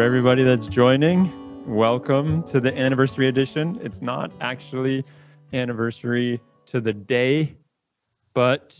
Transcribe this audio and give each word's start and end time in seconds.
For 0.00 0.04
everybody 0.04 0.44
that's 0.44 0.64
joining, 0.64 1.30
welcome 1.66 2.42
to 2.44 2.58
the 2.58 2.74
anniversary 2.74 3.28
edition. 3.28 3.78
It's 3.82 4.00
not 4.00 4.32
actually 4.40 5.04
anniversary 5.52 6.40
to 6.68 6.80
the 6.80 6.94
day, 6.94 7.58
but 8.32 8.78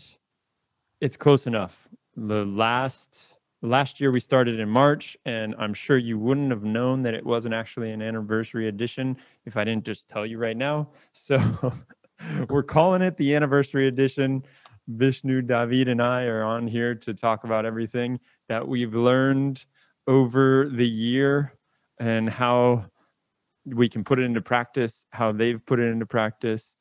it's 0.99 1.15
close 1.15 1.45
enough. 1.45 1.87
The 2.15 2.43
last 2.45 3.19
last 3.61 4.01
year 4.01 4.11
we 4.11 4.19
started 4.19 4.59
in 4.59 4.67
March, 4.67 5.15
and 5.23 5.53
I'm 5.59 5.75
sure 5.75 5.95
you 5.95 6.17
wouldn't 6.17 6.49
have 6.49 6.63
known 6.63 7.03
that 7.03 7.13
it 7.13 7.23
wasn't 7.23 7.53
actually 7.53 7.91
an 7.91 8.01
anniversary 8.01 8.67
edition 8.67 9.15
if 9.45 9.57
I 9.57 9.63
didn't 9.63 9.85
just 9.85 10.07
tell 10.07 10.25
you 10.25 10.39
right 10.39 10.57
now. 10.57 10.89
So 11.13 11.71
we're 12.49 12.63
calling 12.63 13.03
it 13.03 13.15
the 13.17 13.35
anniversary 13.35 13.87
edition. 13.87 14.43
Vishnu, 14.87 15.43
David, 15.43 15.87
and 15.87 16.01
I 16.01 16.23
are 16.23 16.43
on 16.43 16.65
here 16.65 16.95
to 16.95 17.13
talk 17.13 17.43
about 17.43 17.63
everything 17.63 18.19
that 18.49 18.67
we've 18.67 18.95
learned 18.95 19.63
over 20.07 20.67
the 20.69 20.87
year 20.87 21.53
and 21.99 22.29
how 22.29 22.85
we 23.65 23.87
can 23.87 24.03
put 24.03 24.19
it 24.19 24.23
into 24.23 24.41
practice, 24.41 25.05
how 25.11 25.31
they've 25.31 25.63
put 25.65 25.79
it 25.79 25.83
into 25.83 26.05
practice. 26.05 26.75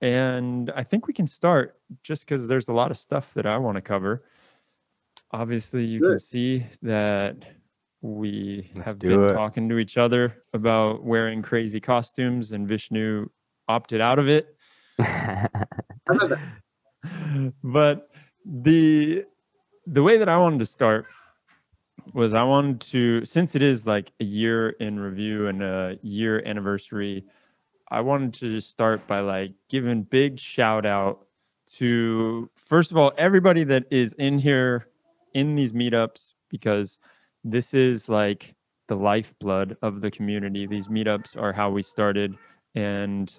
And 0.00 0.70
I 0.74 0.82
think 0.82 1.06
we 1.06 1.14
can 1.14 1.26
start 1.26 1.76
just 2.02 2.26
because 2.26 2.48
there's 2.48 2.68
a 2.68 2.72
lot 2.72 2.90
of 2.90 2.98
stuff 2.98 3.32
that 3.34 3.46
I 3.46 3.56
want 3.58 3.76
to 3.76 3.82
cover. 3.82 4.24
Obviously, 5.30 5.84
you 5.84 6.00
Good. 6.00 6.08
can 6.10 6.18
see 6.18 6.66
that 6.82 7.36
we 8.02 8.70
Let's 8.74 8.86
have 8.86 8.98
been 8.98 9.24
it. 9.24 9.32
talking 9.32 9.68
to 9.68 9.78
each 9.78 9.96
other 9.96 10.42
about 10.52 11.02
wearing 11.02 11.42
crazy 11.42 11.80
costumes, 11.80 12.52
and 12.52 12.68
Vishnu 12.68 13.28
opted 13.68 14.00
out 14.00 14.18
of 14.18 14.28
it. 14.28 14.54
I 14.98 15.48
love 16.08 16.30
that. 16.30 17.52
but 17.62 18.08
the 18.44 19.24
the 19.86 20.02
way 20.02 20.18
that 20.18 20.28
I 20.28 20.36
wanted 20.36 20.58
to 20.60 20.66
start 20.66 21.06
was 22.14 22.34
I 22.34 22.42
wanted 22.42 22.80
to 22.92 23.24
since 23.24 23.54
it 23.54 23.62
is 23.62 23.86
like 23.86 24.12
a 24.20 24.24
year 24.24 24.70
in 24.70 24.98
review 24.98 25.48
and 25.48 25.62
a 25.62 25.98
year 26.02 26.42
anniversary, 26.44 27.24
I 27.90 28.00
wanted 28.00 28.34
to 28.34 28.50
just 28.50 28.70
start 28.70 29.06
by 29.06 29.20
like 29.20 29.52
giving 29.68 30.02
big 30.02 30.38
shout 30.38 30.86
out 30.86 31.26
to 31.74 32.48
first 32.56 32.90
of 32.90 32.96
all 32.96 33.12
everybody 33.18 33.64
that 33.64 33.84
is 33.90 34.12
in 34.14 34.38
here 34.38 34.88
in 35.34 35.54
these 35.54 35.72
meetups 35.72 36.34
because 36.48 36.98
this 37.44 37.74
is 37.74 38.08
like 38.08 38.54
the 38.88 38.96
lifeblood 38.96 39.76
of 39.82 40.00
the 40.00 40.10
community. 40.10 40.66
These 40.66 40.88
meetups 40.88 41.36
are 41.36 41.52
how 41.52 41.70
we 41.70 41.82
started 41.82 42.36
and 42.74 43.32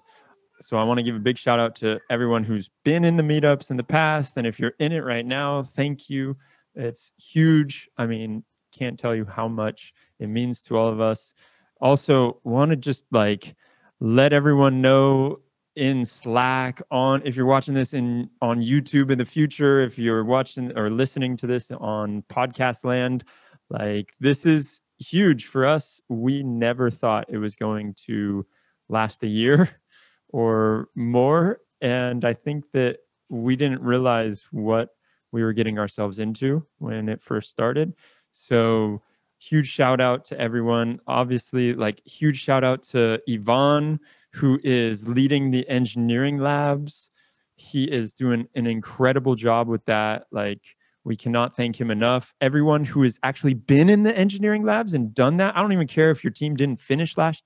so 0.60 0.78
I 0.78 0.84
want 0.84 0.98
to 0.98 1.04
give 1.04 1.16
a 1.16 1.20
big 1.20 1.38
shout 1.38 1.60
out 1.60 1.76
to 1.78 2.00
everyone 2.10 2.44
who's 2.44 2.70
been 2.84 3.06
in 3.06 3.18
the 3.18 3.24
meetups 3.24 3.70
in 3.70 3.78
the 3.78 3.84
past. 3.84 4.38
And 4.38 4.48
if 4.48 4.60
you're 4.60 4.74
in 4.80 4.92
it 4.92 5.04
right 5.04 5.26
now, 5.26 5.62
thank 5.64 6.10
you. 6.10 6.36
It's 6.74 7.12
huge. 7.18 7.90
I 7.98 8.08
mean, 8.08 8.44
can't 8.78 9.00
tell 9.00 9.16
you 9.16 9.26
how 9.26 9.48
much 9.48 9.94
it 10.20 10.28
means 10.28 10.62
to 10.64 10.78
all 10.78 10.90
of 10.90 11.00
us. 11.02 11.34
Also, 11.82 12.40
want 12.44 12.72
to 12.72 12.76
just 12.76 13.04
like 13.12 13.56
let 14.00 14.34
everyone 14.34 14.82
know 14.82 15.40
in 15.76 16.06
Slack 16.06 16.82
on 16.90 17.22
if 17.24 17.36
you're 17.36 17.46
watching 17.46 17.76
this 17.76 17.94
in 17.94 18.30
on 18.42 18.64
YouTube 18.64 19.12
in 19.12 19.18
the 19.18 19.26
future, 19.26 19.82
if 19.82 20.00
you're 20.00 20.24
watching 20.24 20.76
or 20.78 20.90
listening 20.90 21.38
to 21.38 21.48
this 21.48 21.70
on 21.72 22.24
podcast 22.30 22.84
land, 22.84 23.24
like 23.70 24.14
this 24.20 24.46
is 24.46 24.82
huge 24.98 25.46
for 25.46 25.66
us. 25.66 26.02
We 26.10 26.42
never 26.44 26.90
thought 26.90 27.26
it 27.30 27.38
was 27.38 27.56
going 27.56 27.96
to 28.08 28.46
last 28.90 29.22
a 29.24 29.28
year 29.28 29.70
or 30.30 30.90
more. 30.96 31.60
And 31.80 32.26
I 32.26 32.34
think 32.34 32.66
that 32.74 32.98
we 33.30 33.56
didn't 33.56 33.82
realize 33.82 34.44
what 34.52 34.90
we 35.32 35.44
were 35.44 35.54
getting 35.54 35.78
ourselves 35.78 36.20
into 36.20 36.66
when 36.80 37.10
it 37.10 37.22
first 37.22 37.50
started. 37.50 37.94
So, 38.40 39.02
huge 39.40 39.68
shout 39.68 40.00
out 40.00 40.26
to 40.26 40.40
everyone. 40.40 41.00
Obviously, 41.08 41.74
like, 41.74 42.06
huge 42.06 42.40
shout 42.40 42.64
out 42.64 42.84
to 42.84 43.20
Ivan, 43.28 44.00
who 44.34 44.60
is 44.64 45.08
leading 45.08 45.50
the 45.50 45.68
engineering 45.68 46.38
labs. 46.38 47.10
He 47.56 47.86
is 47.86 48.14
doing 48.14 48.48
an 48.54 48.68
incredible 48.68 49.34
job 49.34 49.68
with 49.68 49.84
that. 49.86 50.28
Like, 50.32 50.62
we 51.04 51.16
cannot 51.16 51.56
thank 51.56 51.82
him 51.82 51.90
enough. 51.90 52.36
Everyone 52.40 52.86
who 52.86 53.02
has 53.02 53.18
actually 53.24 53.56
been 53.56 53.90
in 53.90 54.04
the 54.04 54.16
engineering 54.16 54.64
labs 54.64 54.94
and 54.94 55.16
done 55.16 55.38
that. 55.38 55.58
I 55.58 55.62
don't 55.62 55.74
even 55.74 55.88
care 55.88 56.12
if 56.12 56.24
your 56.24 56.32
team 56.32 56.56
didn't 56.56 56.80
finish 56.80 57.18
last 57.18 57.44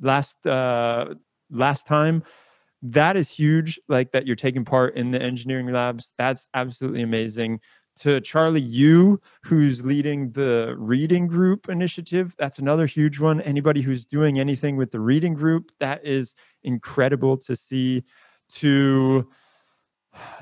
last 0.00 0.44
uh 0.46 1.14
last 1.50 1.86
time 1.86 2.24
that 2.82 3.16
is 3.16 3.30
huge 3.30 3.78
like 3.88 4.10
that 4.10 4.26
you're 4.26 4.34
taking 4.34 4.64
part 4.64 4.96
in 4.96 5.10
the 5.12 5.20
engineering 5.22 5.70
labs 5.70 6.12
that's 6.18 6.48
absolutely 6.54 7.02
amazing 7.02 7.60
to 7.94 8.20
charlie 8.20 8.60
yu 8.60 9.20
who's 9.42 9.84
leading 9.84 10.30
the 10.32 10.74
reading 10.78 11.26
group 11.26 11.68
initiative. 11.68 12.34
That's 12.38 12.58
another 12.58 12.86
huge 12.86 13.20
one. 13.20 13.40
Anybody 13.40 13.82
who's 13.82 14.04
doing 14.04 14.38
anything 14.38 14.76
with 14.76 14.90
the 14.90 15.00
reading 15.00 15.34
group 15.34 15.70
that 15.80 16.04
is 16.04 16.34
incredible 16.62 17.36
to 17.38 17.56
see 17.56 18.04
to 18.54 19.28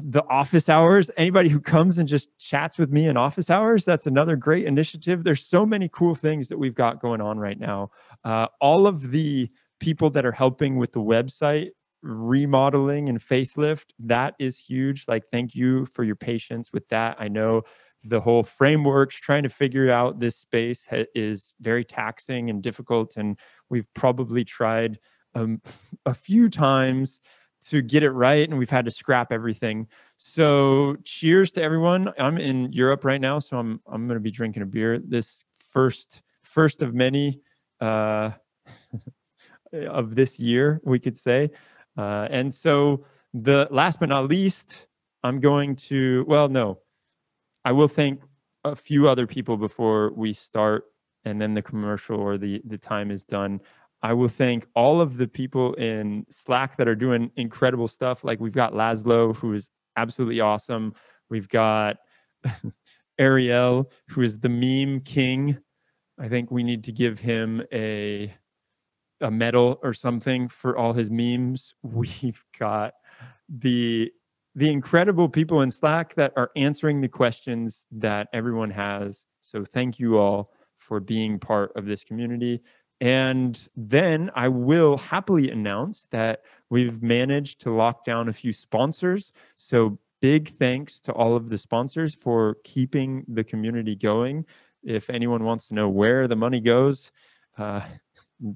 the 0.00 0.25
office 0.28 0.69
hours. 0.69 1.10
Anybody 1.16 1.49
who 1.49 1.60
comes 1.60 1.99
and 1.99 2.09
just 2.09 2.28
chats 2.39 2.78
with 2.78 2.91
me 2.91 3.06
in 3.06 3.16
office 3.16 3.50
hours 3.50 3.84
that's 3.84 4.06
another 4.06 4.37
great 4.37 4.66
initiative. 4.66 5.25
There's 5.25 5.44
so 5.44 5.65
many 5.65 5.89
cool 5.93 6.15
things 6.15 6.49
that 6.49 6.59
we've 6.59 6.75
got 6.75 7.00
going 7.00 7.21
on 7.21 7.39
right 7.39 7.59
now. 7.59 7.91
Uh, 8.25 8.47
all 8.60 8.87
of 8.87 9.10
the 9.10 9.49
people 9.78 10.10
that 10.10 10.27
are 10.27 10.33
helping 10.33 10.77
with 10.77 10.93
the 10.93 11.00
website 11.00 11.71
remodeling 12.03 13.09
and 13.09 13.21
facelift 13.21 13.87
that 13.99 14.34
is 14.38 14.59
huge 14.59 15.05
like 15.06 15.25
thank 15.31 15.55
you 15.55 15.84
for 15.87 16.03
your 16.03 16.16
patience 16.16 16.72
with 16.72 16.88
that 16.88 17.16
i 17.19 17.28
know 17.28 17.62
the 18.05 18.21
whole 18.21 18.43
frameworks 18.43 19.15
trying 19.15 19.43
to 19.43 19.50
figure 19.50 19.91
out 19.91 20.19
this 20.19 20.37
space 20.37 20.87
ha- 20.91 21.05
is 21.15 21.55
very 21.60 21.84
taxing 21.84 22.49
and 22.49 22.62
difficult 22.62 23.16
and 23.16 23.37
we've 23.69 23.93
probably 23.94 24.44
tried 24.44 24.99
um, 25.34 25.60
a 26.06 26.15
few 26.15 26.49
times 26.49 27.21
to 27.60 27.83
get 27.83 28.03
it 28.03 28.12
right 28.12 28.49
and 28.49 28.59
we've 28.59 28.71
had 28.71 28.87
to 28.87 28.91
scrap 28.91 29.31
everything 29.31 29.87
so 30.16 30.97
cheers 31.05 31.53
to 31.53 31.62
everyone 31.62 32.10
i'm 32.19 32.39
in 32.39 32.72
europe 32.72 33.05
right 33.05 33.21
now 33.21 33.39
so 33.39 33.59
i'm 33.59 33.78
i'm 33.87 34.06
going 34.06 34.16
to 34.16 34.22
be 34.22 34.31
drinking 34.31 34.62
a 34.62 34.66
beer 34.66 34.99
this 34.99 35.44
first 35.71 36.22
first 36.43 36.81
of 36.81 36.94
many 36.94 37.43
uh 37.83 38.31
of 39.72 40.15
this 40.15 40.39
year, 40.39 40.81
we 40.84 40.99
could 40.99 41.19
say. 41.19 41.50
Uh, 41.97 42.28
and 42.31 42.55
so, 42.55 43.05
the 43.33 43.69
last 43.71 44.01
but 44.01 44.09
not 44.09 44.28
least, 44.28 44.87
I'm 45.23 45.41
going 45.41 45.77
to, 45.77 46.25
well, 46.27 46.49
no, 46.49 46.78
I 47.65 47.73
will 47.73 47.89
thank 47.89 48.21
a 48.65 48.75
few 48.75 49.09
other 49.09 49.27
people 49.27 49.56
before 49.56 50.12
we 50.15 50.33
start 50.33 50.84
and 51.25 51.41
then 51.41 51.55
the 51.55 51.62
commercial 51.62 52.19
or 52.19 52.39
the, 52.39 52.62
the 52.65 52.78
time 52.78 53.11
is 53.11 53.25
done. 53.25 53.61
I 54.03 54.15
will 54.15 54.28
thank 54.28 54.67
all 54.75 55.01
of 55.01 55.19
the 55.19 55.28
people 55.28 55.75
in 55.75 56.25
Slack 56.31 56.77
that 56.78 56.89
are 56.89 56.95
doing 56.95 57.31
incredible 57.37 57.89
stuff. 57.89 58.25
Like 58.25 58.41
we've 58.41 58.53
got 58.53 58.72
Laszlo, 58.72 59.37
who 59.37 59.53
is 59.53 59.71
absolutely 59.97 60.41
awesome. 60.41 60.95
We've 61.28 61.49
got 61.49 61.99
Ariel, 63.19 63.91
who 64.09 64.22
is 64.22 64.39
the 64.39 64.49
meme 64.49 65.01
king. 65.01 65.59
I 66.19 66.28
think 66.28 66.51
we 66.51 66.62
need 66.62 66.84
to 66.84 66.93
give 66.93 67.19
him 67.19 67.62
a 67.72 68.34
a 69.21 69.31
medal 69.31 69.79
or 69.83 69.93
something 69.93 70.49
for 70.49 70.77
all 70.77 70.93
his 70.93 71.11
memes. 71.11 71.75
We've 71.83 72.45
got 72.59 72.95
the 73.49 74.13
the 74.57 74.69
incredible 74.69 75.29
people 75.29 75.63
in 75.63 75.71
Slack 75.71 76.15
that 76.17 76.33
are 76.37 76.51
answering 76.57 77.01
the 77.01 77.09
questions 77.09 77.87
that 77.93 78.29
everyone 78.33 78.71
has. 78.71 79.25
So 79.41 79.65
thank 79.65 80.01
you 80.01 80.19
all 80.19 80.53
for 80.77 80.99
being 80.99 81.39
part 81.39 81.72
of 81.77 81.87
this 81.87 82.03
community. 82.03 82.61
And 83.01 83.69
then 83.77 84.31
I 84.34 84.49
will 84.49 84.99
happily 84.99 85.51
announce 85.51 86.07
that 86.11 86.43
we've 86.69 87.03
managed 87.03 87.61
to 87.63 87.71
lock 87.73 88.05
down 88.05 88.28
a 88.28 88.33
few 88.33 88.53
sponsors. 88.53 89.33
So 89.57 89.99
big 90.21 90.51
thanks 90.59 91.01
to 91.01 91.13
all 91.13 91.37
of 91.37 91.49
the 91.49 91.57
sponsors 91.57 92.15
for 92.15 92.57
keeping 92.65 93.25
the 93.28 93.45
community 93.45 93.97
going. 93.97 94.45
If 94.83 95.09
anyone 95.11 95.45
wants 95.45 95.69
to 95.69 95.75
know 95.75 95.89
where 95.89 96.28
the 96.28 96.37
money 96.37 96.61
goes, 96.61 97.11
uh, 97.57 97.83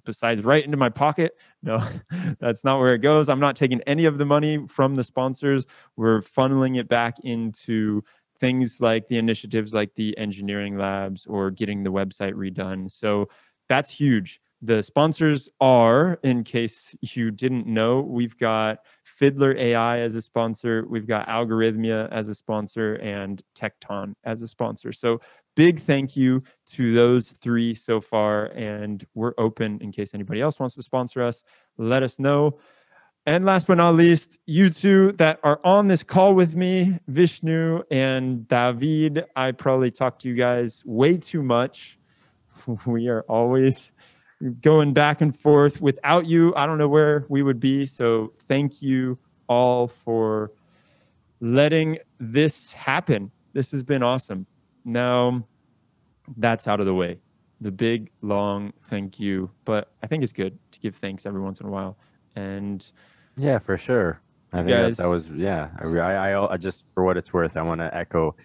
besides 0.04 0.44
right 0.44 0.64
into 0.64 0.76
my 0.76 0.88
pocket. 0.88 1.34
No, 1.62 1.86
that's 2.40 2.64
not 2.64 2.78
where 2.78 2.94
it 2.94 2.98
goes. 2.98 3.28
I'm 3.28 3.40
not 3.40 3.56
taking 3.56 3.80
any 3.82 4.04
of 4.04 4.18
the 4.18 4.24
money 4.24 4.66
from 4.68 4.94
the 4.94 5.04
sponsors. 5.04 5.66
We're 5.96 6.20
funneling 6.20 6.78
it 6.78 6.88
back 6.88 7.16
into 7.22 8.02
things 8.40 8.80
like 8.80 9.08
the 9.08 9.18
initiatives 9.18 9.72
like 9.72 9.94
the 9.94 10.16
engineering 10.18 10.76
labs 10.76 11.26
or 11.26 11.50
getting 11.50 11.82
the 11.82 11.92
website 11.92 12.34
redone. 12.34 12.90
So 12.90 13.28
that's 13.68 13.90
huge. 13.90 14.40
The 14.62 14.82
sponsors 14.82 15.48
are, 15.60 16.18
in 16.22 16.42
case 16.42 16.96
you 17.02 17.30
didn't 17.30 17.66
know, 17.66 18.00
we've 18.00 18.36
got 18.38 18.78
Fiddler 19.02 19.54
AI 19.58 20.00
as 20.00 20.16
a 20.16 20.22
sponsor, 20.22 20.86
we've 20.88 21.06
got 21.06 21.28
Algorithmia 21.28 22.10
as 22.10 22.28
a 22.28 22.34
sponsor, 22.34 22.94
and 22.94 23.42
Tecton 23.54 24.14
as 24.24 24.40
a 24.40 24.48
sponsor. 24.48 24.90
So 24.90 25.20
big 25.54 25.80
thank 25.80 26.16
you 26.16 26.42
to 26.66 26.94
those 26.94 27.32
three 27.32 27.74
so 27.74 28.00
far. 28.00 28.46
And 28.46 29.06
we're 29.14 29.34
open 29.38 29.80
in 29.80 29.92
case 29.92 30.14
anybody 30.14 30.40
else 30.40 30.58
wants 30.58 30.74
to 30.76 30.82
sponsor 30.82 31.22
us. 31.22 31.42
Let 31.78 32.02
us 32.02 32.18
know. 32.18 32.58
And 33.26 33.46
last 33.46 33.66
but 33.66 33.76
not 33.76 33.94
least, 33.94 34.38
you 34.44 34.68
two 34.68 35.12
that 35.12 35.40
are 35.42 35.58
on 35.64 35.88
this 35.88 36.02
call 36.02 36.34
with 36.34 36.54
me, 36.54 36.98
Vishnu 37.08 37.82
and 37.90 38.46
David. 38.46 39.24
I 39.34 39.52
probably 39.52 39.90
talked 39.90 40.22
to 40.22 40.28
you 40.28 40.34
guys 40.34 40.82
way 40.84 41.16
too 41.16 41.42
much. 41.42 41.98
we 42.86 43.08
are 43.08 43.22
always 43.22 43.92
going 44.60 44.92
back 44.92 45.22
and 45.22 45.38
forth. 45.38 45.80
Without 45.80 46.26
you, 46.26 46.54
I 46.54 46.66
don't 46.66 46.76
know 46.76 46.88
where 46.88 47.24
we 47.30 47.42
would 47.42 47.60
be. 47.60 47.86
So 47.86 48.34
thank 48.46 48.82
you 48.82 49.18
all 49.48 49.88
for 49.88 50.52
letting 51.40 51.98
this 52.18 52.72
happen. 52.72 53.30
This 53.54 53.70
has 53.70 53.82
been 53.82 54.02
awesome. 54.02 54.46
Now 54.84 55.46
that's 56.36 56.66
out 56.66 56.80
of 56.80 56.86
the 56.86 56.94
way. 56.94 57.18
The 57.60 57.70
big, 57.70 58.10
long 58.22 58.72
thank 58.84 59.18
you. 59.18 59.50
But 59.64 59.90
I 60.02 60.06
think 60.06 60.22
it's 60.22 60.32
good 60.32 60.58
to 60.72 60.80
give 60.80 60.96
thanks 60.96 61.26
every 61.26 61.40
once 61.40 61.60
in 61.60 61.66
a 61.66 61.70
while. 61.70 61.96
And 62.36 62.86
Yeah, 63.36 63.58
for 63.58 63.78
sure. 63.78 64.20
I 64.52 64.58
think 64.58 64.68
that, 64.68 64.82
guys- 64.82 64.96
that 64.98 65.06
was 65.06 65.28
yeah. 65.28 65.70
I, 65.80 65.86
I, 65.86 66.30
I, 66.30 66.52
I 66.52 66.56
just 66.56 66.84
for 66.94 67.04
what 67.04 67.16
it's 67.16 67.32
worth, 67.32 67.56
I 67.56 67.62
want 67.62 67.80
to 67.80 67.94
echo 67.94 68.36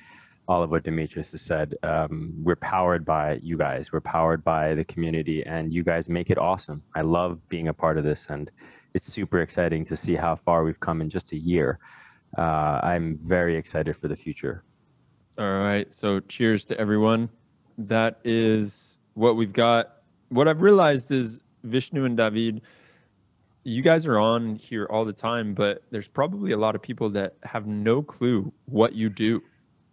all 0.47 0.63
of 0.63 0.71
what 0.71 0.83
Demetrios 0.83 1.31
has 1.31 1.41
said. 1.41 1.75
Um, 1.83 2.33
we're 2.41 2.55
powered 2.55 3.05
by 3.05 3.39
you 3.43 3.55
guys. 3.55 3.91
We're 3.91 4.01
powered 4.01 4.43
by 4.43 4.73
the 4.73 4.83
community, 4.83 5.45
and 5.45 5.71
you 5.71 5.83
guys 5.83 6.09
make 6.09 6.31
it 6.31 6.39
awesome. 6.39 6.81
I 6.95 7.01
love 7.01 7.47
being 7.49 7.67
a 7.67 7.73
part 7.73 7.99
of 7.99 8.03
this, 8.03 8.25
and 8.29 8.49
it's 8.95 9.05
super 9.05 9.41
exciting 9.41 9.85
to 9.85 9.95
see 9.95 10.15
how 10.15 10.35
far 10.35 10.63
we've 10.63 10.79
come 10.79 11.01
in 11.01 11.09
just 11.09 11.33
a 11.33 11.37
year. 11.37 11.77
Uh, 12.35 12.79
I'm 12.81 13.19
very 13.23 13.55
excited 13.55 13.95
for 13.95 14.07
the 14.07 14.15
future. 14.15 14.63
All 15.39 15.59
right. 15.59 15.93
So 15.93 16.19
cheers 16.19 16.65
to 16.65 16.77
everyone. 16.77 17.29
That 17.77 18.19
is 18.25 18.97
what 19.13 19.37
we've 19.37 19.53
got. 19.53 19.93
What 20.27 20.49
I've 20.49 20.61
realized 20.61 21.11
is 21.11 21.39
Vishnu 21.63 22.03
and 22.03 22.17
David, 22.17 22.61
you 23.63 23.81
guys 23.81 24.05
are 24.05 24.19
on 24.19 24.55
here 24.55 24.85
all 24.91 25.05
the 25.05 25.13
time, 25.13 25.53
but 25.53 25.81
there's 25.91 26.09
probably 26.09 26.51
a 26.51 26.57
lot 26.57 26.75
of 26.75 26.81
people 26.81 27.11
that 27.11 27.37
have 27.43 27.67
no 27.67 28.01
clue 28.01 28.51
what 28.65 28.95
you 28.95 29.09
do 29.09 29.41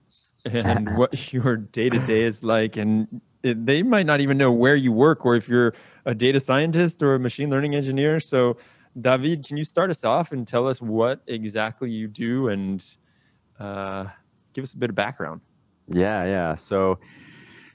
and 0.44 0.98
what 0.98 1.32
your 1.32 1.56
day 1.56 1.90
to 1.90 1.98
day 2.00 2.22
is 2.22 2.43
like. 2.43 2.76
And 2.76 3.20
it, 3.44 3.64
they 3.64 3.84
might 3.84 4.06
not 4.06 4.20
even 4.20 4.37
know 4.37 4.50
where 4.50 4.75
you 4.75 4.90
work 4.90 5.25
or 5.25 5.37
if 5.37 5.48
you're 5.48 5.75
a 6.04 6.14
data 6.14 6.40
scientist 6.40 7.04
or 7.04 7.14
a 7.14 7.20
machine 7.20 7.50
learning 7.50 7.76
engineer. 7.76 8.19
So, 8.19 8.56
David, 9.00 9.46
can 9.46 9.56
you 9.56 9.64
start 9.64 9.90
us 9.90 10.02
off 10.02 10.32
and 10.32 10.44
tell 10.44 10.66
us 10.66 10.81
what 10.81 11.20
exactly 11.28 11.88
you 11.88 12.08
do 12.08 12.48
and 12.48 12.84
uh, 13.60 14.06
give 14.56 14.64
us 14.64 14.73
a 14.73 14.79
bit 14.79 14.91
of 14.91 14.97
background? 14.97 15.41
Yeah, 15.87 16.25
yeah. 16.25 16.55
So 16.55 16.99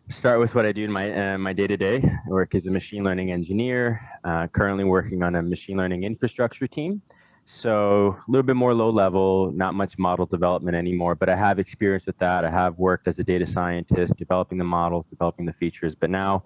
start 0.09 0.39
with 0.39 0.55
what 0.55 0.65
I 0.65 0.71
do 0.71 0.83
in 0.83 0.91
my 0.91 1.33
uh, 1.33 1.37
my 1.37 1.53
day 1.53 1.67
to 1.67 1.77
day. 1.77 2.03
Work 2.27 2.55
as 2.55 2.65
a 2.65 2.71
machine 2.71 3.03
learning 3.03 3.31
engineer. 3.31 4.01
Uh, 4.23 4.47
currently 4.47 4.83
working 4.83 5.21
on 5.23 5.35
a 5.35 5.41
machine 5.41 5.77
learning 5.77 6.03
infrastructure 6.03 6.67
team. 6.67 7.01
So 7.45 8.17
a 8.27 8.31
little 8.31 8.43
bit 8.43 8.55
more 8.55 8.73
low 8.73 8.89
level, 8.89 9.51
not 9.51 9.73
much 9.75 9.97
model 9.97 10.25
development 10.25 10.75
anymore. 10.75 11.13
But 11.15 11.29
I 11.29 11.35
have 11.35 11.59
experience 11.59 12.05
with 12.05 12.17
that. 12.17 12.43
I 12.43 12.49
have 12.49 12.77
worked 12.79 13.07
as 13.07 13.19
a 13.19 13.23
data 13.23 13.45
scientist, 13.45 14.15
developing 14.17 14.57
the 14.57 14.63
models, 14.79 15.05
developing 15.05 15.45
the 15.45 15.53
features. 15.53 15.93
But 15.93 16.09
now 16.09 16.43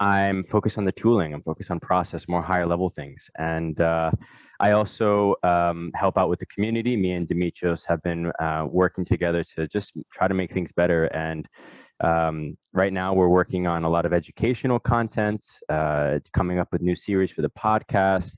I'm 0.00 0.44
focused 0.44 0.76
on 0.76 0.84
the 0.84 0.92
tooling. 0.92 1.34
I'm 1.34 1.42
focused 1.42 1.70
on 1.70 1.78
process, 1.80 2.28
more 2.28 2.42
higher 2.42 2.66
level 2.66 2.88
things. 2.90 3.30
And 3.38 3.80
uh, 3.80 4.10
I 4.60 4.72
also 4.72 5.36
um, 5.42 5.92
help 5.94 6.18
out 6.18 6.28
with 6.28 6.40
the 6.40 6.46
community. 6.46 6.96
Me 6.96 7.12
and 7.12 7.28
Demetrios 7.28 7.84
have 7.86 8.02
been 8.02 8.32
uh, 8.40 8.66
working 8.68 9.04
together 9.04 9.44
to 9.56 9.68
just 9.68 9.92
try 10.12 10.26
to 10.26 10.34
make 10.34 10.52
things 10.52 10.72
better. 10.72 11.04
And 11.06 11.48
um, 12.00 12.56
right 12.72 12.92
now, 12.92 13.14
we're 13.14 13.28
working 13.28 13.66
on 13.66 13.84
a 13.84 13.88
lot 13.88 14.04
of 14.06 14.12
educational 14.12 14.78
content, 14.78 15.44
uh, 15.68 16.18
coming 16.32 16.58
up 16.58 16.68
with 16.72 16.82
new 16.82 16.96
series 16.96 17.30
for 17.30 17.42
the 17.42 17.50
podcast, 17.50 18.36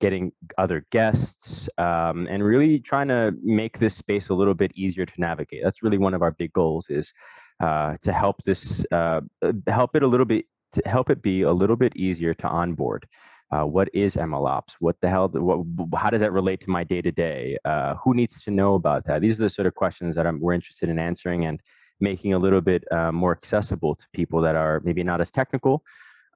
getting 0.00 0.32
other 0.58 0.84
guests, 0.90 1.68
um, 1.78 2.26
and 2.28 2.42
really 2.42 2.78
trying 2.78 3.08
to 3.08 3.32
make 3.42 3.78
this 3.78 3.94
space 3.94 4.28
a 4.30 4.34
little 4.34 4.54
bit 4.54 4.72
easier 4.74 5.06
to 5.06 5.14
navigate. 5.18 5.62
That's 5.62 5.82
really 5.82 5.98
one 5.98 6.14
of 6.14 6.22
our 6.22 6.32
big 6.32 6.52
goals 6.52 6.86
is 6.88 7.12
uh, 7.60 7.96
to 8.02 8.12
help 8.12 8.42
this 8.44 8.84
uh, 8.92 9.20
help 9.68 9.94
it 9.94 10.02
a 10.02 10.06
little 10.06 10.26
bit 10.26 10.46
to 10.72 10.82
help 10.86 11.10
it 11.10 11.22
be 11.22 11.42
a 11.42 11.52
little 11.52 11.76
bit 11.76 11.94
easier 11.96 12.34
to 12.34 12.48
onboard. 12.48 13.06
Uh, 13.52 13.64
what 13.64 13.88
is 13.92 14.16
MLOps? 14.16 14.72
What 14.80 14.96
the 15.02 15.10
hell? 15.10 15.28
What, 15.28 15.66
how 16.00 16.08
does 16.10 16.22
that 16.22 16.32
relate 16.32 16.60
to 16.62 16.70
my 16.70 16.84
day 16.84 17.02
to 17.02 17.12
day? 17.12 17.58
Who 18.02 18.14
needs 18.14 18.42
to 18.44 18.50
know 18.50 18.74
about 18.74 19.04
that? 19.04 19.20
These 19.20 19.38
are 19.38 19.44
the 19.44 19.50
sort 19.50 19.66
of 19.66 19.74
questions 19.74 20.16
that 20.16 20.26
I'm, 20.26 20.40
we're 20.40 20.54
interested 20.54 20.88
in 20.88 20.98
answering 20.98 21.44
and 21.46 21.60
making 22.00 22.34
a 22.34 22.38
little 22.38 22.60
bit 22.60 22.84
uh, 22.90 23.12
more 23.12 23.32
accessible 23.32 23.94
to 23.94 24.06
people 24.12 24.40
that 24.40 24.56
are 24.56 24.80
maybe 24.84 25.02
not 25.02 25.20
as 25.20 25.30
technical. 25.30 25.84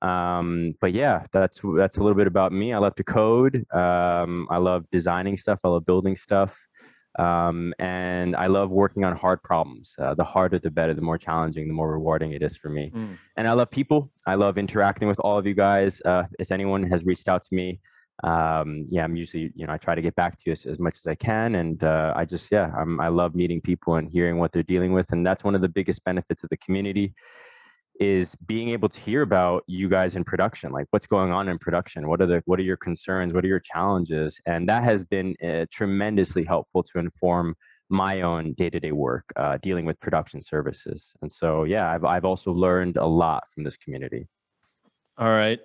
Um, 0.02 0.74
but 0.80 0.92
yeah, 0.92 1.26
that's 1.32 1.60
that's 1.76 1.96
a 1.96 2.02
little 2.02 2.16
bit 2.16 2.26
about 2.26 2.52
me. 2.52 2.72
I 2.72 2.78
love 2.78 2.94
to 2.96 3.04
code. 3.04 3.66
Um, 3.72 4.46
I 4.50 4.58
love 4.58 4.84
designing 4.90 5.36
stuff. 5.36 5.60
I 5.64 5.68
love 5.68 5.86
building 5.86 6.16
stuff. 6.16 6.56
Um, 7.18 7.72
and 7.78 8.36
I 8.36 8.46
love 8.46 8.70
working 8.70 9.04
on 9.04 9.16
hard 9.16 9.42
problems. 9.42 9.94
Uh, 9.98 10.14
the 10.14 10.24
harder, 10.24 10.58
the 10.58 10.70
better. 10.70 10.94
The 10.94 11.00
more 11.00 11.18
challenging, 11.18 11.66
the 11.66 11.74
more 11.74 11.90
rewarding 11.90 12.32
it 12.32 12.42
is 12.42 12.56
for 12.56 12.68
me. 12.68 12.92
Mm. 12.94 13.16
And 13.36 13.48
I 13.48 13.52
love 13.52 13.70
people. 13.70 14.10
I 14.26 14.34
love 14.34 14.58
interacting 14.58 15.08
with 15.08 15.18
all 15.20 15.38
of 15.38 15.46
you 15.46 15.54
guys. 15.54 16.02
Uh, 16.04 16.24
if 16.38 16.50
anyone 16.52 16.82
has 16.90 17.04
reached 17.04 17.28
out 17.28 17.42
to 17.44 17.54
me, 17.54 17.80
um, 18.24 18.86
yeah, 18.88 19.04
I'm 19.04 19.16
usually, 19.16 19.52
you 19.54 19.66
know, 19.66 19.72
I 19.72 19.78
try 19.78 19.94
to 19.94 20.02
get 20.02 20.14
back 20.16 20.36
to 20.36 20.42
you 20.46 20.52
as, 20.52 20.64
as 20.66 20.78
much 20.78 20.98
as 20.98 21.06
I 21.06 21.14
can. 21.14 21.56
And 21.56 21.84
uh, 21.84 22.12
I 22.16 22.24
just, 22.24 22.50
yeah, 22.50 22.70
I'm, 22.76 23.00
I 23.00 23.08
love 23.08 23.34
meeting 23.34 23.60
people 23.60 23.96
and 23.96 24.08
hearing 24.10 24.38
what 24.38 24.52
they're 24.52 24.62
dealing 24.62 24.92
with. 24.92 25.12
And 25.12 25.26
that's 25.26 25.44
one 25.44 25.54
of 25.54 25.62
the 25.62 25.68
biggest 25.68 26.04
benefits 26.04 26.42
of 26.42 26.50
the 26.50 26.56
community 26.58 27.14
is 28.00 28.34
being 28.46 28.70
able 28.70 28.88
to 28.88 29.00
hear 29.00 29.22
about 29.22 29.64
you 29.66 29.88
guys 29.88 30.16
in 30.16 30.24
production 30.24 30.70
like 30.72 30.86
what's 30.90 31.06
going 31.06 31.32
on 31.32 31.48
in 31.48 31.58
production 31.58 32.08
what 32.08 32.20
are 32.20 32.26
the 32.26 32.42
what 32.46 32.58
are 32.58 32.62
your 32.62 32.76
concerns 32.76 33.32
what 33.32 33.44
are 33.44 33.48
your 33.48 33.60
challenges 33.60 34.40
and 34.46 34.68
that 34.68 34.82
has 34.84 35.04
been 35.04 35.34
uh, 35.42 35.64
tremendously 35.72 36.44
helpful 36.44 36.82
to 36.82 36.98
inform 36.98 37.54
my 37.88 38.20
own 38.22 38.52
day-to-day 38.54 38.92
work 38.92 39.24
uh, 39.36 39.56
dealing 39.62 39.84
with 39.84 39.98
production 40.00 40.42
services 40.42 41.12
and 41.22 41.30
so 41.30 41.64
yeah 41.64 41.90
I've, 41.90 42.04
I've 42.04 42.24
also 42.24 42.52
learned 42.52 42.96
a 42.96 43.06
lot 43.06 43.44
from 43.54 43.64
this 43.64 43.76
community 43.76 44.26
All 45.18 45.30
right, 45.30 45.60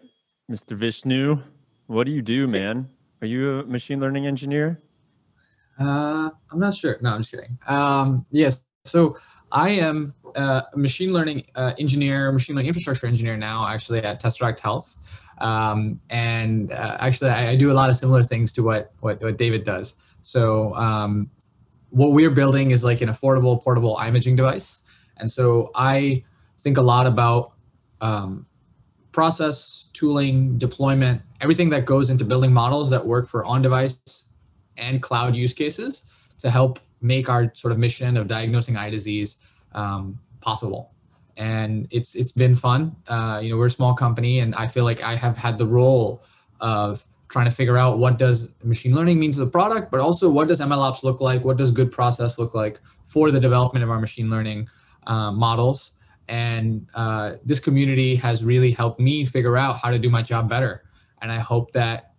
Mr. 0.49 0.77
Vishnu, 0.77 1.41
what 1.87 2.05
do 2.05 2.11
you 2.11 2.21
do, 2.21 2.47
man? 2.47 2.87
Are 3.21 3.27
you 3.27 3.59
a 3.59 3.63
machine 3.65 3.99
learning 3.99 4.25
engineer? 4.25 4.81
Uh, 5.79 6.29
I'm 6.51 6.59
not 6.59 6.73
sure. 6.73 6.97
No, 7.01 7.13
I'm 7.13 7.19
just 7.19 7.31
kidding. 7.31 7.57
Um, 7.67 8.25
yes. 8.31 8.63
So 8.85 9.15
I 9.51 9.71
am 9.71 10.13
uh, 10.35 10.61
a 10.73 10.77
machine 10.77 11.13
learning 11.13 11.45
uh, 11.55 11.73
engineer, 11.79 12.31
machine 12.31 12.55
learning 12.55 12.67
infrastructure 12.67 13.07
engineer 13.07 13.37
now, 13.37 13.67
actually 13.67 13.99
at 13.99 14.21
Tesseract 14.21 14.59
Health. 14.59 14.97
Um, 15.39 15.99
and 16.09 16.71
uh, 16.71 16.97
actually, 16.99 17.31
I, 17.31 17.49
I 17.51 17.55
do 17.55 17.71
a 17.71 17.73
lot 17.73 17.89
of 17.89 17.95
similar 17.95 18.23
things 18.23 18.53
to 18.53 18.63
what 18.63 18.93
what, 18.99 19.21
what 19.21 19.37
David 19.37 19.63
does. 19.63 19.95
So 20.21 20.75
um, 20.75 21.29
what 21.89 22.11
we're 22.11 22.31
building 22.31 22.71
is 22.71 22.83
like 22.83 23.01
an 23.01 23.09
affordable, 23.09 23.61
portable 23.61 23.99
imaging 24.05 24.35
device. 24.35 24.81
And 25.17 25.29
so 25.29 25.71
I 25.75 26.23
think 26.59 26.77
a 26.77 26.81
lot 26.81 27.07
about 27.07 27.53
um, 28.01 28.45
process, 29.11 29.89
tooling, 29.93 30.57
deployment, 30.57 31.21
everything 31.41 31.69
that 31.69 31.85
goes 31.85 32.09
into 32.09 32.23
building 32.25 32.53
models 32.53 32.89
that 32.91 33.05
work 33.05 33.27
for 33.27 33.45
on-device 33.45 34.29
and 34.77 35.01
cloud 35.01 35.35
use 35.35 35.53
cases 35.53 36.03
to 36.39 36.49
help 36.49 36.79
make 37.01 37.29
our 37.29 37.51
sort 37.55 37.71
of 37.71 37.77
mission 37.77 38.15
of 38.15 38.27
diagnosing 38.27 38.77
eye 38.77 38.89
disease 38.89 39.37
um, 39.73 40.19
possible. 40.41 40.91
And 41.37 41.87
it's 41.91 42.15
it's 42.15 42.31
been 42.31 42.55
fun. 42.55 42.95
Uh, 43.07 43.39
you 43.41 43.49
know, 43.49 43.57
we're 43.57 43.67
a 43.67 43.71
small 43.71 43.93
company, 43.93 44.39
and 44.39 44.53
I 44.55 44.67
feel 44.67 44.83
like 44.83 45.01
I 45.01 45.15
have 45.15 45.37
had 45.37 45.57
the 45.57 45.65
role 45.65 46.23
of 46.59 47.05
trying 47.29 47.45
to 47.45 47.51
figure 47.51 47.77
out 47.77 47.97
what 47.97 48.17
does 48.17 48.53
machine 48.63 48.93
learning 48.93 49.17
mean 49.17 49.31
to 49.31 49.39
the 49.39 49.47
product, 49.47 49.89
but 49.89 50.01
also 50.01 50.29
what 50.29 50.49
does 50.49 50.59
MLOps 50.59 51.01
look 51.03 51.21
like? 51.21 51.43
What 51.45 51.57
does 51.57 51.71
good 51.71 51.91
process 51.91 52.37
look 52.37 52.53
like 52.53 52.79
for 53.03 53.31
the 53.31 53.39
development 53.39 53.83
of 53.83 53.89
our 53.89 53.99
machine 53.99 54.29
learning 54.29 54.67
uh, 55.07 55.31
models? 55.31 55.93
And 56.27 56.87
uh, 56.93 57.33
this 57.45 57.59
community 57.59 58.15
has 58.15 58.43
really 58.43 58.71
helped 58.71 58.99
me 58.99 59.25
figure 59.25 59.57
out 59.57 59.77
how 59.77 59.91
to 59.91 59.97
do 59.97 60.09
my 60.09 60.21
job 60.21 60.49
better. 60.49 60.83
And 61.21 61.31
I 61.31 61.39
hope 61.39 61.71
that 61.71 62.13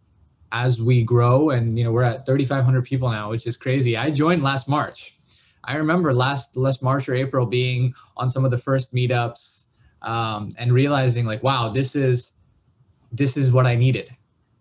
as 0.50 0.80
we 0.80 1.02
grow, 1.02 1.50
and 1.50 1.78
you 1.78 1.84
know, 1.84 1.92
we're 1.92 2.02
at 2.02 2.26
3,500 2.26 2.84
people 2.84 3.10
now, 3.10 3.30
which 3.30 3.46
is 3.46 3.56
crazy. 3.56 3.96
I 3.96 4.10
joined 4.10 4.42
last 4.42 4.68
March. 4.68 5.18
I 5.64 5.76
remember 5.76 6.12
last 6.12 6.56
last 6.56 6.82
March 6.82 7.08
or 7.08 7.14
April 7.14 7.46
being 7.46 7.94
on 8.16 8.28
some 8.28 8.44
of 8.44 8.50
the 8.50 8.58
first 8.58 8.94
meetups 8.94 9.64
um, 10.02 10.50
and 10.58 10.72
realizing 10.72 11.26
like, 11.26 11.42
wow, 11.42 11.68
this 11.68 11.94
is 11.94 12.32
this 13.12 13.36
is 13.36 13.52
what 13.52 13.66
I 13.66 13.74
needed, 13.74 14.10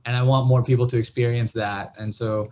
and 0.06 0.16
I 0.16 0.24
want 0.24 0.48
more 0.48 0.64
people 0.64 0.88
to 0.88 0.98
experience 0.98 1.52
that. 1.54 1.94
And 1.98 2.14
so, 2.14 2.52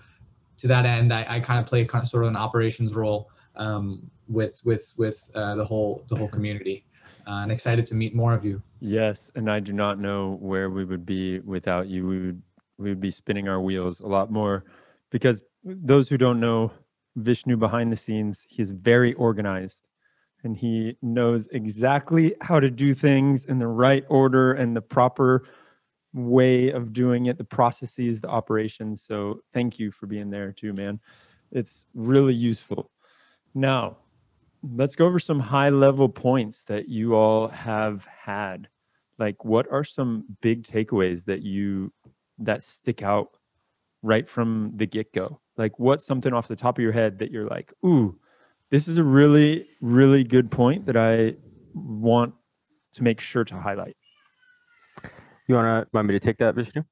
to 0.58 0.68
that 0.68 0.86
end, 0.86 1.14
I, 1.14 1.26
I 1.30 1.40
kind 1.40 1.60
of 1.60 1.66
play 1.66 1.86
kind 1.86 2.02
of 2.02 2.08
sort 2.08 2.24
of 2.24 2.30
an 2.30 2.36
operations 2.36 2.94
role 2.96 3.30
um, 3.56 4.10
with 4.28 4.60
with 4.66 4.94
with 4.98 5.30
uh, 5.36 5.56
the 5.56 5.66
whole 5.66 6.06
the 6.10 6.16
whole 6.16 6.30
community, 6.30 6.86
uh, 7.28 7.42
and 7.44 7.52
excited 7.52 7.86
to 7.88 7.96
meet 7.96 8.16
more 8.16 8.34
of 8.34 8.44
you. 8.44 8.62
Yes, 8.80 9.30
and 9.36 9.52
I 9.52 9.60
do 9.60 9.74
not 9.74 10.00
know 10.00 10.38
where 10.40 10.70
we 10.70 10.86
would 10.86 11.06
be 11.06 11.40
without 11.40 11.88
you. 11.88 12.08
We 12.08 12.26
would 12.26 12.42
we 12.78 12.90
would 12.90 13.02
be 13.02 13.12
spinning 13.12 13.48
our 13.48 13.62
wheels 13.62 14.00
a 14.00 14.08
lot 14.08 14.32
more 14.32 14.64
because 15.12 15.42
those 15.64 16.08
who 16.08 16.18
don't 16.18 16.40
know 16.40 16.72
Vishnu 17.24 17.58
behind 17.58 17.92
the 17.92 17.98
scenes, 17.98 18.44
he 18.48 18.62
is 18.62 18.72
very 18.72 19.14
organized 19.14 19.88
and 20.44 20.56
he 20.56 20.98
knows 21.02 21.48
exactly 21.52 22.36
how 22.42 22.60
to 22.60 22.70
do 22.70 22.94
things 22.94 23.46
in 23.46 23.60
the 23.60 23.68
right 23.68 24.06
order 24.10 24.54
and 24.54 24.76
the 24.76 24.82
proper 24.82 25.44
way 26.14 26.72
of 26.72 26.94
doing 26.94 27.26
it, 27.26 27.38
the 27.38 27.44
processes, 27.44 28.22
the 28.22 28.30
operations. 28.30 29.04
So 29.04 29.42
thank 29.54 29.78
you 29.80 29.92
for 29.92 30.08
being 30.08 30.30
there 30.30 30.52
too, 30.52 30.74
man. 30.74 31.00
It's 31.52 31.86
really 31.94 32.34
useful. 32.34 32.90
Now, 33.54 33.98
let's 34.64 34.96
go 34.96 35.06
over 35.06 35.20
some 35.20 35.40
high 35.40 35.70
level 35.70 36.10
points 36.10 36.64
that 36.66 36.88
you 36.88 37.16
all 37.16 37.48
have 37.50 38.06
had 38.06 38.70
like 39.20 39.44
what 39.44 39.68
are 39.70 39.84
some 39.84 40.24
big 40.42 40.64
takeaways 40.64 41.26
that 41.26 41.42
you 41.42 41.94
that 42.40 42.64
stick 42.64 43.04
out 43.04 43.38
right 44.02 44.28
from 44.28 44.72
the 44.76 44.86
get-go 44.86 45.40
like 45.60 45.78
what's 45.78 46.06
something 46.06 46.34
off 46.34 46.48
the 46.48 46.56
top 46.56 46.78
of 46.80 46.82
your 46.82 46.92
head 46.94 47.20
that 47.20 47.30
you're 47.30 47.46
like 47.48 47.72
ooh 47.86 48.18
this 48.72 48.88
is 48.88 48.98
a 48.98 49.04
really 49.04 49.68
really 49.82 50.24
good 50.24 50.50
point 50.50 50.86
that 50.88 50.98
i 50.98 51.34
want 51.76 52.34
to 52.94 53.04
make 53.04 53.20
sure 53.20 53.44
to 53.44 53.56
highlight 53.60 53.96
You 55.48 55.56
wanna 55.56 55.86
want 55.94 56.08
me 56.08 56.14
to 56.14 56.20
take 56.20 56.38
that, 56.38 56.56
Vishnu? 56.56 56.84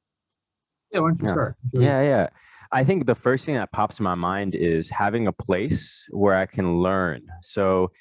Yeah, 0.91 0.99
why 1.01 1.09
don't 1.09 1.21
you 1.21 1.27
Yeah. 1.27 1.31
start? 1.31 1.55
Yeah, 1.73 2.01
yeah. 2.01 2.27
I 2.71 2.83
think 2.83 3.05
the 3.05 3.15
first 3.15 3.45
thing 3.45 3.55
that 3.55 3.71
pops 3.71 3.99
in 3.99 4.03
my 4.03 4.15
mind 4.15 4.55
is 4.55 4.89
having 4.89 5.27
a 5.27 5.31
place 5.31 6.05
where 6.09 6.33
I 6.33 6.45
can 6.47 6.79
learn. 6.81 7.21
So, 7.41 7.91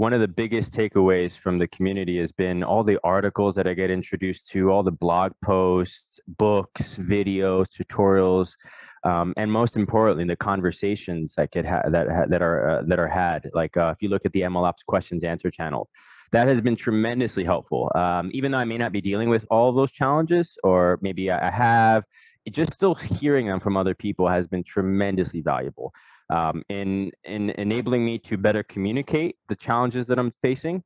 one 0.00 0.14
of 0.14 0.20
the 0.20 0.28
biggest 0.28 0.72
takeaways 0.72 1.36
from 1.36 1.58
the 1.58 1.68
community 1.68 2.18
has 2.18 2.32
been 2.32 2.64
all 2.64 2.82
the 2.82 2.98
articles 3.04 3.54
that 3.54 3.66
I 3.66 3.74
get 3.74 3.90
introduced 3.90 4.48
to, 4.52 4.70
all 4.70 4.82
the 4.82 4.90
blog 4.90 5.32
posts, 5.44 6.18
books, 6.38 6.96
videos, 6.96 7.66
tutorials, 7.68 8.56
um, 9.04 9.34
and 9.36 9.52
most 9.52 9.76
importantly, 9.76 10.24
the 10.24 10.36
conversations 10.36 11.34
that 11.34 11.50
get 11.50 11.66
ha- 11.66 11.82
that 11.90 12.08
ha- 12.10 12.24
that 12.28 12.40
are 12.40 12.70
uh, 12.70 12.82
that 12.86 12.98
are 12.98 13.08
had. 13.08 13.50
Like 13.52 13.76
uh, 13.76 13.92
if 13.94 14.00
you 14.00 14.08
look 14.08 14.24
at 14.24 14.32
the 14.32 14.40
MLOps 14.40 14.86
questions 14.86 15.22
answer 15.22 15.50
channel, 15.50 15.90
that 16.32 16.48
has 16.48 16.62
been 16.62 16.76
tremendously 16.76 17.44
helpful. 17.44 17.92
Um, 17.94 18.30
even 18.32 18.52
though 18.52 18.58
I 18.58 18.64
may 18.64 18.78
not 18.78 18.92
be 18.92 19.02
dealing 19.02 19.28
with 19.28 19.44
all 19.50 19.70
those 19.70 19.90
challenges, 19.90 20.56
or 20.64 20.98
maybe 21.02 21.30
I 21.30 21.50
have, 21.50 22.04
just 22.50 22.72
still 22.72 22.94
hearing 22.94 23.46
them 23.46 23.60
from 23.60 23.76
other 23.76 23.94
people 23.94 24.28
has 24.28 24.46
been 24.46 24.64
tremendously 24.64 25.40
valuable 25.40 25.92
um, 26.30 26.62
in 26.68 27.10
in 27.24 27.50
enabling 27.50 28.04
me 28.04 28.18
to 28.18 28.38
better 28.38 28.62
communicate 28.62 29.36
the 29.48 29.56
challenges 29.56 30.06
that 30.06 30.18
I'm 30.18 30.32
facing. 30.42 30.82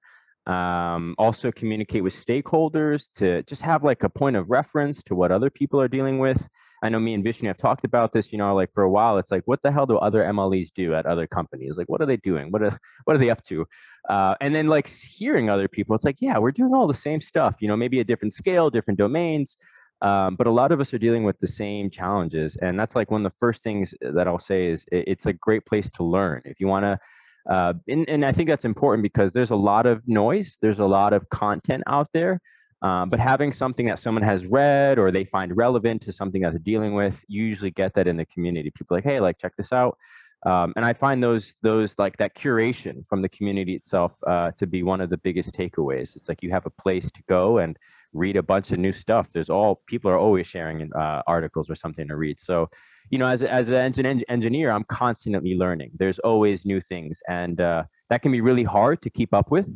Um, 0.47 1.15
also 1.17 1.51
communicate 1.51 2.03
with 2.03 2.15
stakeholders 2.15 3.09
to 3.15 3.43
just 3.45 3.63
have 3.63 3.83
like 3.83 4.03
a 4.03 4.11
point 4.11 4.37
of 4.37 4.51
reference 4.51 5.03
to 5.05 5.15
what 5.15 5.33
other 5.33 5.49
people 5.49 5.81
are 5.81 5.89
dealing 5.89 6.19
with. 6.19 6.47
I 6.83 6.91
know 6.91 7.01
me 7.01 7.15
and 7.15 7.25
Vishnu 7.25 7.49
have 7.49 7.57
talked 7.57 7.87
about 7.87 8.13
this. 8.13 8.31
You 8.31 8.37
know, 8.37 8.55
like 8.55 8.71
for 8.75 8.83
a 8.83 8.91
while, 8.91 9.17
it's 9.17 9.31
like, 9.31 9.43
what 9.47 9.63
the 9.63 9.73
hell 9.73 9.87
do 9.87 9.97
other 9.97 10.23
MLEs 10.23 10.69
do 10.75 10.95
at 10.95 11.07
other 11.07 11.27
companies? 11.27 11.79
Like, 11.79 11.89
what 11.89 12.03
are 12.03 12.07
they 12.07 12.19
doing? 12.19 12.51
What 12.51 12.63
are 12.63 12.79
what 13.05 13.17
are 13.17 13.19
they 13.19 13.31
up 13.31 13.43
to? 13.45 13.67
Uh, 14.11 14.35
and 14.43 14.55
then 14.55 14.69
like 14.69 14.87
hearing 14.87 15.49
other 15.49 15.67
people, 15.67 15.95
it's 15.95 16.05
like, 16.05 16.19
yeah, 16.21 16.37
we're 16.37 16.53
doing 16.53 16.75
all 16.75 16.87
the 16.87 16.93
same 16.93 17.23
stuff. 17.23 17.57
You 17.61 17.69
know, 17.69 17.77
maybe 17.77 18.01
a 18.01 18.05
different 18.05 18.35
scale, 18.35 18.69
different 18.69 18.99
domains, 18.99 19.57
um, 20.05 20.37
but 20.37 20.47
a 20.47 20.51
lot 20.51 20.71
of 20.71 20.81
us 20.81 20.93
are 20.93 20.99
dealing 20.99 21.25
with 21.25 21.41
the 21.41 21.47
same 21.47 21.89
challenges. 21.89 22.57
And 22.57 22.79
that's 22.79 22.95
like 22.95 23.11
one 23.11 23.25
of 23.25 23.33
the 23.33 23.39
first 23.41 23.63
things 23.63 23.95
that 24.03 24.29
I'll 24.29 24.39
say 24.39 24.67
is 24.67 24.85
it, 24.93 25.05
it's 25.09 25.25
a 25.25 25.33
great 25.33 25.65
place 25.65 25.91
to 25.93 26.05
learn. 26.05 26.43
If 26.45 26.61
you 26.61 26.69
want 26.69 26.85
to, 26.85 26.99
uh, 27.51 27.73
and, 27.89 28.07
and 28.07 28.23
I 28.23 28.31
think 28.31 28.51
that's 28.51 28.67
important 28.67 29.03
because 29.03 29.33
there's 29.33 29.51
a 29.51 29.57
lot 29.57 29.87
of 29.87 30.07
noise, 30.07 30.59
there's 30.61 30.79
a 30.79 30.85
lot 30.85 31.15
of 31.15 31.27
content 31.31 31.85
out 31.87 32.09
there. 32.13 32.39
Um, 32.83 33.09
but 33.09 33.19
having 33.19 33.51
something 33.51 33.87
that 33.87 33.99
someone 33.99 34.23
has 34.23 34.45
read 34.45 34.99
or 34.99 35.11
they 35.11 35.25
find 35.25 35.57
relevant 35.57 36.03
to 36.03 36.13
something 36.13 36.43
that 36.43 36.51
they're 36.51 36.59
dealing 36.59 36.93
with, 36.93 37.19
you 37.29 37.43
usually 37.43 37.71
get 37.71 37.95
that 37.95 38.07
in 38.07 38.19
the 38.19 38.27
community. 38.27 38.71
People 38.71 38.99
like, 38.99 39.05
hey, 39.05 39.21
like 39.21 39.39
check 39.39 39.57
this 39.57 39.73
out. 39.73 39.97
Um, 40.45 40.75
and 40.77 40.85
I 40.85 40.93
find 40.93 41.23
those 41.23 41.55
those 41.63 41.95
like 41.99 42.19
that 42.19 42.37
curation 42.37 43.07
from 43.09 43.23
the 43.23 43.31
community 43.31 43.75
itself 43.75 44.13
uh, 44.27 44.51
to 44.59 44.67
be 44.67 44.83
one 44.83 45.01
of 45.01 45.09
the 45.09 45.17
biggest 45.17 45.55
takeaways. 45.55 46.15
It's 46.15 46.29
like 46.29 46.43
you 46.43 46.51
have 46.51 46.67
a 46.67 46.83
place 46.83 47.11
to 47.11 47.23
go 47.27 47.57
and 47.57 47.79
read 48.15 48.37
a 48.37 48.43
bunch 48.43 48.73
of 48.73 48.79
new 48.79 48.93
stuff. 48.93 49.29
There's 49.33 49.51
all 49.51 49.83
people 49.87 50.11
are 50.11 50.19
always 50.19 50.47
sharing 50.47 50.91
uh, 50.95 51.23
articles 51.27 51.69
or 51.69 51.75
something 51.75 52.09
to 52.09 52.17
read. 52.17 52.41
So, 52.41 52.71
you 53.11 53.19
know, 53.19 53.27
as 53.27 53.43
as 53.43 53.69
an 53.69 53.93
engin- 53.93 54.25
engineer, 54.29 54.71
I'm 54.71 54.85
constantly 54.85 55.55
learning. 55.55 55.91
There's 55.99 56.19
always 56.21 56.65
new 56.65 56.81
things, 56.81 57.21
and 57.29 57.61
uh, 57.61 57.85
that 58.11 58.23
can 58.23 58.33
be 58.33 58.41
really 58.41 58.63
hard 58.63 59.03
to 59.03 59.11
keep 59.11 59.35
up 59.35 59.51
with. 59.51 59.69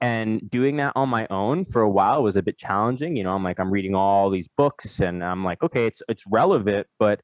And 0.00 0.50
doing 0.50 0.78
that 0.78 0.94
on 0.96 1.08
my 1.08 1.28
own 1.30 1.64
for 1.64 1.82
a 1.82 1.90
while 1.90 2.24
was 2.24 2.34
a 2.36 2.42
bit 2.42 2.58
challenging. 2.58 3.14
You 3.14 3.24
know, 3.24 3.34
I'm 3.34 3.44
like 3.44 3.60
I'm 3.60 3.70
reading 3.70 3.94
all 3.94 4.30
these 4.30 4.48
books, 4.48 5.00
and 5.00 5.22
I'm 5.22 5.44
like, 5.44 5.62
okay, 5.62 5.86
it's 5.86 6.02
it's 6.08 6.24
relevant, 6.30 6.86
but 6.98 7.20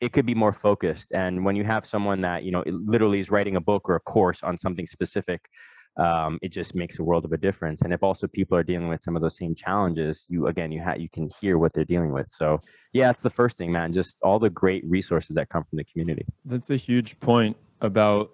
it 0.00 0.12
could 0.12 0.26
be 0.26 0.34
more 0.34 0.52
focused. 0.52 1.12
And 1.12 1.44
when 1.44 1.54
you 1.54 1.64
have 1.64 1.86
someone 1.86 2.20
that 2.22 2.42
you 2.42 2.50
know 2.50 2.64
literally 2.66 3.20
is 3.20 3.30
writing 3.30 3.56
a 3.56 3.60
book 3.60 3.88
or 3.88 3.94
a 3.94 4.00
course 4.00 4.42
on 4.42 4.58
something 4.58 4.86
specific, 4.86 5.40
um, 5.96 6.38
it 6.42 6.48
just 6.48 6.74
makes 6.74 6.98
a 6.98 7.02
world 7.02 7.24
of 7.24 7.32
a 7.32 7.36
difference. 7.36 7.82
And 7.82 7.92
if 7.92 8.02
also 8.02 8.26
people 8.26 8.56
are 8.56 8.62
dealing 8.62 8.88
with 8.88 9.02
some 9.02 9.14
of 9.16 9.22
those 9.22 9.36
same 9.36 9.54
challenges, 9.54 10.24
you 10.28 10.46
again 10.46 10.72
you 10.72 10.82
ha- 10.82 10.94
you 10.94 11.08
can 11.08 11.28
hear 11.40 11.58
what 11.58 11.72
they're 11.72 11.84
dealing 11.84 12.12
with. 12.12 12.28
So 12.28 12.60
yeah, 12.92 13.06
that's 13.08 13.22
the 13.22 13.30
first 13.30 13.56
thing, 13.56 13.70
man. 13.70 13.92
Just 13.92 14.18
all 14.22 14.38
the 14.38 14.50
great 14.50 14.84
resources 14.86 15.34
that 15.36 15.48
come 15.48 15.64
from 15.64 15.76
the 15.76 15.84
community. 15.84 16.24
That's 16.44 16.70
a 16.70 16.76
huge 16.76 17.18
point 17.20 17.56
about 17.80 18.30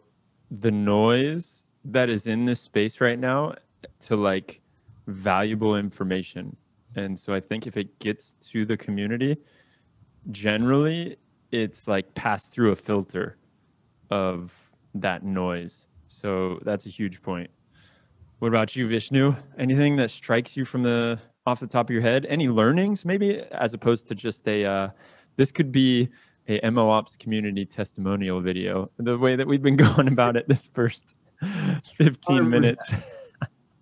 the 0.50 0.70
noise 0.70 1.64
that 1.84 2.08
is 2.08 2.26
in 2.26 2.44
this 2.44 2.60
space 2.60 3.00
right 3.00 3.18
now 3.18 3.54
to 4.00 4.16
like 4.16 4.60
valuable 5.06 5.76
information. 5.76 6.56
And 6.96 7.18
so 7.18 7.34
I 7.34 7.40
think 7.40 7.66
if 7.66 7.76
it 7.76 7.98
gets 7.98 8.34
to 8.50 8.64
the 8.64 8.76
community, 8.76 9.36
generally 10.30 11.16
it's 11.50 11.88
like 11.88 12.14
passed 12.14 12.52
through 12.52 12.72
a 12.72 12.76
filter 12.76 13.36
of 14.10 14.52
that 14.94 15.24
noise. 15.24 15.86
So 16.20 16.58
that's 16.64 16.84
a 16.86 16.88
huge 16.88 17.22
point. 17.22 17.48
What 18.40 18.48
about 18.48 18.74
you, 18.74 18.88
Vishnu? 18.88 19.36
Anything 19.56 19.96
that 19.96 20.10
strikes 20.10 20.56
you 20.56 20.64
from 20.64 20.82
the 20.82 21.20
off 21.46 21.60
the 21.60 21.66
top 21.68 21.86
of 21.86 21.90
your 21.90 22.02
head? 22.02 22.26
Any 22.28 22.48
learnings, 22.48 23.04
maybe, 23.04 23.40
as 23.52 23.72
opposed 23.72 24.08
to 24.08 24.16
just 24.16 24.46
a 24.48 24.64
uh, 24.64 24.88
this 25.36 25.52
could 25.52 25.70
be 25.70 26.08
a 26.48 26.60
MLOps 26.60 27.18
community 27.18 27.64
testimonial 27.64 28.40
video. 28.40 28.90
The 28.98 29.16
way 29.16 29.36
that 29.36 29.46
we've 29.46 29.62
been 29.62 29.76
going 29.94 30.08
about 30.08 30.36
it 30.36 30.48
this 30.48 30.68
first 30.74 31.14
15 31.96 32.38
100%. 32.38 32.48
minutes. 32.48 32.92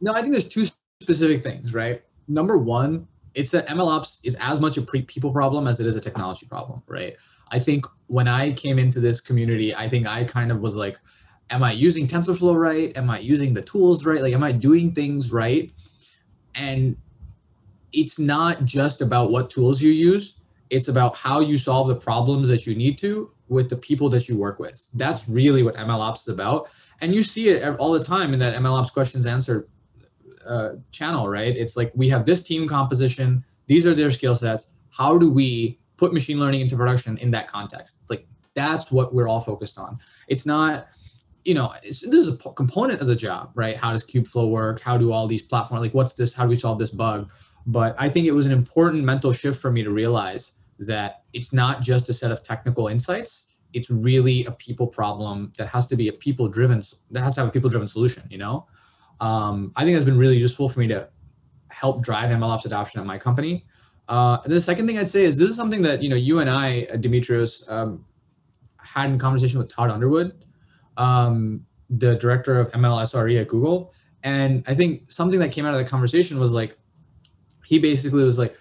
No, 0.02 0.12
I 0.12 0.20
think 0.20 0.32
there's 0.32 0.48
two 0.48 0.66
specific 1.00 1.42
things, 1.42 1.72
right? 1.72 2.02
Number 2.28 2.58
one, 2.58 3.08
it's 3.34 3.50
that 3.52 3.66
MLOps 3.68 4.20
is 4.24 4.36
as 4.42 4.60
much 4.60 4.76
a 4.76 4.82
pre- 4.82 5.02
people 5.02 5.32
problem 5.32 5.66
as 5.66 5.80
it 5.80 5.86
is 5.86 5.96
a 5.96 6.00
technology 6.00 6.46
problem, 6.46 6.82
right? 6.86 7.16
I 7.50 7.58
think 7.58 7.86
when 8.08 8.28
I 8.28 8.52
came 8.52 8.78
into 8.78 9.00
this 9.00 9.22
community, 9.22 9.74
I 9.74 9.88
think 9.88 10.06
I 10.06 10.24
kind 10.24 10.50
of 10.50 10.60
was 10.60 10.76
like, 10.76 10.98
am 11.50 11.62
I 11.62 11.72
using 11.72 12.06
TensorFlow 12.06 12.56
right? 12.56 12.96
Am 12.96 13.10
I 13.10 13.18
using 13.18 13.54
the 13.54 13.62
tools 13.62 14.04
right? 14.04 14.20
Like, 14.20 14.34
am 14.34 14.42
I 14.42 14.52
doing 14.52 14.92
things 14.92 15.32
right? 15.32 15.70
And 16.54 16.96
it's 17.92 18.18
not 18.18 18.64
just 18.64 19.00
about 19.00 19.30
what 19.30 19.50
tools 19.50 19.80
you 19.80 19.90
use, 19.90 20.34
it's 20.70 20.88
about 20.88 21.16
how 21.16 21.40
you 21.40 21.56
solve 21.56 21.88
the 21.88 21.96
problems 21.96 22.48
that 22.48 22.66
you 22.66 22.74
need 22.74 22.98
to 22.98 23.30
with 23.48 23.70
the 23.70 23.76
people 23.76 24.08
that 24.10 24.28
you 24.28 24.36
work 24.36 24.58
with. 24.58 24.88
That's 24.94 25.28
really 25.28 25.62
what 25.62 25.76
MLOps 25.76 26.20
is 26.20 26.28
about. 26.28 26.68
And 27.00 27.14
you 27.14 27.22
see 27.22 27.48
it 27.48 27.76
all 27.78 27.92
the 27.92 28.02
time 28.02 28.32
in 28.32 28.40
that 28.40 28.56
MLOps 28.56 28.92
questions 28.92 29.26
answered 29.26 29.68
uh, 30.46 30.70
channel, 30.90 31.28
right? 31.28 31.56
It's 31.56 31.76
like 31.76 31.92
we 31.94 32.08
have 32.08 32.24
this 32.24 32.42
team 32.42 32.68
composition, 32.68 33.44
these 33.66 33.86
are 33.86 33.94
their 33.94 34.10
skill 34.10 34.34
sets. 34.34 34.74
How 34.90 35.18
do 35.18 35.30
we 35.30 35.78
put 35.96 36.12
machine 36.12 36.38
learning 36.38 36.60
into 36.60 36.76
production 36.76 37.18
in 37.18 37.30
that 37.32 37.48
context? 37.48 37.98
Like 38.08 38.26
that's 38.54 38.90
what 38.90 39.14
we're 39.14 39.28
all 39.28 39.40
focused 39.40 39.78
on. 39.78 39.98
It's 40.28 40.46
not, 40.46 40.88
you 41.46 41.54
know, 41.54 41.72
this 41.82 42.02
is 42.02 42.28
a 42.28 42.36
component 42.36 43.00
of 43.00 43.06
the 43.06 43.16
job, 43.16 43.50
right? 43.54 43.76
How 43.76 43.92
does 43.92 44.04
Kubeflow 44.04 44.50
work? 44.50 44.80
How 44.80 44.98
do 44.98 45.12
all 45.12 45.26
these 45.26 45.42
platforms, 45.42 45.82
like 45.82 45.94
what's 45.94 46.14
this? 46.14 46.34
How 46.34 46.44
do 46.44 46.50
we 46.50 46.56
solve 46.56 46.78
this 46.78 46.90
bug? 46.90 47.30
But 47.66 47.94
I 47.98 48.08
think 48.08 48.26
it 48.26 48.32
was 48.32 48.46
an 48.46 48.52
important 48.52 49.04
mental 49.04 49.32
shift 49.32 49.60
for 49.60 49.70
me 49.70 49.82
to 49.82 49.90
realize 49.90 50.52
that 50.80 51.22
it's 51.32 51.52
not 51.52 51.82
just 51.82 52.08
a 52.08 52.14
set 52.14 52.30
of 52.30 52.42
technical 52.42 52.88
insights. 52.88 53.46
It's 53.72 53.90
really 53.90 54.44
a 54.44 54.52
people 54.52 54.86
problem 54.86 55.52
that 55.56 55.68
has 55.68 55.86
to 55.88 55.96
be 55.96 56.08
a 56.08 56.12
people 56.12 56.48
driven, 56.48 56.82
that 57.10 57.22
has 57.22 57.34
to 57.34 57.40
have 57.40 57.48
a 57.48 57.52
people 57.52 57.70
driven 57.70 57.88
solution, 57.88 58.24
you 58.30 58.38
know? 58.38 58.66
um, 59.20 59.72
I 59.76 59.84
think 59.84 59.94
that's 59.94 60.04
been 60.04 60.18
really 60.18 60.36
useful 60.36 60.68
for 60.68 60.80
me 60.80 60.88
to 60.88 61.08
help 61.70 62.02
drive 62.02 62.30
MLOps 62.30 62.64
adoption 62.64 63.00
at 63.00 63.06
my 63.06 63.18
company. 63.18 63.66
Uh, 64.08 64.38
the 64.44 64.60
second 64.60 64.86
thing 64.86 64.98
I'd 64.98 65.08
say 65.08 65.24
is 65.24 65.38
this 65.38 65.50
is 65.50 65.56
something 65.56 65.82
that 65.82 66.02
you 66.02 66.08
know 66.08 66.16
you 66.16 66.38
and 66.38 66.48
I, 66.48 66.86
uh, 66.92 66.96
Demetrios, 66.96 67.68
um, 67.70 68.04
had 68.78 69.10
in 69.10 69.18
conversation 69.18 69.58
with 69.58 69.68
Todd 69.68 69.90
Underwood, 69.90 70.45
um, 70.96 71.64
the 71.90 72.16
director 72.16 72.58
of 72.58 72.72
ML 72.72 73.02
SRE 73.02 73.40
at 73.40 73.48
Google, 73.48 73.92
and 74.22 74.64
I 74.66 74.74
think 74.74 75.10
something 75.10 75.38
that 75.40 75.52
came 75.52 75.64
out 75.64 75.74
of 75.74 75.78
the 75.78 75.84
conversation 75.84 76.38
was 76.38 76.52
like, 76.52 76.76
he 77.64 77.78
basically 77.78 78.24
was 78.24 78.38
like, 78.38 78.58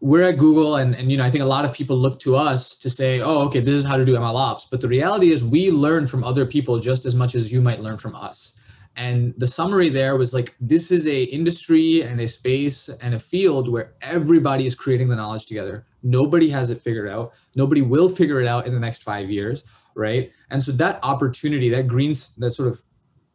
we're 0.00 0.28
at 0.28 0.38
Google, 0.38 0.76
and 0.76 0.94
and 0.94 1.10
you 1.10 1.16
know 1.16 1.24
I 1.24 1.30
think 1.30 1.42
a 1.42 1.46
lot 1.46 1.64
of 1.64 1.72
people 1.72 1.96
look 1.96 2.18
to 2.20 2.34
us 2.36 2.76
to 2.78 2.90
say, 2.90 3.20
oh, 3.20 3.46
okay, 3.46 3.60
this 3.60 3.74
is 3.74 3.84
how 3.84 3.96
to 3.96 4.04
do 4.04 4.16
MLOps, 4.16 4.66
but 4.70 4.80
the 4.80 4.88
reality 4.88 5.30
is 5.30 5.44
we 5.44 5.70
learn 5.70 6.06
from 6.06 6.24
other 6.24 6.44
people 6.44 6.78
just 6.78 7.06
as 7.06 7.14
much 7.14 7.34
as 7.34 7.52
you 7.52 7.60
might 7.60 7.80
learn 7.80 7.98
from 7.98 8.16
us 8.16 8.60
and 8.96 9.34
the 9.38 9.46
summary 9.46 9.88
there 9.88 10.16
was 10.16 10.34
like 10.34 10.54
this 10.60 10.90
is 10.90 11.06
a 11.06 11.22
industry 11.24 12.02
and 12.02 12.20
a 12.20 12.28
space 12.28 12.88
and 12.88 13.14
a 13.14 13.18
field 13.18 13.70
where 13.70 13.94
everybody 14.02 14.66
is 14.66 14.74
creating 14.74 15.08
the 15.08 15.16
knowledge 15.16 15.46
together. 15.46 15.86
Nobody 16.02 16.48
has 16.50 16.70
it 16.70 16.82
figured 16.82 17.08
out. 17.08 17.32
Nobody 17.56 17.80
will 17.80 18.08
figure 18.08 18.40
it 18.40 18.46
out 18.46 18.66
in 18.66 18.74
the 18.74 18.80
next 18.80 19.02
five 19.02 19.30
years 19.30 19.64
right? 19.94 20.32
And 20.50 20.62
so 20.62 20.72
that 20.72 20.98
opportunity 21.02 21.68
that 21.70 21.86
green 21.86 22.14
that 22.38 22.52
sort 22.52 22.68
of 22.68 22.80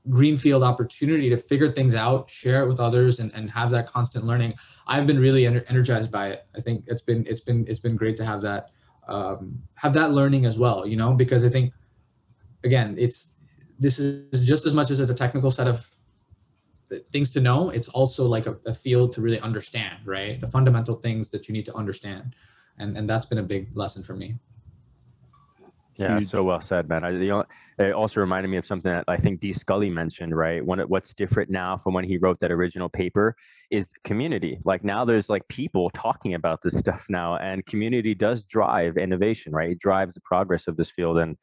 greenfield 0.10 0.64
opportunity 0.64 1.30
to 1.30 1.38
figure 1.38 1.70
things 1.70 1.94
out 1.94 2.30
share 2.30 2.64
it 2.64 2.68
with 2.68 2.80
others 2.80 3.20
and, 3.20 3.30
and 3.34 3.52
have 3.52 3.70
that 3.70 3.88
constant 3.88 4.24
learning 4.24 4.54
i've 4.88 5.06
been 5.06 5.20
really 5.20 5.42
ener- 5.42 5.66
energized 5.68 6.10
by 6.10 6.30
it. 6.30 6.46
I 6.56 6.62
think 6.62 6.86
it's 6.88 7.02
been 7.02 7.26
it's 7.28 7.42
been 7.42 7.66
it's 7.68 7.82
been 7.82 7.98
great 7.98 8.16
to 8.18 8.24
have 8.24 8.42
that 8.42 8.70
um, 9.10 9.62
have 9.76 9.94
that 9.94 10.12
learning 10.12 10.46
as 10.46 10.58
well 10.58 10.88
you 10.88 10.96
know? 10.96 11.14
Because 11.14 11.44
i 11.44 11.50
think 11.50 11.74
again 12.64 12.96
it's 12.98 13.34
this 13.80 14.00
is 14.00 14.44
just 14.46 14.66
as 14.66 14.74
much 14.74 14.90
as 14.92 15.00
it's 15.00 15.12
a 15.12 15.16
technical 15.16 15.52
set 15.52 15.68
of 15.68 15.90
things 17.12 17.32
to 17.32 17.42
know. 17.42 17.70
It's 17.70 17.90
also 17.90 18.26
like 18.26 18.46
a, 18.48 18.58
a 18.66 18.74
field 18.74 19.12
to 19.14 19.22
really 19.22 19.40
understand, 19.40 20.00
right? 20.06 20.40
The 20.40 20.48
fundamental 20.48 20.96
things 20.96 21.30
that 21.32 21.48
you 21.48 21.54
need 21.54 21.66
to 21.66 21.76
understand, 21.76 22.36
and 22.80 22.98
and 22.98 23.10
that's 23.10 23.26
been 23.26 23.40
a 23.40 23.44
big 23.44 23.70
lesson 23.76 24.04
for 24.04 24.16
me. 24.16 24.36
Yeah, 25.98 26.20
Huge. 26.20 26.28
so 26.28 26.44
well 26.44 26.62
said, 26.62 26.88
man. 26.88 27.04
I, 27.04 27.12
the, 27.12 27.32
only- 27.32 27.46
it 27.80 27.92
also 27.92 28.20
reminded 28.20 28.50
me 28.50 28.58
of 28.58 28.68
something 28.68 28.92
that 28.92 29.06
I 29.08 29.18
think 29.18 29.40
D. 29.40 29.52
Sculley 29.52 29.92
mentioned, 29.92 30.36
right? 30.36 30.64
One, 30.64 30.80
of- 30.80 30.90
what's 30.90 31.12
different 31.14 31.50
now 31.50 31.76
from 31.76 31.96
when 31.96 32.04
he 32.04 32.18
wrote 32.18 32.40
that 32.42 32.52
original 32.52 32.88
paper 32.88 33.36
is 33.72 33.88
the 33.88 34.00
community. 34.04 34.60
Like 34.64 34.84
now, 34.84 35.04
there's 35.06 35.28
like 35.28 35.48
people 35.48 35.90
talking 35.92 36.36
about 36.36 36.62
this 36.62 36.78
stuff 36.78 37.06
now, 37.10 37.38
and 37.38 37.66
community 37.66 38.14
does 38.14 38.44
drive 38.44 38.98
innovation, 38.98 39.52
right? 39.54 39.72
It 39.72 39.80
drives 39.80 40.14
the 40.14 40.22
progress 40.22 40.68
of 40.68 40.78
this 40.78 40.92
field, 40.92 41.18
and 41.18 41.36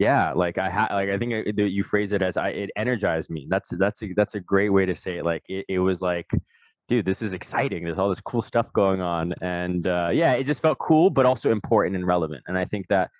yeah, 0.00 0.32
like 0.32 0.56
I 0.56 0.70
ha- 0.70 0.88
like 0.90 1.10
I 1.10 1.18
think 1.18 1.46
you 1.56 1.84
phrase 1.84 2.14
it 2.14 2.22
as 2.22 2.38
I 2.38 2.48
it 2.48 2.70
energized 2.74 3.28
me. 3.28 3.46
That's 3.50 3.68
that's 3.78 4.02
a 4.02 4.14
that's 4.16 4.34
a 4.34 4.40
great 4.40 4.70
way 4.70 4.86
to 4.86 4.94
say 4.94 5.18
it. 5.18 5.24
Like 5.24 5.44
it, 5.48 5.66
it 5.68 5.78
was 5.78 6.02
like. 6.02 6.28
Dude, 6.88 7.06
this 7.06 7.22
is 7.22 7.34
exciting. 7.34 7.84
There's 7.84 8.00
all 8.00 8.08
this 8.08 8.20
cool 8.20 8.42
stuff 8.42 8.72
going 8.72 9.00
on, 9.00 9.32
and 9.42 9.86
uh, 9.86 10.10
yeah, 10.12 10.32
it 10.32 10.42
just 10.42 10.60
felt 10.60 10.80
cool, 10.80 11.08
but 11.08 11.24
also 11.24 11.52
important 11.52 11.94
and 11.94 12.04
relevant. 12.04 12.42
And 12.48 12.58
I 12.58 12.64
think 12.64 12.88
that 12.88 13.12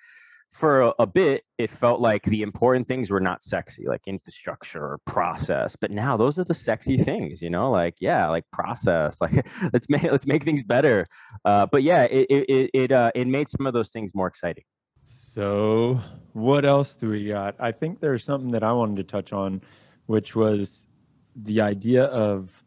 for 0.51 0.81
a, 0.81 0.95
a 0.99 1.07
bit, 1.07 1.45
it 1.57 1.71
felt 1.71 2.01
like 2.01 2.25
the 2.25 2.43
important 2.43 2.89
things 2.89 3.11
were 3.11 3.21
not 3.21 3.45
sexy, 3.45 3.87
like 3.87 4.01
infrastructure 4.09 4.83
or 4.83 4.99
process. 5.07 5.77
But 5.77 5.93
now 5.93 6.17
those 6.17 6.37
are 6.37 6.43
the 6.43 6.53
sexy 6.53 6.99
things, 7.05 7.41
you 7.41 7.49
know, 7.49 7.71
like 7.71 7.95
yeah, 8.01 8.29
like 8.29 8.45
process, 8.53 9.19
like 9.21 9.47
let's 9.73 9.89
make 9.89 10.03
let's 10.03 10.27
make 10.27 10.43
things 10.43 10.65
better. 10.65 11.07
Uh, 11.45 11.67
but 11.71 11.85
yeah, 11.85 12.05
it 12.11 12.27
it 12.29 12.45
it 12.49 12.71
it, 12.75 12.93
uh, 12.93 13.13
it 13.15 13.29
made 13.29 13.49
some 13.49 13.69
of 13.69 13.73
those 13.73 13.91
things 13.91 14.17
more 14.17 14.27
exciting. 14.27 14.65
So, 15.13 16.01
what 16.35 16.65
else 16.65 16.95
do 16.95 17.09
we 17.11 17.27
got? 17.27 17.57
I 17.59 17.73
think 17.73 17.99
there's 17.99 18.23
something 18.23 18.53
that 18.53 18.63
I 18.63 18.73
wanted 18.73 18.97
to 18.97 19.03
touch 19.03 19.33
on, 19.33 19.61
which 20.07 20.37
was 20.37 20.87
the 21.35 21.61
idea 21.61 22.05
of 22.05 22.63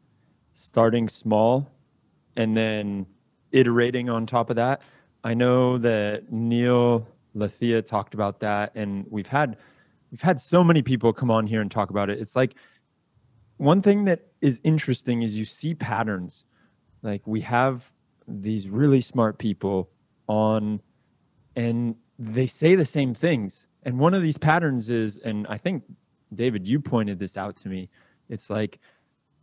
starting 0.52 1.08
small 1.08 1.72
and 2.36 2.56
then 2.56 3.06
iterating 3.54 4.10
on 4.10 4.26
top 4.26 4.50
of 4.50 4.58
that. 4.58 4.82
I 5.24 5.34
know 5.34 5.78
that 5.78 6.34
Neil 6.34 7.08
Lathia 7.34 7.86
talked 7.86 8.14
about 8.14 8.42
that, 8.42 8.74
and 8.76 9.06
we've 9.10 9.28
had 9.28 9.58
we've 10.12 10.22
had 10.22 10.42
so 10.42 10.66
many 10.66 10.82
people 10.82 11.14
come 11.14 11.32
on 11.32 11.48
here 11.48 11.62
and 11.62 11.72
talk 11.72 11.92
about 11.92 12.10
it. 12.10 12.20
It's 12.20 12.36
like 12.36 12.56
one 13.56 13.82
thing 13.82 14.04
that 14.06 14.28
is 14.42 14.60
interesting 14.66 15.22
is 15.22 15.40
you 15.40 15.46
see 15.46 15.76
patterns. 15.76 16.44
Like 17.04 17.26
we 17.26 17.42
have 17.42 17.90
these 18.28 18.68
really 18.68 19.00
smart 19.00 19.38
people 19.38 19.90
on 20.28 20.82
and 21.56 21.96
they 22.26 22.48
say 22.48 22.76
the 22.76 22.86
same 22.86 23.14
things. 23.14 23.68
And 23.84 24.00
one 24.00 24.14
of 24.14 24.22
these 24.22 24.38
patterns 24.38 24.90
is, 24.90 25.18
and 25.18 25.46
I 25.48 25.58
think 25.58 25.84
David, 26.34 26.68
you 26.68 26.80
pointed 26.80 27.20
this 27.20 27.38
out 27.38 27.56
to 27.58 27.70
me. 27.70 27.90
It's 28.30 28.50
like 28.50 28.80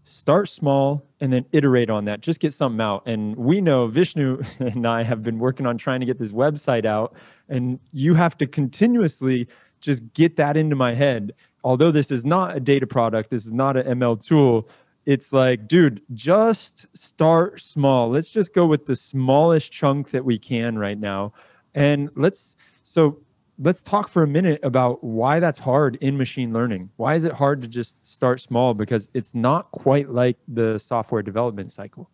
start 0.03 0.49
small 0.49 1.07
and 1.21 1.33
then 1.33 1.45
iterate 1.53 1.91
on 1.91 2.07
that. 2.07 2.21
Just 2.21 2.41
get 2.41 2.53
something 2.53 2.81
out. 2.81 3.07
And 3.07 3.37
we 3.37 3.61
know 3.61 3.87
Vishnu 3.87 4.43
and 4.59 4.87
I 4.87 5.03
have 5.03 5.23
been 5.23 5.39
working 5.39 5.67
on 5.67 5.79
trying 5.79 6.01
to 6.01 6.07
get 6.07 6.19
this 6.19 6.33
website 6.33 6.85
out, 6.85 7.15
and 7.49 7.79
you 7.93 8.15
have 8.15 8.37
to 8.39 8.47
continuously 8.47 9.49
just 9.81 10.13
get 10.13 10.37
that 10.37 10.57
into 10.57 10.77
my 10.77 10.95
head. 10.95 11.33
Although 11.63 11.91
this 11.91 12.11
is 12.11 12.25
not 12.25 12.57
a 12.57 12.61
data 12.61 12.87
product, 12.87 13.31
this 13.31 13.47
is 13.47 13.53
not 13.53 13.77
an 13.77 13.99
ML 13.99 14.25
tool. 14.25 14.69
It's 15.07 15.33
like, 15.33 15.67
dude, 15.67 16.03
just 16.13 16.87
start 16.97 17.61
small. 17.61 18.11
Let's 18.11 18.29
just 18.29 18.55
go 18.55 18.67
with 18.67 18.87
the 18.87 18.97
smallest 18.97 19.73
chunk 19.73 20.11
that 20.11 20.25
we 20.25 20.39
can 20.39 20.79
right 20.79 20.99
now. 20.99 21.33
And 21.75 22.11
let's 22.15 22.57
so 22.91 23.21
let's 23.57 23.83
talk 23.83 24.09
for 24.09 24.25
a 24.25 24.27
minute 24.27 24.59
about 24.65 25.05
why 25.05 25.39
that's 25.39 25.61
hard 25.61 25.97
in 26.01 26.17
machine 26.17 26.53
learning. 26.53 26.91
Why 26.97 27.15
is 27.15 27.25
it 27.25 27.33
hard 27.33 27.63
to 27.63 27.69
just 27.69 27.95
start 28.05 28.41
small? 28.41 28.75
Because 28.75 29.09
it's 29.15 29.33
not 29.33 29.71
quite 29.71 30.11
like 30.11 30.39
the 30.49 30.77
software 30.79 31.23
development 31.23 31.71
cycle. 31.71 32.11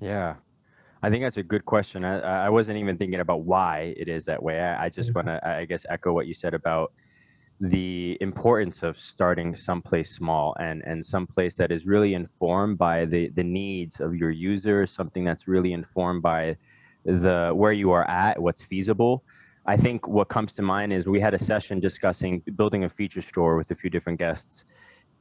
Yeah, 0.00 0.36
I 1.02 1.10
think 1.10 1.24
that's 1.24 1.38
a 1.38 1.42
good 1.42 1.64
question. 1.66 2.04
I, 2.04 2.20
I 2.46 2.50
wasn't 2.50 2.78
even 2.78 2.98
thinking 2.98 3.20
about 3.20 3.44
why 3.44 3.94
it 3.96 4.08
is 4.08 4.24
that 4.26 4.42
way. 4.42 4.60
I, 4.60 4.86
I 4.86 4.88
just 4.90 5.10
Mhm. 5.10 5.14
want 5.14 5.28
to, 5.28 5.48
I 5.48 5.64
guess, 5.66 5.86
echo 5.88 6.12
what 6.12 6.26
you 6.26 6.34
said 6.34 6.54
about 6.54 6.92
the 7.60 8.18
importance 8.20 8.82
of 8.82 8.98
starting 9.00 9.56
someplace 9.56 10.12
small 10.14 10.56
and 10.60 10.82
and 10.86 11.04
someplace 11.06 11.56
that 11.56 11.72
is 11.72 11.86
really 11.86 12.14
informed 12.14 12.78
by 12.78 13.06
the 13.06 13.30
the 13.30 13.44
needs 13.44 14.00
of 14.00 14.14
your 14.16 14.30
users. 14.30 14.92
Something 14.92 15.24
that's 15.24 15.48
really 15.48 15.72
informed 15.72 16.22
by 16.22 16.56
the 17.04 17.52
where 17.54 17.72
you 17.72 17.92
are 17.92 18.08
at, 18.10 18.40
what's 18.42 18.64
feasible. 18.64 19.24
I 19.66 19.76
think 19.76 20.06
what 20.06 20.28
comes 20.28 20.54
to 20.54 20.62
mind 20.62 20.92
is 20.92 21.06
we 21.06 21.20
had 21.20 21.34
a 21.34 21.38
session 21.38 21.80
discussing 21.80 22.42
building 22.54 22.84
a 22.84 22.88
feature 22.88 23.20
store 23.20 23.56
with 23.56 23.70
a 23.72 23.74
few 23.74 23.90
different 23.90 24.18
guests. 24.18 24.64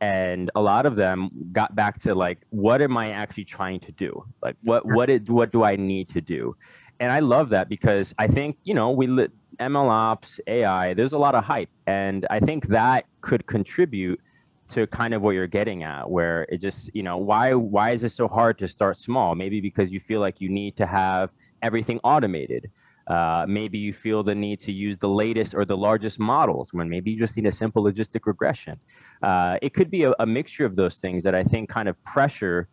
And 0.01 0.51
a 0.55 0.61
lot 0.61 0.85
of 0.85 0.95
them 0.95 1.29
got 1.51 1.75
back 1.75 1.99
to 1.99 2.13
like 2.13 2.39
what 2.49 2.81
am 2.81 2.97
i 2.97 3.11
actually 3.11 3.45
trying 3.45 3.79
to 3.81 3.91
do? 3.93 4.23
Like 4.43 4.55
what 4.63 4.85
what 4.85 5.09
it, 5.09 5.29
what 5.29 5.51
do 5.51 5.63
i 5.63 5.75
need 5.75 6.09
to 6.09 6.21
do? 6.21 6.55
And 6.99 7.11
i 7.11 7.19
love 7.19 7.49
that 7.49 7.69
because 7.69 8.13
i 8.19 8.27
think 8.27 8.57
you 8.63 8.73
know 8.73 8.91
we 8.91 9.07
lit 9.07 9.31
ml 9.59 9.89
ops 9.89 10.39
ai 10.47 10.93
there's 10.93 11.13
a 11.13 11.17
lot 11.17 11.33
of 11.33 11.43
hype. 11.43 11.69
And 11.87 12.27
i 12.29 12.39
think 12.39 12.67
that 12.67 13.05
could 13.21 13.47
contribute 13.47 14.19
to 14.67 14.87
kind 14.87 15.13
of 15.13 15.21
what 15.21 15.31
you're 15.31 15.47
getting 15.47 15.83
at 15.83 16.09
where 16.09 16.43
it 16.49 16.59
just 16.59 16.93
you 16.95 17.03
know 17.03 17.17
why 17.17 17.53
why 17.53 17.91
is 17.91 18.03
it 18.03 18.09
so 18.09 18.27
hard 18.27 18.57
to 18.59 18.67
start 18.67 18.97
small? 18.97 19.33
Maybe 19.33 19.59
because 19.59 19.91
you 19.91 19.99
feel 19.99 20.19
like 20.19 20.39
you 20.39 20.49
need 20.49 20.75
to 20.77 20.85
have 20.85 21.33
everything 21.61 21.99
automated 22.03 22.69
uh, 23.07 23.45
maybe 23.47 23.77
you 23.77 23.93
feel 23.93 24.23
the 24.23 24.33
need 24.33 24.59
to 24.59 24.71
use 24.71 24.97
the 24.97 25.07
latest 25.09 25.53
or 25.53 25.63
the 25.65 25.77
largest 25.77 26.19
models 26.19 26.73
when 26.73 26.89
maybe 26.89 27.11
you 27.11 27.19
just 27.19 27.35
need 27.37 27.45
a 27.45 27.51
simple 27.51 27.83
logistic 27.83 28.21
regression 28.25 28.79
uh, 29.23 29.57
it 29.61 29.73
could 29.73 29.89
be 29.91 30.03
a, 30.03 30.13
a 30.19 30.25
mixture 30.25 30.65
of 30.65 30.75
those 30.75 30.97
things 30.97 31.23
that 31.23 31.35
I 31.35 31.43
think 31.43 31.69
kind 31.69 31.87
of 31.87 32.01
pressure 32.03 32.67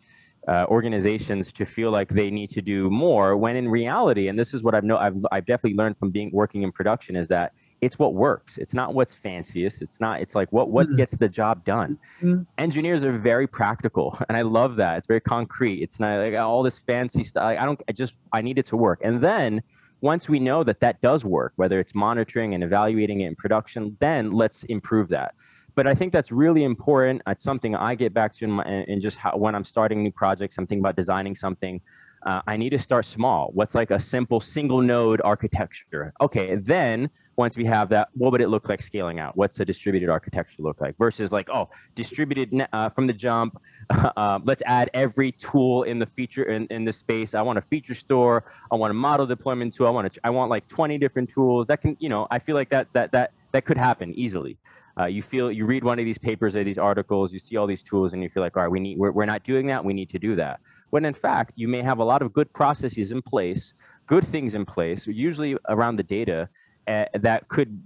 uh, 0.48 0.66
organizations 0.68 1.52
to 1.52 1.64
feel 1.64 1.90
like 1.92 2.08
they 2.08 2.28
need 2.30 2.50
to 2.50 2.60
do 2.60 2.90
more. 2.90 3.36
When 3.36 3.54
in 3.54 3.68
reality, 3.68 4.26
and 4.28 4.36
this 4.36 4.52
is 4.54 4.62
what 4.64 4.74
I've 4.74 4.82
know 4.82 4.96
I've, 4.96 5.14
I've 5.30 5.46
definitely 5.46 5.76
learned 5.76 5.98
from 5.98 6.10
being 6.10 6.30
working 6.32 6.62
in 6.62 6.72
production 6.72 7.14
is 7.14 7.28
that 7.28 7.52
it's 7.80 7.96
what 7.98 8.14
works. 8.14 8.58
It's 8.58 8.74
not 8.74 8.92
what's 8.92 9.14
fanciest. 9.14 9.82
It's 9.82 10.00
not. 10.00 10.20
It's 10.20 10.34
like 10.34 10.50
what 10.52 10.70
what 10.70 10.88
Mhm. 10.88 10.96
gets 10.96 11.16
the 11.16 11.28
job 11.28 11.64
done. 11.64 11.96
Mhm. 12.20 12.44
Engineers 12.58 13.04
are 13.04 13.16
very 13.16 13.46
practical, 13.46 14.18
and 14.28 14.36
I 14.36 14.42
love 14.42 14.74
that. 14.76 14.98
It's 14.98 15.06
very 15.06 15.20
concrete. 15.20 15.80
It's 15.80 16.00
not 16.00 16.18
like 16.18 16.34
all 16.34 16.64
this 16.64 16.78
fancy 16.78 17.22
stuff. 17.22 17.44
I 17.44 17.64
don't. 17.64 17.80
I 17.88 17.92
just 17.92 18.16
I 18.32 18.42
need 18.42 18.58
it 18.58 18.66
to 18.66 18.76
work, 18.76 19.00
and 19.04 19.20
then 19.22 19.62
once 20.02 20.28
we 20.28 20.38
know 20.38 20.62
that 20.62 20.80
that 20.80 21.00
does 21.00 21.24
work, 21.24 21.54
whether 21.56 21.80
it's 21.80 21.94
monitoring 21.94 22.54
and 22.54 22.62
evaluating 22.62 23.22
it 23.22 23.28
in 23.28 23.34
production, 23.34 23.96
then 24.00 24.30
let's 24.30 24.64
improve 24.64 25.08
that 25.08 25.34
but 25.74 25.86
I 25.86 25.94
think 25.94 26.12
that's 26.12 26.30
really 26.30 26.64
important. 26.64 27.22
It's 27.26 27.44
something 27.44 27.74
I 27.74 27.94
get 27.94 28.12
back 28.12 28.34
to 28.36 28.44
in, 28.44 28.50
my, 28.52 28.64
in 28.64 29.00
just 29.00 29.16
how 29.18 29.36
when 29.36 29.54
I'm 29.54 29.64
starting 29.64 30.02
new 30.02 30.12
projects, 30.12 30.58
I'm 30.58 30.66
thinking 30.66 30.82
about 30.82 30.96
designing 30.96 31.34
something. 31.34 31.80
Uh, 32.24 32.40
I 32.46 32.56
need 32.56 32.70
to 32.70 32.78
start 32.78 33.04
small. 33.04 33.50
What's 33.54 33.74
like 33.74 33.90
a 33.90 33.98
simple 33.98 34.40
single 34.40 34.80
node 34.80 35.20
architecture? 35.24 36.12
Okay, 36.20 36.56
then 36.56 37.10
once 37.42 37.56
we 37.56 37.64
have 37.64 37.88
that, 37.88 38.08
what 38.14 38.30
would 38.32 38.40
it 38.40 38.48
look 38.48 38.68
like 38.68 38.80
scaling 38.80 39.18
out? 39.18 39.36
What's 39.36 39.58
a 39.58 39.64
distributed 39.64 40.08
architecture 40.08 40.62
look 40.62 40.80
like? 40.80 40.96
Versus 40.96 41.32
like, 41.32 41.48
oh, 41.50 41.68
distributed 41.96 42.48
uh, 42.72 42.88
from 42.88 43.06
the 43.06 43.12
jump. 43.12 43.60
Uh, 44.16 44.38
let's 44.44 44.62
add 44.66 44.88
every 44.94 45.32
tool 45.32 45.82
in 45.82 45.98
the 45.98 46.06
feature 46.06 46.44
in, 46.44 46.66
in 46.70 46.84
the 46.84 46.92
space. 46.92 47.34
I 47.34 47.42
want 47.42 47.58
a 47.58 47.62
feature 47.62 47.94
store. 47.94 48.44
I 48.70 48.76
want 48.76 48.90
a 48.90 48.94
model 48.94 49.26
deployment 49.26 49.74
tool. 49.74 49.86
I 49.86 49.90
want 49.90 50.12
to, 50.12 50.20
I 50.24 50.30
want 50.30 50.50
like 50.50 50.66
20 50.66 50.96
different 50.98 51.28
tools 51.28 51.66
that 51.66 51.82
can, 51.82 51.96
you 51.98 52.08
know, 52.08 52.26
I 52.30 52.38
feel 52.38 52.54
like 52.54 52.70
that 52.70 52.86
that 52.94 53.12
that 53.12 53.32
that 53.52 53.64
could 53.64 53.76
happen 53.76 54.14
easily 54.14 54.56
uh, 54.98 55.06
you 55.06 55.22
feel 55.22 55.50
you 55.50 55.64
read 55.64 55.84
one 55.84 55.98
of 55.98 56.04
these 56.04 56.18
papers 56.18 56.54
or 56.56 56.64
these 56.64 56.78
articles 56.78 57.32
you 57.32 57.38
see 57.38 57.56
all 57.56 57.66
these 57.66 57.82
tools 57.82 58.12
and 58.12 58.22
you 58.22 58.28
feel 58.28 58.42
like 58.42 58.56
all 58.56 58.62
right 58.62 58.70
we 58.70 58.80
need 58.80 58.98
we're, 58.98 59.10
we're 59.10 59.24
not 59.24 59.42
doing 59.44 59.66
that 59.66 59.84
we 59.84 59.92
need 59.92 60.10
to 60.10 60.18
do 60.18 60.36
that 60.36 60.60
when 60.90 61.04
in 61.04 61.14
fact 61.14 61.52
you 61.56 61.68
may 61.68 61.82
have 61.82 61.98
a 61.98 62.04
lot 62.04 62.22
of 62.22 62.32
good 62.32 62.52
processes 62.52 63.12
in 63.12 63.22
place 63.22 63.74
good 64.06 64.24
things 64.24 64.54
in 64.54 64.64
place 64.64 65.06
usually 65.06 65.56
around 65.68 65.96
the 65.96 66.02
data 66.02 66.48
uh, 66.88 67.04
that 67.14 67.48
could 67.48 67.80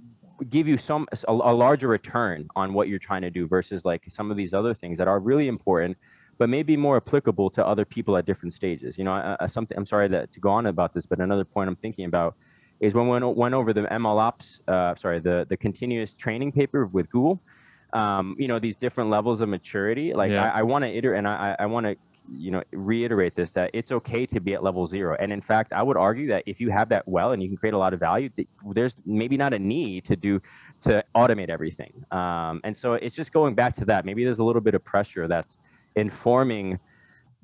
give 0.50 0.68
you 0.68 0.76
some 0.76 1.06
a, 1.12 1.32
a 1.32 1.54
larger 1.54 1.88
return 1.88 2.46
on 2.56 2.74
what 2.74 2.88
you're 2.88 2.98
trying 2.98 3.22
to 3.22 3.30
do 3.30 3.46
versus 3.46 3.84
like 3.84 4.02
some 4.08 4.30
of 4.30 4.36
these 4.36 4.52
other 4.52 4.74
things 4.74 4.98
that 4.98 5.08
are 5.08 5.18
really 5.18 5.48
important 5.48 5.96
but 6.38 6.50
maybe 6.50 6.76
more 6.76 6.98
applicable 6.98 7.48
to 7.48 7.66
other 7.66 7.86
people 7.86 8.16
at 8.18 8.26
different 8.26 8.52
stages 8.52 8.98
you 8.98 9.04
know 9.04 9.12
uh, 9.12 9.36
uh, 9.40 9.46
something 9.46 9.76
i'm 9.78 9.86
sorry 9.86 10.08
that 10.08 10.30
to 10.30 10.40
go 10.40 10.50
on 10.50 10.66
about 10.66 10.92
this 10.92 11.06
but 11.06 11.20
another 11.20 11.44
point 11.44 11.68
i'm 11.68 11.76
thinking 11.76 12.04
about 12.04 12.36
is 12.80 12.94
when 12.94 13.06
we 13.06 13.18
went, 13.18 13.36
went 13.36 13.54
over 13.54 13.72
the 13.72 13.82
ML 13.82 14.18
ops, 14.18 14.60
uh, 14.68 14.94
sorry, 14.96 15.20
the, 15.20 15.46
the 15.48 15.56
continuous 15.56 16.14
training 16.14 16.52
paper 16.52 16.86
with 16.86 17.08
Google, 17.10 17.40
um, 17.92 18.36
you 18.38 18.48
know, 18.48 18.58
these 18.58 18.76
different 18.76 19.10
levels 19.10 19.40
of 19.40 19.48
maturity. 19.48 20.12
Like 20.12 20.30
Yeah. 20.30 20.50
I, 20.52 20.60
I 20.60 20.62
want 20.62 20.84
to 20.84 20.90
iterate 20.90 21.18
and 21.18 21.28
I, 21.28 21.56
I 21.58 21.66
want 21.66 21.86
to, 21.86 21.96
you 22.30 22.50
know, 22.50 22.62
reiterate 22.72 23.34
this, 23.34 23.52
that 23.52 23.70
it's 23.72 23.92
okay 23.92 24.26
to 24.26 24.40
be 24.40 24.54
at 24.54 24.62
level 24.62 24.86
zero. 24.86 25.16
And 25.18 25.32
in 25.32 25.40
fact, 25.40 25.72
I 25.72 25.82
would 25.82 25.96
argue 25.96 26.28
that 26.28 26.42
if 26.46 26.60
you 26.60 26.70
have 26.70 26.88
that 26.90 27.06
well 27.06 27.32
and 27.32 27.42
you 27.42 27.48
can 27.48 27.56
create 27.56 27.74
a 27.74 27.78
lot 27.78 27.94
of 27.94 28.00
value, 28.00 28.30
there's 28.72 28.96
maybe 29.04 29.36
not 29.36 29.54
a 29.54 29.58
need 29.58 30.04
to 30.06 30.16
do, 30.16 30.40
to 30.80 31.04
automate 31.14 31.48
everything. 31.48 32.04
Um, 32.10 32.60
and 32.64 32.76
so 32.76 32.94
it's 32.94 33.14
just 33.14 33.32
going 33.32 33.54
back 33.54 33.74
to 33.76 33.84
that. 33.86 34.04
Maybe 34.04 34.24
there's 34.24 34.38
a 34.38 34.44
little 34.44 34.62
bit 34.62 34.74
of 34.74 34.84
pressure 34.84 35.28
that's 35.28 35.58
informing 35.96 36.78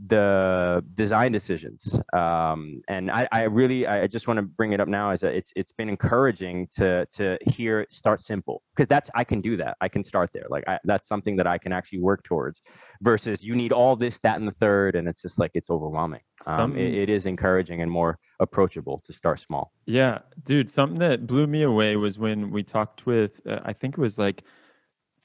the 0.06 0.84
design 0.94 1.32
decisions. 1.32 1.98
Um, 2.12 2.78
and 2.88 3.10
I, 3.10 3.28
I 3.30 3.42
really, 3.44 3.86
I 3.86 4.06
just 4.06 4.26
want 4.26 4.38
to 4.38 4.42
bring 4.42 4.72
it 4.72 4.80
up 4.80 4.88
now 4.88 5.10
as 5.10 5.20
that 5.20 5.34
it's 5.34 5.52
it's 5.54 5.72
been 5.72 5.88
encouraging 5.88 6.68
to 6.76 7.06
to 7.14 7.38
hear 7.42 7.86
start 7.90 8.20
simple 8.20 8.62
because 8.74 8.88
that's 8.88 9.10
I 9.14 9.24
can 9.24 9.40
do 9.40 9.56
that. 9.58 9.76
I 9.80 9.88
can 9.88 10.02
start 10.02 10.30
there. 10.32 10.46
Like 10.48 10.64
I, 10.66 10.78
that's 10.84 11.08
something 11.08 11.36
that 11.36 11.46
I 11.46 11.58
can 11.58 11.72
actually 11.72 12.00
work 12.00 12.24
towards. 12.24 12.62
Versus 13.00 13.44
you 13.44 13.54
need 13.54 13.72
all 13.72 13.96
this, 13.96 14.18
that, 14.20 14.38
and 14.38 14.46
the 14.46 14.54
third, 14.60 14.96
and 14.96 15.08
it's 15.08 15.22
just 15.22 15.38
like 15.38 15.52
it's 15.54 15.70
overwhelming. 15.70 16.20
Um, 16.46 16.56
Some- 16.56 16.76
it, 16.76 16.94
it 16.94 17.08
is 17.08 17.26
encouraging 17.26 17.82
and 17.82 17.90
more 17.90 18.18
approachable 18.40 19.02
to 19.06 19.12
start 19.12 19.38
small. 19.40 19.72
Yeah, 19.86 20.20
dude, 20.44 20.70
something 20.70 20.98
that 20.98 21.26
blew 21.26 21.46
me 21.46 21.62
away 21.62 21.96
was 21.96 22.18
when 22.18 22.50
we 22.50 22.62
talked 22.62 23.06
with, 23.06 23.40
uh, 23.46 23.60
I 23.64 23.72
think 23.72 23.96
it 23.96 24.00
was 24.00 24.18
like 24.18 24.42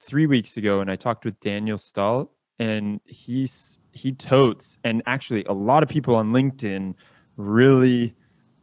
three 0.02 0.28
weeks 0.28 0.58
ago, 0.58 0.82
and 0.82 0.92
I 0.92 0.96
talked 0.96 1.26
with 1.26 1.40
Daniel 1.40 1.78
Stahl, 1.78 2.32
and 2.60 3.00
he's 3.06 3.80
he 3.98 4.12
totes, 4.12 4.78
and 4.84 5.02
actually 5.06 5.44
a 5.46 5.54
lot 5.54 5.84
of 5.84 5.90
people 5.90 6.16
on 6.16 6.32
LinkedIn 6.32 6.96
really 7.36 8.16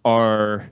are 0.05 0.71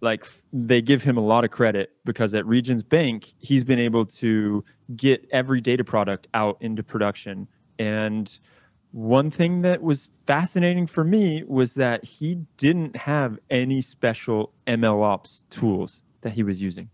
like 0.00 0.26
they 0.52 0.82
give 0.82 1.02
him 1.02 1.16
a 1.16 1.20
lot 1.20 1.44
of 1.44 1.50
credit 1.50 1.92
because 2.04 2.34
at 2.34 2.44
Regions 2.46 2.82
Bank 2.82 3.32
he's 3.38 3.64
been 3.64 3.78
able 3.78 4.04
to 4.06 4.62
get 4.94 5.26
every 5.32 5.60
data 5.60 5.82
product 5.82 6.28
out 6.34 6.58
into 6.60 6.82
production 6.82 7.48
and 7.78 8.38
one 8.94 9.28
thing 9.28 9.62
that 9.62 9.82
was 9.82 10.08
fascinating 10.24 10.86
for 10.86 11.02
me 11.02 11.42
was 11.48 11.74
that 11.74 12.04
he 12.04 12.36
didn't 12.56 12.94
have 12.94 13.40
any 13.50 13.80
special 13.80 14.52
ML 14.68 15.02
ops 15.02 15.42
tools 15.50 16.00
that 16.20 16.34
he 16.34 16.44
was 16.44 16.62
using, 16.62 16.90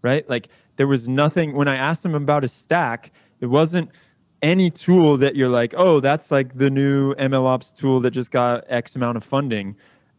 right? 0.00 0.26
Like 0.30 0.48
there 0.76 0.86
was 0.86 1.06
nothing, 1.06 1.54
when 1.54 1.68
I 1.68 1.76
asked 1.76 2.06
him 2.06 2.14
about 2.14 2.42
his 2.42 2.52
stack, 2.52 3.12
it 3.38 3.46
wasn't 3.46 3.90
any 4.42 4.70
tool 4.70 5.16
that 5.18 5.36
you're 5.36 5.48
like, 5.48 5.74
oh, 5.76 6.00
that's 6.00 6.30
like 6.30 6.56
the 6.56 6.70
new 6.70 7.14
ML 7.14 7.46
ops 7.46 7.72
tool 7.72 8.00
that 8.00 8.10
just 8.10 8.30
got 8.30 8.64
X 8.68 8.96
amount 8.96 9.16
of 9.16 9.24
funding. 9.24 9.76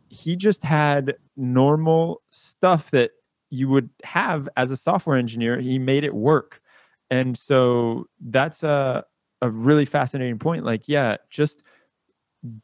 He 0.10 0.36
just 0.36 0.64
had 0.64 1.16
normal 1.36 2.22
stuff 2.32 2.92
that 2.92 3.12
you 3.50 3.70
would 3.70 3.90
have 4.04 4.50
as 4.58 4.72
a 4.72 4.78
software 4.78 5.18
engineer. 5.18 5.60
He 5.60 5.80
made 5.80 6.04
it 6.04 6.14
work. 6.14 6.62
And 7.10 7.38
so 7.38 8.08
that's 8.20 8.64
a, 8.64 9.06
a 9.42 9.50
really 9.50 9.86
fascinating 9.86 10.40
point. 10.40 10.66
Like, 10.66 10.88
yeah, 10.88 11.18
just 11.30 11.64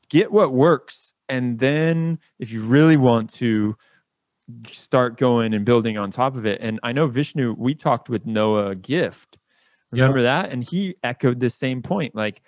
get 0.10 0.32
what 0.32 0.54
works. 0.54 1.14
And 1.30 1.60
then 1.60 2.20
if 2.40 2.52
you 2.52 2.62
really 2.62 2.98
want 2.98 3.30
to 3.36 3.76
start 4.72 5.18
going 5.18 5.54
and 5.54 5.66
building 5.66 5.98
on 5.98 6.12
top 6.12 6.36
of 6.36 6.46
it. 6.46 6.60
And 6.62 6.80
I 6.84 6.92
know 6.92 7.08
Vishnu, 7.08 7.56
we 7.58 7.76
talked 7.76 8.10
with 8.10 8.26
Noah 8.26 8.76
Gift. 8.76 9.38
Remember 10.02 10.24
that? 10.24 10.52
And 10.52 10.64
he 10.64 10.96
echoed 11.04 11.40
the 11.40 11.50
same 11.50 11.82
point. 11.82 12.16
Like, 12.16 12.42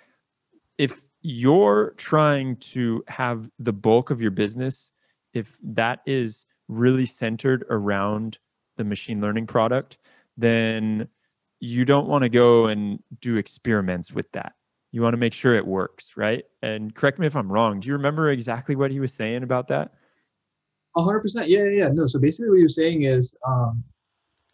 if 0.78 1.00
you're 1.22 1.94
trying 1.96 2.56
to 2.56 3.04
have 3.08 3.50
the 3.58 3.72
bulk 3.72 4.10
of 4.10 4.20
your 4.20 4.30
business, 4.30 4.92
if 5.32 5.56
that 5.62 6.00
is 6.06 6.46
really 6.68 7.06
centered 7.06 7.64
around 7.70 8.38
the 8.76 8.84
machine 8.84 9.20
learning 9.20 9.46
product, 9.46 9.98
then 10.36 11.08
you 11.60 11.84
don't 11.84 12.06
want 12.06 12.22
to 12.22 12.28
go 12.28 12.66
and 12.66 13.02
do 13.20 13.36
experiments 13.36 14.12
with 14.12 14.30
that. 14.32 14.52
You 14.92 15.02
want 15.02 15.14
to 15.14 15.18
make 15.18 15.34
sure 15.34 15.54
it 15.54 15.66
works, 15.66 16.12
right? 16.16 16.44
And 16.62 16.94
correct 16.94 17.18
me 17.18 17.26
if 17.26 17.36
I'm 17.36 17.50
wrong. 17.50 17.80
Do 17.80 17.88
you 17.88 17.94
remember 17.94 18.30
exactly 18.30 18.76
what 18.76 18.90
he 18.90 19.00
was 19.00 19.12
saying 19.12 19.42
about 19.42 19.68
that? 19.68 19.92
A 20.96 21.02
hundred 21.02 21.20
percent. 21.20 21.48
Yeah, 21.48 21.64
yeah, 21.64 21.84
yeah. 21.84 21.88
No. 21.92 22.06
So 22.06 22.18
basically, 22.18 22.50
what 22.50 22.58
you're 22.58 22.68
saying 22.68 23.02
is, 23.02 23.36
um, 23.46 23.84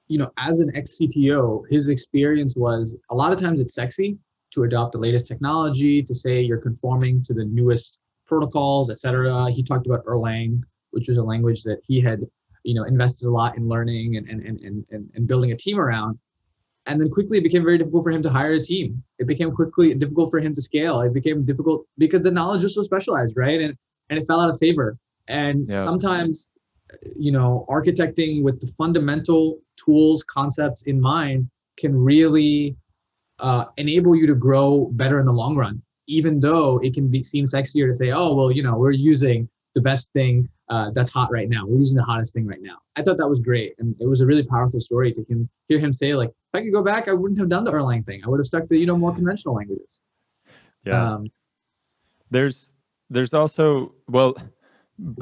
you 0.08 0.18
know, 0.18 0.30
as 0.38 0.58
an 0.60 0.70
ex 0.76 0.98
CTO, 0.98 1.62
his 1.70 1.88
experience 1.88 2.56
was 2.56 2.96
a 3.10 3.14
lot 3.14 3.32
of 3.32 3.38
times 3.40 3.60
it's 3.60 3.74
sexy 3.74 4.18
to 4.52 4.64
adopt 4.64 4.92
the 4.92 4.98
latest 4.98 5.26
technology, 5.26 6.02
to 6.02 6.14
say 6.14 6.40
you're 6.40 6.58
conforming 6.58 7.22
to 7.24 7.32
the 7.32 7.44
newest 7.44 7.98
protocols, 8.26 8.90
et 8.90 8.98
cetera. 8.98 9.50
He 9.50 9.62
talked 9.62 9.86
about 9.86 10.04
Erlang, 10.04 10.62
which 10.90 11.08
was 11.08 11.16
a 11.16 11.22
language 11.22 11.62
that 11.62 11.78
he 11.86 12.00
had, 12.00 12.26
you 12.64 12.74
know, 12.74 12.84
invested 12.84 13.26
a 13.26 13.30
lot 13.30 13.56
in 13.56 13.68
learning 13.68 14.16
and 14.16 14.28
and 14.28 14.42
and 14.42 14.86
and, 14.90 15.10
and 15.14 15.26
building 15.26 15.52
a 15.52 15.56
team 15.56 15.78
around. 15.78 16.18
And 16.86 17.00
then 17.00 17.10
quickly 17.10 17.38
it 17.38 17.44
became 17.44 17.62
very 17.62 17.78
difficult 17.78 18.02
for 18.02 18.10
him 18.10 18.22
to 18.22 18.28
hire 18.28 18.54
a 18.54 18.62
team. 18.62 19.02
It 19.20 19.28
became 19.28 19.52
quickly 19.52 19.94
difficult 19.94 20.30
for 20.30 20.40
him 20.40 20.52
to 20.52 20.60
scale. 20.60 21.00
It 21.02 21.14
became 21.14 21.44
difficult 21.44 21.86
because 21.96 22.22
the 22.22 22.30
knowledge 22.30 22.64
was 22.64 22.74
so 22.74 22.82
specialized, 22.82 23.36
right? 23.36 23.60
And 23.60 23.74
and 24.10 24.18
it 24.18 24.26
fell 24.26 24.40
out 24.40 24.50
of 24.50 24.58
favor. 24.58 24.98
And 25.28 25.68
Yeah. 25.68 25.76
sometimes, 25.76 26.50
you 27.16 27.32
know, 27.32 27.64
architecting 27.70 28.42
with 28.42 28.60
the 28.60 28.66
fundamental 28.76 29.61
tools, 29.76 30.24
concepts 30.24 30.82
in 30.82 31.00
mind 31.00 31.48
can 31.76 31.96
really 31.96 32.76
uh, 33.38 33.66
enable 33.76 34.14
you 34.16 34.26
to 34.26 34.34
grow 34.34 34.88
better 34.92 35.20
in 35.20 35.26
the 35.26 35.32
long 35.32 35.56
run. 35.56 35.82
Even 36.06 36.40
though 36.40 36.78
it 36.82 36.94
can 36.94 37.08
be 37.08 37.22
seem 37.22 37.46
sexier 37.46 37.88
to 37.88 37.94
say, 37.94 38.10
"Oh, 38.10 38.34
well, 38.34 38.50
you 38.50 38.62
know, 38.62 38.76
we're 38.76 38.90
using 38.90 39.48
the 39.74 39.80
best 39.80 40.12
thing 40.12 40.48
uh, 40.68 40.90
that's 40.90 41.10
hot 41.10 41.30
right 41.30 41.48
now. 41.48 41.64
We're 41.66 41.78
using 41.78 41.96
the 41.96 42.04
hottest 42.04 42.34
thing 42.34 42.46
right 42.46 42.60
now." 42.60 42.78
I 42.96 43.02
thought 43.02 43.18
that 43.18 43.28
was 43.28 43.40
great, 43.40 43.74
and 43.78 43.94
it 44.00 44.06
was 44.06 44.20
a 44.20 44.26
really 44.26 44.42
powerful 44.42 44.80
story 44.80 45.12
to 45.12 45.24
him 45.28 45.48
hear 45.68 45.78
him 45.78 45.92
say, 45.92 46.14
"Like, 46.14 46.30
if 46.30 46.54
I 46.54 46.62
could 46.62 46.72
go 46.72 46.82
back, 46.82 47.08
I 47.08 47.12
wouldn't 47.12 47.38
have 47.38 47.48
done 47.48 47.64
the 47.64 47.72
Erlang 47.72 48.04
thing. 48.04 48.20
I 48.24 48.28
would 48.28 48.40
have 48.40 48.46
stuck 48.46 48.68
to 48.68 48.76
you 48.76 48.86
know 48.86 48.96
more 48.96 49.14
conventional 49.14 49.54
languages." 49.54 50.02
Yeah. 50.84 51.14
Um, 51.14 51.30
there's 52.30 52.72
there's 53.10 53.34
also 53.34 53.94
well 54.08 54.34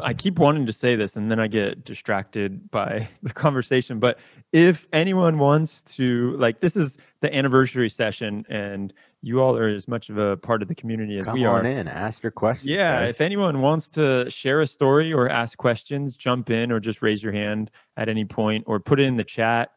i 0.03 0.13
keep 0.13 0.39
wanting 0.39 0.67
to 0.67 0.73
say 0.73 0.97
this 0.97 1.17
and 1.17 1.31
then 1.31 1.39
i 1.41 1.47
get 1.47 1.85
distracted 1.85 2.71
by 2.71 3.09
the 3.23 3.33
conversation 3.33 3.99
but 3.99 4.19
if 4.53 4.87
anyone 4.93 5.39
wants 5.39 5.83
to 5.83 6.37
like 6.39 6.61
this 6.61 6.77
is 6.77 6.99
the 7.21 7.35
anniversary 7.35 7.89
session 7.89 8.45
and 8.49 8.93
you 9.23 9.41
all 9.41 9.57
are 9.57 9.69
as 9.69 9.87
much 9.87 10.09
of 10.11 10.17
a 10.19 10.37
part 10.39 10.63
of 10.63 10.69
the 10.69 10.75
community 10.75 11.19
as 11.19 11.25
Come 11.27 11.35
we 11.35 11.45
on 11.45 11.67
are 11.67 11.69
in, 11.69 11.87
ask 11.89 12.23
your 12.23 12.33
questions. 12.33 12.69
yeah 12.69 13.01
guys. 13.05 13.11
if 13.11 13.21
anyone 13.21 13.61
wants 13.61 13.89
to 13.91 14.29
share 14.31 14.61
a 14.61 14.67
story 14.67 15.13
or 15.13 15.29
ask 15.29 15.57
questions 15.59 16.15
jump 16.17 16.51
in 16.51 16.73
or 16.73 16.81
just 16.81 17.03
raise 17.03 17.23
your 17.23 17.33
hand 17.33 17.71
at 17.97 18.09
any 18.09 18.25
point 18.25 18.65
or 18.67 18.81
put 18.81 18.99
it 19.01 19.05
in 19.05 19.17
the 19.17 19.25
chat 19.25 19.71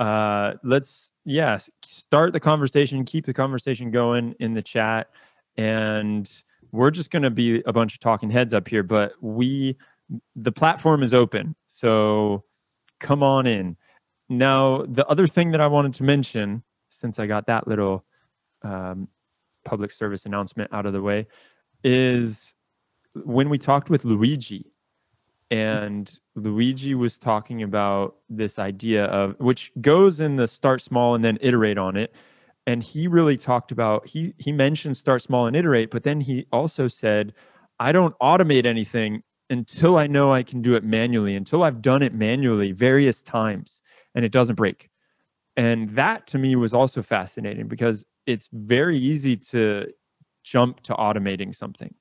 uh 0.00 0.54
let's 0.64 1.12
yeah 1.24 1.58
start 1.84 2.32
the 2.32 2.40
conversation 2.40 3.04
keep 3.04 3.26
the 3.26 3.34
conversation 3.34 3.90
going 3.90 4.34
in 4.40 4.54
the 4.54 4.62
chat 4.62 5.08
and 5.56 6.42
we're 6.74 6.90
just 6.90 7.12
going 7.12 7.22
to 7.22 7.30
be 7.30 7.62
a 7.66 7.72
bunch 7.72 7.94
of 7.94 8.00
talking 8.00 8.30
heads 8.30 8.52
up 8.52 8.66
here 8.66 8.82
but 8.82 9.12
we 9.20 9.76
the 10.34 10.52
platform 10.52 11.02
is 11.02 11.14
open 11.14 11.54
so 11.66 12.44
come 13.00 13.22
on 13.22 13.46
in. 13.46 13.76
Now 14.28 14.84
the 14.88 15.06
other 15.06 15.26
thing 15.26 15.52
that 15.52 15.60
i 15.60 15.66
wanted 15.66 15.94
to 15.94 16.02
mention 16.02 16.62
since 16.88 17.18
i 17.18 17.26
got 17.26 17.46
that 17.46 17.68
little 17.68 18.04
um, 18.62 19.08
public 19.64 19.92
service 19.92 20.26
announcement 20.26 20.72
out 20.72 20.86
of 20.86 20.92
the 20.92 21.02
way 21.02 21.26
is 21.84 22.54
when 23.24 23.48
we 23.48 23.58
talked 23.58 23.90
with 23.90 24.04
luigi 24.04 24.72
and 25.50 26.18
luigi 26.34 26.94
was 26.94 27.18
talking 27.18 27.62
about 27.62 28.16
this 28.28 28.58
idea 28.58 29.04
of 29.06 29.36
which 29.38 29.70
goes 29.80 30.20
in 30.20 30.36
the 30.36 30.48
start 30.48 30.80
small 30.80 31.14
and 31.14 31.24
then 31.24 31.38
iterate 31.40 31.78
on 31.78 31.96
it 31.96 32.14
and 32.66 32.82
he 32.82 33.06
really 33.06 33.36
talked 33.36 33.70
about 33.72 34.06
he 34.06 34.34
he 34.38 34.52
mentioned 34.52 34.96
start 34.96 35.22
small 35.22 35.46
and 35.46 35.56
iterate 35.56 35.90
but 35.90 36.02
then 36.02 36.20
he 36.20 36.46
also 36.52 36.88
said 36.88 37.32
i 37.78 37.92
don't 37.92 38.18
automate 38.20 38.66
anything 38.66 39.22
until 39.50 39.96
i 39.96 40.06
know 40.06 40.32
i 40.32 40.42
can 40.42 40.62
do 40.62 40.74
it 40.74 40.82
manually 40.84 41.36
until 41.36 41.62
i've 41.62 41.82
done 41.82 42.02
it 42.02 42.14
manually 42.14 42.72
various 42.72 43.20
times 43.20 43.82
and 44.14 44.24
it 44.24 44.32
doesn't 44.32 44.54
break. 44.54 44.88
And 45.56 45.90
that 45.90 46.26
to 46.28 46.38
me 46.38 46.56
was 46.56 46.74
also 46.74 47.02
fascinating 47.02 47.68
because 47.68 48.04
it's 48.26 48.48
very 48.52 48.98
easy 48.98 49.36
to 49.36 49.86
jump 50.42 50.80
to 50.82 50.94
automating 50.94 51.54
something 51.54 51.94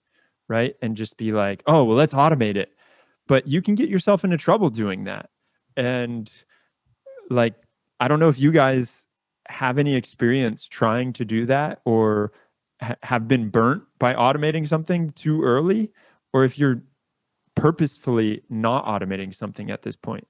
right? 0.49 0.76
And 0.82 0.97
just 0.97 1.15
be 1.15 1.32
like 1.32 1.63
oh 1.67 1.84
well 1.86 1.95
let's 1.95 2.13
automate 2.13 2.58
it. 2.58 2.69
But 3.28 3.47
you 3.47 3.62
can 3.62 3.76
get 3.76 3.89
yourself 3.89 4.23
into 4.23 4.38
trouble 4.38 4.69
doing 4.69 5.06
that. 5.06 5.30
And 5.78 6.32
like 7.30 7.56
i 7.99 8.08
don't 8.08 8.19
know 8.19 8.28
if 8.28 8.38
you 8.38 8.52
guys 8.52 9.06
have 9.47 9.77
any 9.77 9.95
experience 9.95 10.67
trying 10.67 11.13
to 11.13 11.25
do 11.25 11.45
that 11.45 11.82
or 11.86 12.32
ha- 12.82 12.95
have 13.03 13.27
been 13.27 13.49
burnt 13.49 13.84
by 13.99 14.13
automating 14.13 14.67
something 14.67 15.12
too 15.12 15.43
early 15.43 15.91
or 16.34 16.43
if 16.43 16.58
you're 16.58 16.82
purposefully 17.56 18.41
not 18.49 18.86
automating 18.86 19.34
something 19.34 19.69
at 19.69 19.82
this 19.84 19.95
point 19.95 20.27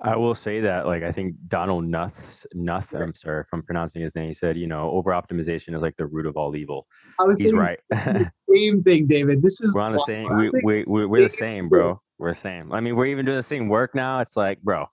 I 0.00 0.14
will 0.16 0.34
say 0.34 0.60
that, 0.60 0.86
like, 0.86 1.02
I 1.02 1.10
think 1.10 1.36
Donald 1.48 1.86
Knuth, 1.86 2.44
Knuth, 2.54 2.92
I'm 3.00 3.14
sorry 3.14 3.40
if 3.40 3.46
I'm 3.52 3.62
pronouncing 3.62 4.02
his 4.02 4.14
name. 4.14 4.28
He 4.28 4.34
said, 4.34 4.58
you 4.58 4.66
know, 4.66 4.90
over 4.90 5.10
optimization 5.12 5.74
is 5.74 5.80
like 5.80 5.96
the 5.96 6.04
root 6.06 6.26
of 6.26 6.36
all 6.36 6.54
evil. 6.54 6.86
I 7.18 7.24
was 7.24 7.38
He's 7.38 7.54
right. 7.54 7.78
the 7.88 8.30
same 8.52 8.82
thing, 8.82 9.06
David. 9.06 9.40
This 9.40 9.60
is 9.62 9.72
we're 9.72 9.80
on 9.80 9.92
the 9.92 9.98
same. 10.00 10.28
We, 10.36 10.50
we, 10.62 10.82
we, 10.92 11.06
we're 11.06 11.22
the 11.22 11.28
same, 11.30 11.70
bro. 11.70 12.00
We're 12.18 12.32
the 12.32 12.40
same. 12.40 12.72
I 12.72 12.80
mean, 12.80 12.96
we're 12.96 13.06
even 13.06 13.26
doing 13.26 13.36
the 13.36 13.42
same 13.42 13.68
work 13.68 13.94
now. 13.94 14.20
It's 14.20 14.36
like, 14.36 14.60
bro. 14.62 14.86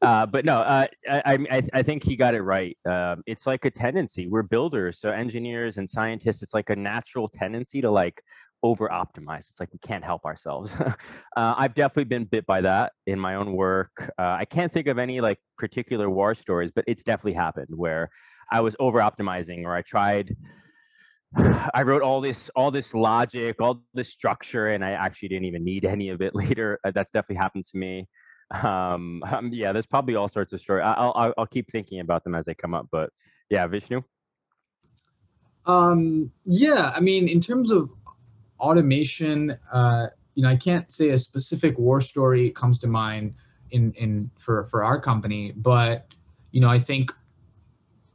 Uh, 0.00 0.26
but 0.26 0.44
no, 0.44 0.58
uh, 0.58 0.86
I, 1.10 1.46
I, 1.50 1.62
I- 1.74 1.82
think 1.82 2.04
he 2.04 2.14
got 2.14 2.34
it 2.34 2.42
right. 2.42 2.76
Um, 2.88 3.22
it's 3.26 3.46
like 3.46 3.64
a 3.64 3.70
tendency. 3.70 4.28
We're 4.28 4.42
builders, 4.44 5.00
so 5.00 5.10
engineers 5.10 5.78
and 5.78 5.90
scientists. 5.90 6.42
It's 6.42 6.54
like 6.54 6.70
a 6.70 6.76
natural 6.76 7.28
tendency 7.28 7.80
to 7.80 7.90
like 7.90 8.22
over 8.62 8.88
optimize. 8.88 9.48
It's 9.50 9.58
like 9.58 9.72
we 9.72 9.78
can't 9.80 10.04
help 10.04 10.24
ourselves. 10.24 10.70
uh, 10.80 10.94
I've 11.56 11.74
definitely 11.74 12.04
been 12.04 12.24
bit 12.24 12.46
by 12.46 12.60
that 12.60 12.92
in 13.06 13.18
my 13.18 13.34
own 13.34 13.52
work. 13.54 13.90
Uh, 14.18 14.36
I 14.38 14.44
can't 14.44 14.72
think 14.72 14.86
of 14.86 14.98
any 14.98 15.20
like 15.20 15.38
particular 15.56 16.08
war 16.08 16.34
stories, 16.34 16.70
but 16.70 16.84
it's 16.86 17.02
definitely 17.02 17.34
happened 17.34 17.68
where 17.70 18.10
I 18.52 18.60
was 18.60 18.76
over 18.78 18.98
optimizing 19.00 19.64
or 19.64 19.74
I 19.74 19.82
tried 19.82 20.36
I 21.74 21.82
wrote 21.82 22.02
all 22.02 22.20
this 22.20 22.50
all 22.56 22.70
this 22.70 22.94
logic, 22.94 23.56
all 23.60 23.82
this 23.94 24.08
structure, 24.08 24.68
and 24.68 24.84
I 24.84 24.92
actually 24.92 25.28
didn't 25.28 25.44
even 25.44 25.64
need 25.64 25.84
any 25.96 26.08
of 26.08 26.22
it 26.22 26.34
later. 26.34 26.78
Uh, 26.84 26.92
That's 26.94 27.10
definitely 27.12 27.36
happened 27.36 27.64
to 27.66 27.76
me. 27.76 28.08
Um, 28.50 29.22
um, 29.30 29.50
yeah, 29.52 29.72
there's 29.72 29.86
probably 29.86 30.14
all 30.14 30.28
sorts 30.28 30.52
of 30.52 30.60
stories. 30.60 30.84
I'll, 30.86 31.12
I'll 31.14 31.34
I'll 31.38 31.46
keep 31.46 31.70
thinking 31.70 32.00
about 32.00 32.24
them 32.24 32.34
as 32.34 32.44
they 32.44 32.54
come 32.54 32.74
up. 32.74 32.88
But 32.90 33.10
yeah, 33.50 33.66
Vishnu. 33.66 34.02
Um, 35.66 36.32
yeah, 36.44 36.92
I 36.96 37.00
mean, 37.00 37.28
in 37.28 37.40
terms 37.40 37.70
of 37.70 37.90
automation, 38.58 39.58
uh, 39.70 40.06
you 40.34 40.42
know, 40.42 40.48
I 40.48 40.56
can't 40.56 40.90
say 40.90 41.10
a 41.10 41.18
specific 41.18 41.78
war 41.78 42.00
story 42.00 42.50
comes 42.50 42.78
to 42.80 42.86
mind 42.86 43.34
in 43.70 43.92
in 43.92 44.30
for 44.38 44.66
for 44.66 44.82
our 44.82 44.98
company, 44.98 45.52
but 45.54 46.06
you 46.52 46.60
know, 46.60 46.70
I 46.70 46.78
think 46.78 47.12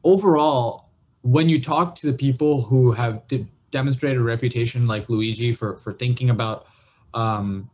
overall, 0.04 0.90
when 1.24 1.50
you 1.50 1.60
talk 1.60 1.96
to 1.96 2.08
the 2.08 2.14
people 2.14 2.62
who 2.62 2.92
have 2.92 3.28
de- 3.28 3.48
demonstrated 3.72 4.20
a 4.20 4.24
reputation 4.24 4.86
like 4.86 5.10
Luigi 5.10 5.52
for 5.52 5.76
for 5.78 5.92
thinking 5.92 6.30
about 6.30 6.68
um, 7.14 7.70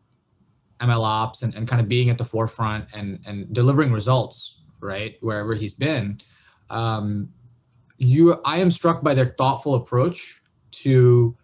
ML 0.79 1.03
ops 1.03 1.43
and, 1.43 1.53
and 1.53 1.67
kind 1.67 1.81
of 1.81 1.87
being 1.87 2.09
at 2.09 2.17
the 2.17 2.25
forefront 2.25 2.85
and 2.95 3.19
and 3.27 3.53
delivering 3.53 3.91
results, 3.91 4.61
right, 4.79 5.17
wherever 5.21 5.53
he's 5.53 5.73
been. 5.73 6.19
Um, 6.69 7.29
you 7.99 8.39
i 8.45 8.57
am 8.57 8.71
struck 8.71 9.03
by 9.03 9.13
their 9.13 9.35
thoughtful 9.37 9.75
approach 9.75 10.41
to 10.71 11.35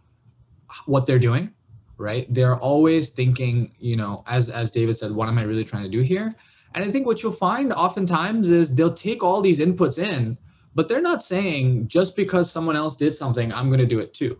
what 0.86 1.06
they're 1.06 1.20
doing 1.20 1.52
right 1.98 2.34
they're 2.34 2.58
always 2.58 3.10
thinking 3.10 3.72
you 3.78 3.96
know 3.96 4.24
as 4.28 4.50
as 4.50 4.72
david 4.72 4.98
said 4.98 5.12
what 5.12 5.28
am 5.28 5.38
i 5.38 5.44
really 5.44 5.64
trying 5.64 5.84
to 5.84 5.90
do 5.90 6.00
here 6.00 6.34
and 6.74 6.84
i 6.84 6.90
think 6.90 7.06
what 7.06 7.22
you'll 7.22 7.32
find 7.32 7.74
oftentimes 7.74 8.50
is 8.50 8.74
they'll 8.74 8.94
take 8.94 9.22
all 9.22 9.42
these 9.42 9.60
inputs 9.60 10.00
in 10.00 10.38
but 10.76 10.88
they're 10.88 11.02
not 11.02 11.24
saying 11.24 11.88
just 11.88 12.16
because 12.16 12.52
someone 12.52 12.76
else 12.76 12.96
did 12.96 13.16
something 13.16 13.52
i'm 13.54 13.68
going 13.68 13.80
to 13.80 13.86
do 13.86 14.00
it 14.00 14.14
too 14.14 14.38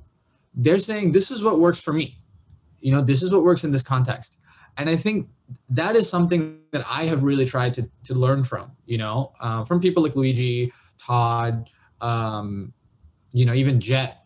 they're 0.54 0.80
saying 0.80 1.12
this 1.12 1.32
is 1.32 1.44
what 1.44 1.60
works 1.60 1.82
for 1.82 1.94
me 1.94 2.20
you 2.80 2.92
know 2.92 3.02
this 3.02 3.24
is 3.24 3.34
what 3.34 3.44
works 3.44 3.64
in 3.64 3.72
this 3.72 3.84
context 3.84 4.38
and 4.78 4.90
i 4.90 4.96
think 4.96 5.28
that 5.70 5.96
is 5.96 6.10
something 6.10 6.60
that 6.72 6.86
i 6.90 7.04
have 7.06 7.24
really 7.24 7.46
tried 7.46 7.74
to 7.74 7.90
to 8.04 8.14
learn 8.14 8.44
from 8.44 8.72
you 8.86 8.98
know 8.98 9.32
uh, 9.40 9.64
from 9.66 9.80
people 9.80 10.04
like 10.04 10.16
luigi 10.16 10.72
todd 10.98 11.70
um, 12.02 12.74
you 13.34 13.46
know, 13.46 13.54
even 13.54 13.80
Jet, 13.80 14.24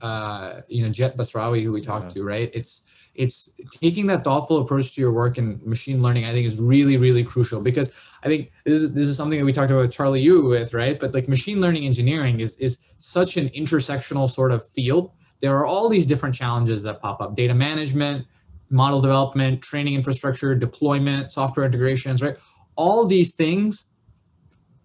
uh, 0.00 0.60
you 0.68 0.82
know, 0.84 0.90
Jet 0.90 1.16
Basrawi, 1.16 1.62
who 1.62 1.72
we 1.72 1.80
talked 1.80 2.16
Yeah. 2.16 2.20
to, 2.20 2.24
right? 2.24 2.50
It's 2.52 2.82
it's 3.14 3.50
taking 3.70 4.06
that 4.08 4.24
thoughtful 4.24 4.58
approach 4.58 4.94
to 4.94 5.00
your 5.00 5.12
work 5.12 5.38
in 5.38 5.60
machine 5.64 6.02
learning. 6.02 6.24
I 6.24 6.32
think 6.32 6.46
is 6.46 6.58
really 6.58 6.96
really 6.96 7.24
crucial 7.24 7.60
because 7.60 7.92
I 8.22 8.28
think 8.28 8.50
this 8.64 8.82
is 8.82 8.94
this 8.94 9.08
is 9.08 9.16
something 9.16 9.38
that 9.38 9.44
we 9.44 9.52
talked 9.52 9.70
about 9.70 9.90
Charlie 9.90 10.20
Yu 10.20 10.46
with, 10.46 10.74
right? 10.74 10.98
But 10.98 11.14
like 11.14 11.28
machine 11.28 11.60
learning 11.60 11.84
engineering 11.84 12.40
is 12.40 12.56
is 12.56 12.78
such 12.98 13.36
an 13.36 13.48
intersectional 13.50 14.28
sort 14.28 14.52
of 14.52 14.68
field. 14.70 15.12
There 15.40 15.56
are 15.56 15.66
all 15.66 15.88
these 15.88 16.06
different 16.06 16.34
challenges 16.34 16.82
that 16.84 17.00
pop 17.00 17.20
up: 17.20 17.34
data 17.34 17.54
management, 17.54 18.26
model 18.70 19.00
development, 19.00 19.62
training 19.62 19.94
infrastructure, 19.94 20.54
deployment, 20.54 21.30
software 21.30 21.66
integrations, 21.66 22.22
right? 22.22 22.36
All 22.76 23.06
these 23.06 23.32
things 23.32 23.86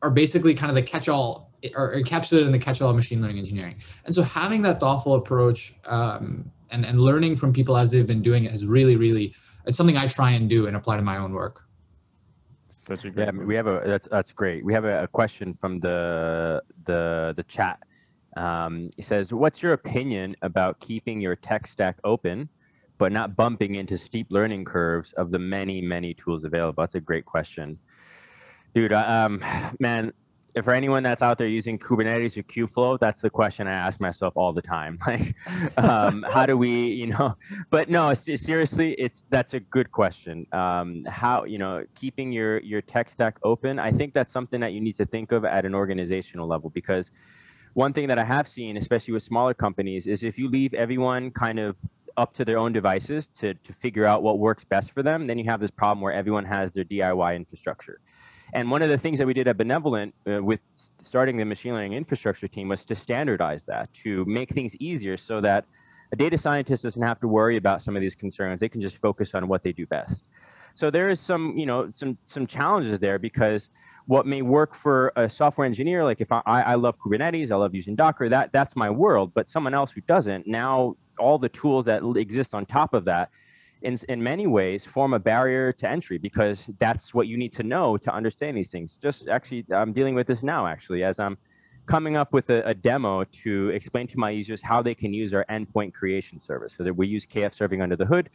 are 0.02 0.12
basically 0.12 0.54
kind 0.54 0.70
of 0.70 0.76
the 0.76 0.84
catch-all 0.84 1.49
or 1.76 1.94
encapsulated 1.96 2.46
in 2.46 2.52
the 2.52 2.60
catch-all 2.60 2.90
of 2.90 2.96
machine 2.96 3.22
learning 3.22 3.40
engineering. 3.40 3.76
And 4.06 4.14
so 4.16 4.22
having 4.22 4.62
that 4.64 4.80
thoughtful 4.80 5.16
approach 5.16 5.74
um, 5.86 6.50
and, 6.72 6.86
and 6.86 7.02
learning 7.02 7.36
from 7.36 7.54
people 7.54 7.78
as 7.78 7.92
they've 7.92 8.08
been 8.08 8.22
doing 8.22 8.46
it 8.46 8.52
has 8.52 8.66
really, 8.66 8.96
really, 8.96 9.34
it's 9.66 9.78
something 9.78 9.98
I 9.98 10.08
try 10.08 10.32
and 10.32 10.50
do 10.50 10.68
and 10.68 10.76
apply 10.76 10.96
to 10.98 11.02
my 11.02 11.18
own 11.18 11.34
work. 11.34 11.64
Such 12.70 13.06
a 13.06 13.12
great. 13.12 13.26
Yeah, 13.26 13.32
we 13.32 13.56
have 13.56 13.68
a 13.68 13.82
that's 13.86 14.08
that's 14.10 14.32
great. 14.32 14.66
We 14.66 14.74
have 14.74 14.86
a, 14.86 15.04
a 15.04 15.08
question 15.08 15.56
from 15.62 15.80
the 15.80 16.64
the 16.86 17.34
the 17.38 17.44
chat. 17.44 17.78
Um, 18.36 18.90
it 18.98 19.06
says, 19.06 19.32
"What's 19.32 19.62
your 19.62 19.74
opinion 19.74 20.36
about 20.42 20.80
keeping 20.80 21.22
your 21.22 21.36
tech 21.36 21.68
stack 21.68 21.98
open, 22.04 22.50
but 22.98 23.12
not 23.12 23.36
bumping 23.36 23.76
into 23.76 23.96
steep 23.96 24.28
learning 24.32 24.66
curves 24.66 25.14
of 25.14 25.30
the 25.30 25.38
many 25.38 25.82
many 25.82 26.16
tools 26.16 26.46
available?" 26.46 26.82
That's 26.82 26.96
a 26.96 27.00
great 27.00 27.26
question, 27.26 27.78
dude. 28.74 28.92
I- 28.92 29.26
Um, 29.26 29.44
man, 29.80 30.12
if 30.56 30.66
for 30.66 30.74
anyone 30.74 31.04
that's 31.04 31.22
out 31.22 31.38
there 31.38 31.48
using 31.48 31.78
Kubernetes 31.78 32.38
or 32.38 32.44
Kubeflow, 32.44 33.00
that's 33.00 33.22
the 33.22 33.30
question 33.30 33.68
I 33.68 33.74
ask 33.74 34.00
myself 34.00 34.34
all 34.36 34.54
the 34.54 34.62
time. 34.62 34.98
Like, 35.10 35.34
um, 35.78 36.24
how 36.30 36.46
do 36.46 36.56
we, 36.56 36.70
you 36.70 37.08
know? 37.08 37.36
But 37.72 37.90
no, 37.90 38.14
seriously, 38.14 38.94
it's 39.00 39.24
that's 39.32 39.56
a 39.56 39.60
good 39.60 39.92
question. 39.92 40.46
Um, 40.52 41.04
how 41.08 41.46
you 41.46 41.58
know 41.58 41.84
keeping 41.96 42.32
your 42.32 42.60
your 42.60 42.82
tech 42.82 43.10
stack 43.10 43.38
open? 43.44 43.80
I 43.80 43.92
think 43.92 44.14
that's 44.14 44.32
something 44.32 44.60
that 44.60 44.74
you 44.74 44.82
need 44.82 44.98
to 44.98 45.06
think 45.06 45.32
of 45.32 45.46
at 45.46 45.66
an 45.66 45.74
organizational 45.74 46.48
level 46.48 46.70
because 46.70 47.12
one 47.74 47.92
thing 47.92 48.08
that 48.08 48.20
I 48.20 48.24
have 48.24 48.48
seen, 48.48 48.78
especially 48.78 49.14
with 49.14 49.24
smaller 49.24 49.56
companies, 49.56 50.06
is 50.06 50.22
if 50.22 50.38
you 50.38 50.48
leave 50.48 50.76
everyone 50.76 51.32
kind 51.32 51.60
of 51.60 51.76
up 52.18 52.34
to 52.36 52.46
their 52.46 52.60
own 52.60 52.72
devices 52.72 53.28
to 53.28 53.56
to 53.56 53.74
figure 53.74 54.06
out 54.06 54.22
what 54.22 54.38
works 54.38 54.64
best 54.64 54.92
for 54.92 55.02
them, 55.02 55.26
then 55.26 55.40
you 55.40 55.46
have 55.46 55.60
this 55.60 55.72
problem 55.72 56.02
where 56.02 56.14
everyone 56.14 56.46
has 56.46 56.72
their 56.72 56.84
DIY 56.84 57.36
infrastructure. 57.36 58.00
And 58.54 58.70
one 58.72 58.82
of 58.82 58.90
the 58.90 58.98
things 58.98 59.20
that 59.20 59.28
we 59.28 59.34
did 59.34 59.48
at 59.48 59.58
Benevolent 59.58 60.14
uh, 60.28 60.44
with 60.44 60.60
starting 61.02 61.38
the 61.38 61.46
machine 61.46 61.74
learning 61.74 61.94
infrastructure 61.94 62.48
team 62.48 62.68
was 62.68 62.86
to 62.86 62.96
standardize 62.96 63.64
that, 63.66 63.94
to 64.04 64.26
make 64.26 64.52
things 64.52 64.76
easier 64.78 65.18
so 65.18 65.42
that 65.42 65.66
a 66.12 66.16
data 66.16 66.38
scientist 66.38 66.84
doesn't 66.84 67.02
have 67.02 67.20
to 67.20 67.28
worry 67.28 67.58
about 67.58 67.82
some 67.82 67.96
of 67.96 68.02
these 68.02 68.16
concerns. 68.16 68.60
They 68.60 68.70
can 68.70 68.82
just 68.82 68.98
focus 68.98 69.36
on 69.36 69.48
what 69.48 69.64
they 69.64 69.72
do 69.72 69.86
best. 69.86 70.28
So 70.74 70.90
there 70.90 71.10
is 71.10 71.20
some, 71.20 71.58
you 71.58 71.66
know, 71.66 71.90
some 71.90 72.18
some 72.26 72.48
challenges 72.48 73.00
there 73.00 73.20
because 73.20 73.70
what 74.06 74.26
may 74.26 74.42
work 74.42 74.74
for 74.74 75.12
a 75.16 75.30
software 75.30 75.68
engineer, 75.68 76.04
like 76.04 76.20
if 76.20 76.32
I, 76.32 76.42
I 76.46 76.76
love 76.76 76.98
Kubernetes, 76.98 77.52
I 77.52 77.56
love 77.56 77.76
using 77.76 77.96
Docker, 77.96 78.28
that 78.30 78.52
that's 78.52 78.76
my 78.76 78.90
world. 78.90 79.32
But 79.36 79.48
someone 79.50 79.76
else 79.76 79.92
who 79.92 80.02
doesn't, 80.02 80.48
now 80.48 80.96
all 81.20 81.38
the 81.38 81.50
tools 81.50 81.86
that 81.86 82.02
exist 82.18 82.56
on 82.56 82.66
top 82.66 82.94
of 82.94 83.06
that 83.06 83.30
in, 83.82 83.98
in 84.10 84.22
many 84.22 84.48
ways 84.48 84.86
form 84.86 85.14
a 85.14 85.20
barrier 85.20 85.72
to 85.74 85.90
entry 85.90 86.18
because 86.18 86.70
that's 86.80 87.14
what 87.14 87.28
you 87.28 87.38
need 87.38 87.54
to 87.54 87.64
know 87.64 87.98
to 87.98 88.14
understand 88.14 88.58
these 88.58 88.70
things. 88.70 88.98
Just 89.02 89.28
actually, 89.28 89.66
I'm 89.72 89.94
dealing 89.94 90.16
with 90.16 90.28
this 90.28 90.44
now 90.44 90.68
actually 90.68 91.04
as 91.04 91.20
I'm 91.20 91.38
coming 91.86 92.16
up 92.16 92.34
with 92.34 92.50
a, 92.50 92.62
a 92.68 92.74
demo 92.74 93.24
to 93.24 93.70
explain 93.70 94.08
to 94.08 94.20
my 94.20 94.30
users 94.30 94.62
how 94.62 94.82
they 94.82 94.94
can 94.94 95.14
use 95.14 95.34
our 95.34 95.46
endpoint 95.50 95.94
creation 95.94 96.40
service 96.40 96.74
so 96.78 96.84
that 96.84 96.94
we 96.94 97.08
use 97.08 97.26
KF 97.26 97.54
serving 97.54 97.82
under 97.82 97.96
the 97.96 98.06
hood. 98.06 98.30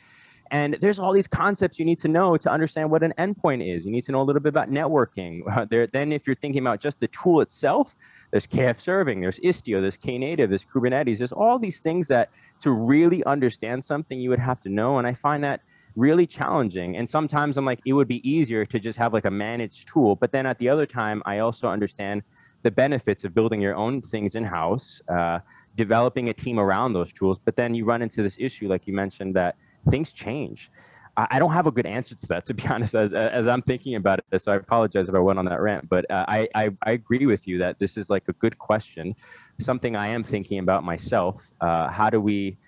And 0.50 0.76
there's 0.80 0.98
all 0.98 1.12
these 1.12 1.26
concepts 1.26 1.78
you 1.78 1.84
need 1.84 1.98
to 2.00 2.08
know 2.08 2.36
to 2.36 2.50
understand 2.50 2.90
what 2.90 3.02
an 3.02 3.14
endpoint 3.18 3.66
is. 3.66 3.84
You 3.84 3.90
need 3.90 4.04
to 4.04 4.12
know 4.12 4.20
a 4.20 4.24
little 4.24 4.42
bit 4.42 4.50
about 4.50 4.70
networking. 4.70 5.42
There, 5.70 5.86
then, 5.86 6.12
if 6.12 6.26
you're 6.26 6.36
thinking 6.36 6.60
about 6.60 6.80
just 6.80 7.00
the 7.00 7.08
tool 7.08 7.40
itself, 7.40 7.96
there's 8.30 8.46
KF 8.46 8.80
serving, 8.80 9.20
there's 9.20 9.40
Istio, 9.40 9.80
there's 9.80 9.96
Knative, 9.96 10.48
there's 10.48 10.64
Kubernetes. 10.64 11.18
There's 11.18 11.32
all 11.32 11.58
these 11.58 11.80
things 11.80 12.08
that 12.08 12.30
to 12.60 12.70
really 12.70 13.24
understand 13.24 13.84
something 13.84 14.18
you 14.18 14.30
would 14.30 14.38
have 14.38 14.60
to 14.62 14.68
know. 14.68 14.98
And 14.98 15.06
I 15.06 15.14
find 15.14 15.44
that 15.44 15.60
really 15.96 16.26
challenging. 16.26 16.96
And 16.96 17.08
sometimes 17.08 17.56
I'm 17.56 17.64
like, 17.64 17.80
it 17.86 17.92
would 17.92 18.08
be 18.08 18.28
easier 18.28 18.64
to 18.64 18.78
just 18.78 18.98
have 18.98 19.12
like 19.12 19.24
a 19.24 19.30
managed 19.30 19.88
tool. 19.88 20.16
But 20.16 20.32
then 20.32 20.46
at 20.46 20.58
the 20.58 20.68
other 20.68 20.86
time, 20.86 21.22
I 21.26 21.38
also 21.38 21.68
understand 21.68 22.22
the 22.62 22.70
benefits 22.70 23.24
of 23.24 23.34
building 23.34 23.60
your 23.60 23.76
own 23.76 24.00
things 24.02 24.34
in 24.34 24.44
house, 24.44 25.00
uh, 25.08 25.38
developing 25.76 26.30
a 26.30 26.32
team 26.32 26.58
around 26.58 26.94
those 26.94 27.12
tools. 27.12 27.38
But 27.38 27.56
then 27.56 27.74
you 27.74 27.84
run 27.84 28.02
into 28.02 28.22
this 28.22 28.36
issue, 28.40 28.68
like 28.68 28.86
you 28.86 28.94
mentioned, 28.94 29.36
that 29.36 29.56
things 29.90 30.12
change. 30.12 30.70
I 31.16 31.38
don't 31.38 31.52
have 31.52 31.68
a 31.68 31.70
good 31.70 31.86
answer 31.86 32.16
to 32.16 32.26
that, 32.26 32.44
to 32.46 32.54
be 32.54 32.66
honest, 32.68 32.94
as, 32.94 33.12
as 33.12 33.46
I'm 33.46 33.62
thinking 33.62 33.94
about 33.94 34.20
it. 34.32 34.38
So 34.40 34.52
I 34.52 34.56
apologize 34.56 35.08
if 35.08 35.14
I 35.14 35.20
went 35.20 35.38
on 35.38 35.44
that 35.44 35.60
rant, 35.60 35.88
but 35.88 36.10
uh, 36.10 36.24
I, 36.26 36.48
I, 36.54 36.70
I 36.82 36.92
agree 36.92 37.26
with 37.26 37.46
you 37.46 37.58
that 37.58 37.78
this 37.78 37.96
is 37.96 38.10
like 38.10 38.24
a 38.28 38.32
good 38.32 38.58
question, 38.58 39.14
something 39.58 39.96
I 39.96 40.08
am 40.08 40.24
thinking 40.24 40.58
about 40.58 40.84
myself. 40.84 41.42
Uh, 41.60 41.88
how 41.88 42.10
do 42.10 42.20
we, 42.20 42.58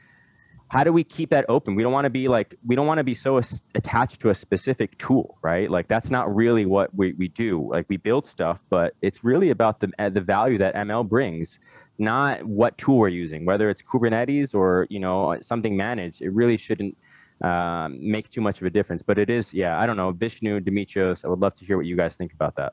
how 0.68 0.82
do 0.84 0.92
we 0.92 1.04
keep 1.04 1.30
that 1.30 1.44
open? 1.48 1.74
We 1.74 1.82
don't 1.82 1.92
want 1.92 2.04
to 2.04 2.10
be 2.10 2.28
like, 2.28 2.56
we 2.66 2.74
don't 2.74 2.86
want 2.86 2.98
to 2.98 3.04
be 3.04 3.14
so 3.14 3.40
attached 3.74 4.20
to 4.20 4.30
a 4.30 4.34
specific 4.34 4.98
tool, 4.98 5.38
right? 5.42 5.70
Like 5.70 5.88
that's 5.88 6.10
not 6.10 6.34
really 6.34 6.66
what 6.66 6.94
we, 6.94 7.12
we 7.14 7.28
do. 7.28 7.68
Like 7.70 7.86
we 7.88 7.96
build 7.96 8.26
stuff, 8.26 8.58
but 8.70 8.94
it's 9.02 9.22
really 9.22 9.50
about 9.50 9.80
the, 9.80 9.90
the 10.10 10.20
value 10.20 10.58
that 10.58 10.74
ML 10.74 11.08
brings, 11.08 11.60
not 11.98 12.44
what 12.44 12.76
tool 12.78 12.98
we're 12.98 13.08
using, 13.08 13.44
whether 13.44 13.70
it's 13.70 13.82
Kubernetes 13.82 14.54
or, 14.54 14.86
you 14.90 14.98
know, 14.98 15.36
something 15.40 15.76
managed. 15.76 16.20
It 16.20 16.30
really 16.30 16.56
shouldn't 16.56 16.96
um, 17.42 17.98
make 18.00 18.28
too 18.28 18.40
much 18.40 18.60
of 18.60 18.66
a 18.66 18.70
difference. 18.70 19.02
But 19.02 19.18
it 19.18 19.30
is, 19.30 19.54
yeah, 19.54 19.78
I 19.78 19.86
don't 19.86 19.96
know, 19.96 20.10
Vishnu, 20.10 20.60
Demetrios, 20.60 21.24
I 21.24 21.28
would 21.28 21.40
love 21.40 21.54
to 21.54 21.64
hear 21.64 21.76
what 21.76 21.86
you 21.86 21.96
guys 21.96 22.16
think 22.16 22.32
about 22.32 22.56
that. 22.56 22.72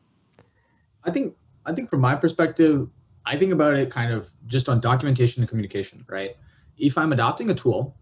I 1.03 1.11
think 1.11 1.35
I 1.65 1.73
think 1.73 1.89
from 1.89 2.01
my 2.01 2.15
perspective, 2.15 2.89
I 3.25 3.37
think 3.37 3.51
about 3.51 3.73
it 3.73 3.89
kind 3.89 4.11
of 4.11 4.31
just 4.47 4.67
on 4.67 4.79
documentation 4.79 5.41
and 5.41 5.49
communication, 5.49 6.05
right? 6.07 6.35
If 6.77 6.97
I'm 6.97 7.13
adopting 7.13 7.49
a 7.49 7.53
tool, 7.53 7.95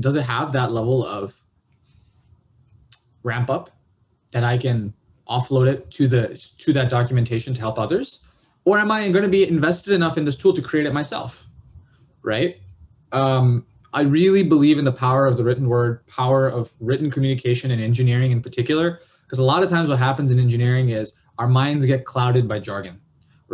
does 0.00 0.16
it 0.16 0.22
have 0.22 0.52
that 0.52 0.72
level 0.72 1.06
of 1.06 1.40
ramp 3.22 3.48
up 3.48 3.70
that 4.32 4.42
I 4.42 4.58
can 4.58 4.92
offload 5.28 5.68
it 5.68 5.90
to 5.92 6.08
the 6.08 6.36
to 6.58 6.72
that 6.72 6.90
documentation 6.90 7.54
to 7.54 7.60
help 7.60 7.78
others? 7.78 8.24
Or 8.64 8.78
am 8.78 8.90
I 8.90 9.08
going 9.10 9.24
to 9.24 9.30
be 9.30 9.46
invested 9.46 9.92
enough 9.92 10.16
in 10.18 10.24
this 10.24 10.36
tool 10.36 10.52
to 10.54 10.62
create 10.62 10.86
it 10.86 10.92
myself? 10.92 11.46
Right? 12.22 12.58
Um, 13.12 13.66
I 13.92 14.02
really 14.02 14.42
believe 14.42 14.78
in 14.78 14.84
the 14.84 14.92
power 14.92 15.26
of 15.26 15.36
the 15.36 15.44
written 15.44 15.68
word, 15.68 16.04
power 16.08 16.48
of 16.48 16.72
written 16.80 17.10
communication 17.10 17.70
and 17.70 17.80
engineering 17.80 18.32
in 18.32 18.42
particular, 18.42 19.00
because 19.22 19.38
a 19.38 19.42
lot 19.42 19.62
of 19.62 19.70
times 19.70 19.88
what 19.88 19.98
happens 19.98 20.32
in 20.32 20.40
engineering 20.40 20.88
is 20.88 21.12
our 21.38 21.46
minds 21.46 21.84
get 21.84 22.04
clouded 22.04 22.48
by 22.48 22.58
jargon 22.58 23.00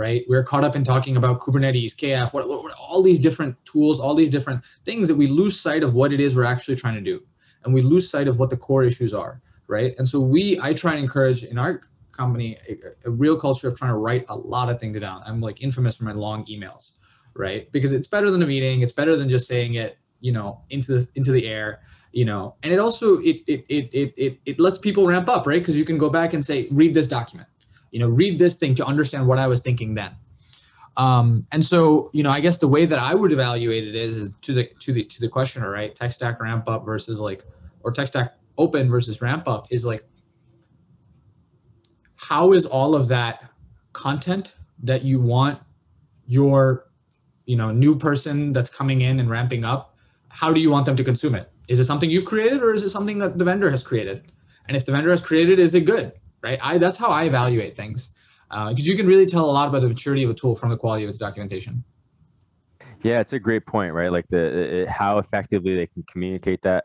right? 0.00 0.24
We're 0.26 0.42
caught 0.42 0.64
up 0.64 0.74
in 0.74 0.82
talking 0.82 1.18
about 1.18 1.40
Kubernetes, 1.40 1.94
KF, 1.94 2.32
what, 2.32 2.48
what, 2.48 2.72
all 2.80 3.02
these 3.02 3.20
different 3.20 3.62
tools, 3.66 4.00
all 4.00 4.14
these 4.14 4.30
different 4.30 4.64
things 4.86 5.08
that 5.08 5.14
we 5.14 5.26
lose 5.26 5.60
sight 5.60 5.82
of 5.82 5.92
what 5.92 6.10
it 6.10 6.22
is 6.22 6.34
we're 6.34 6.44
actually 6.44 6.76
trying 6.76 6.94
to 6.94 7.02
do. 7.02 7.22
And 7.64 7.74
we 7.74 7.82
lose 7.82 8.08
sight 8.08 8.26
of 8.26 8.38
what 8.38 8.48
the 8.48 8.56
core 8.56 8.82
issues 8.82 9.12
are, 9.12 9.42
right? 9.66 9.94
And 9.98 10.08
so 10.08 10.18
we, 10.18 10.58
I 10.62 10.72
try 10.72 10.94
and 10.94 11.02
encourage 11.02 11.44
in 11.44 11.58
our 11.58 11.82
company 12.12 12.56
a, 12.66 13.08
a 13.08 13.10
real 13.10 13.38
culture 13.38 13.68
of 13.68 13.76
trying 13.76 13.90
to 13.92 13.98
write 13.98 14.24
a 14.30 14.34
lot 14.34 14.70
of 14.70 14.80
things 14.80 14.98
down. 14.98 15.22
I'm 15.26 15.42
like 15.42 15.62
infamous 15.62 15.96
for 15.96 16.04
my 16.04 16.12
long 16.12 16.46
emails, 16.46 16.92
right? 17.34 17.70
Because 17.70 17.92
it's 17.92 18.08
better 18.08 18.30
than 18.30 18.40
a 18.40 18.46
meeting. 18.46 18.80
It's 18.80 18.94
better 18.94 19.18
than 19.18 19.28
just 19.28 19.46
saying 19.46 19.74
it, 19.74 19.98
you 20.20 20.32
know, 20.32 20.62
into 20.70 20.92
the 20.92 21.06
into 21.14 21.30
the 21.30 21.46
air 21.46 21.80
you 22.12 22.24
know 22.24 22.56
and 22.64 22.72
it 22.72 22.80
also 22.80 23.18
it 23.18 23.40
it 23.46 23.64
it 23.68 23.88
it 23.92 24.14
it, 24.16 24.40
it 24.44 24.58
lets 24.58 24.78
people 24.78 25.06
ramp 25.06 25.28
up 25.28 25.46
right 25.46 25.60
because 25.60 25.76
you 25.76 25.84
can 25.84 25.96
go 25.96 26.10
back 26.10 26.32
and 26.34 26.44
say 26.44 26.66
read 26.72 26.92
this 26.92 27.06
document 27.06 27.48
you 27.90 27.98
know 28.00 28.08
read 28.08 28.38
this 28.38 28.56
thing 28.56 28.74
to 28.74 28.84
understand 28.84 29.26
what 29.26 29.38
i 29.38 29.46
was 29.46 29.60
thinking 29.60 29.94
then 29.94 30.12
um, 30.96 31.46
and 31.52 31.64
so 31.64 32.10
you 32.12 32.22
know 32.22 32.30
i 32.30 32.40
guess 32.40 32.58
the 32.58 32.68
way 32.68 32.84
that 32.84 32.98
i 32.98 33.14
would 33.14 33.32
evaluate 33.32 33.86
it 33.86 33.94
is, 33.94 34.16
is 34.16 34.30
to 34.42 34.52
the 34.52 34.64
to 34.80 34.92
the 34.92 35.04
to 35.04 35.20
the 35.20 35.28
questioner 35.28 35.70
right 35.70 35.94
tech 35.94 36.12
stack 36.12 36.40
ramp 36.40 36.68
up 36.68 36.84
versus 36.84 37.20
like 37.20 37.44
or 37.84 37.92
tech 37.92 38.08
stack 38.08 38.34
open 38.58 38.90
versus 38.90 39.22
ramp 39.22 39.46
up 39.46 39.66
is 39.70 39.84
like 39.84 40.04
how 42.16 42.52
is 42.52 42.66
all 42.66 42.94
of 42.94 43.08
that 43.08 43.50
content 43.92 44.56
that 44.82 45.04
you 45.04 45.20
want 45.20 45.58
your 46.26 46.86
you 47.46 47.56
know 47.56 47.70
new 47.70 47.96
person 47.96 48.52
that's 48.52 48.70
coming 48.70 49.00
in 49.02 49.20
and 49.20 49.30
ramping 49.30 49.64
up 49.64 49.96
how 50.28 50.52
do 50.52 50.60
you 50.60 50.70
want 50.70 50.86
them 50.86 50.96
to 50.96 51.02
consume 51.02 51.34
it 51.34 51.50
is 51.70 51.78
it 51.78 51.84
something 51.84 52.10
you've 52.10 52.24
created 52.24 52.64
or 52.64 52.74
is 52.74 52.82
it 52.82 52.88
something 52.88 53.18
that 53.18 53.38
the 53.38 53.44
vendor 53.44 53.70
has 53.70 53.80
created? 53.80 54.32
And 54.66 54.76
if 54.76 54.84
the 54.84 54.90
vendor 54.90 55.12
has 55.12 55.22
created, 55.22 55.60
is 55.60 55.72
it 55.76 55.82
good? 55.82 56.12
Right? 56.42 56.58
I 56.62 56.78
that's 56.78 56.96
how 56.96 57.08
I 57.08 57.24
evaluate 57.24 57.76
things 57.76 58.14
because 58.48 58.80
uh, 58.80 58.90
you 58.90 58.96
can 58.96 59.06
really 59.06 59.26
tell 59.26 59.44
a 59.44 59.52
lot 59.52 59.68
about 59.68 59.80
the 59.80 59.88
maturity 59.88 60.24
of 60.24 60.30
a 60.30 60.34
tool 60.34 60.54
from 60.54 60.70
the 60.70 60.76
quality 60.76 61.04
of 61.04 61.08
its 61.08 61.18
documentation. 61.18 61.84
Yeah, 63.02 63.20
it's 63.20 63.32
a 63.32 63.38
great 63.38 63.66
point, 63.66 63.94
right? 63.94 64.10
Like 64.10 64.26
the 64.28 64.82
it, 64.82 64.88
how 64.88 65.18
effectively 65.18 65.74
they 65.76 65.86
can 65.86 66.04
communicate 66.10 66.62
that 66.62 66.84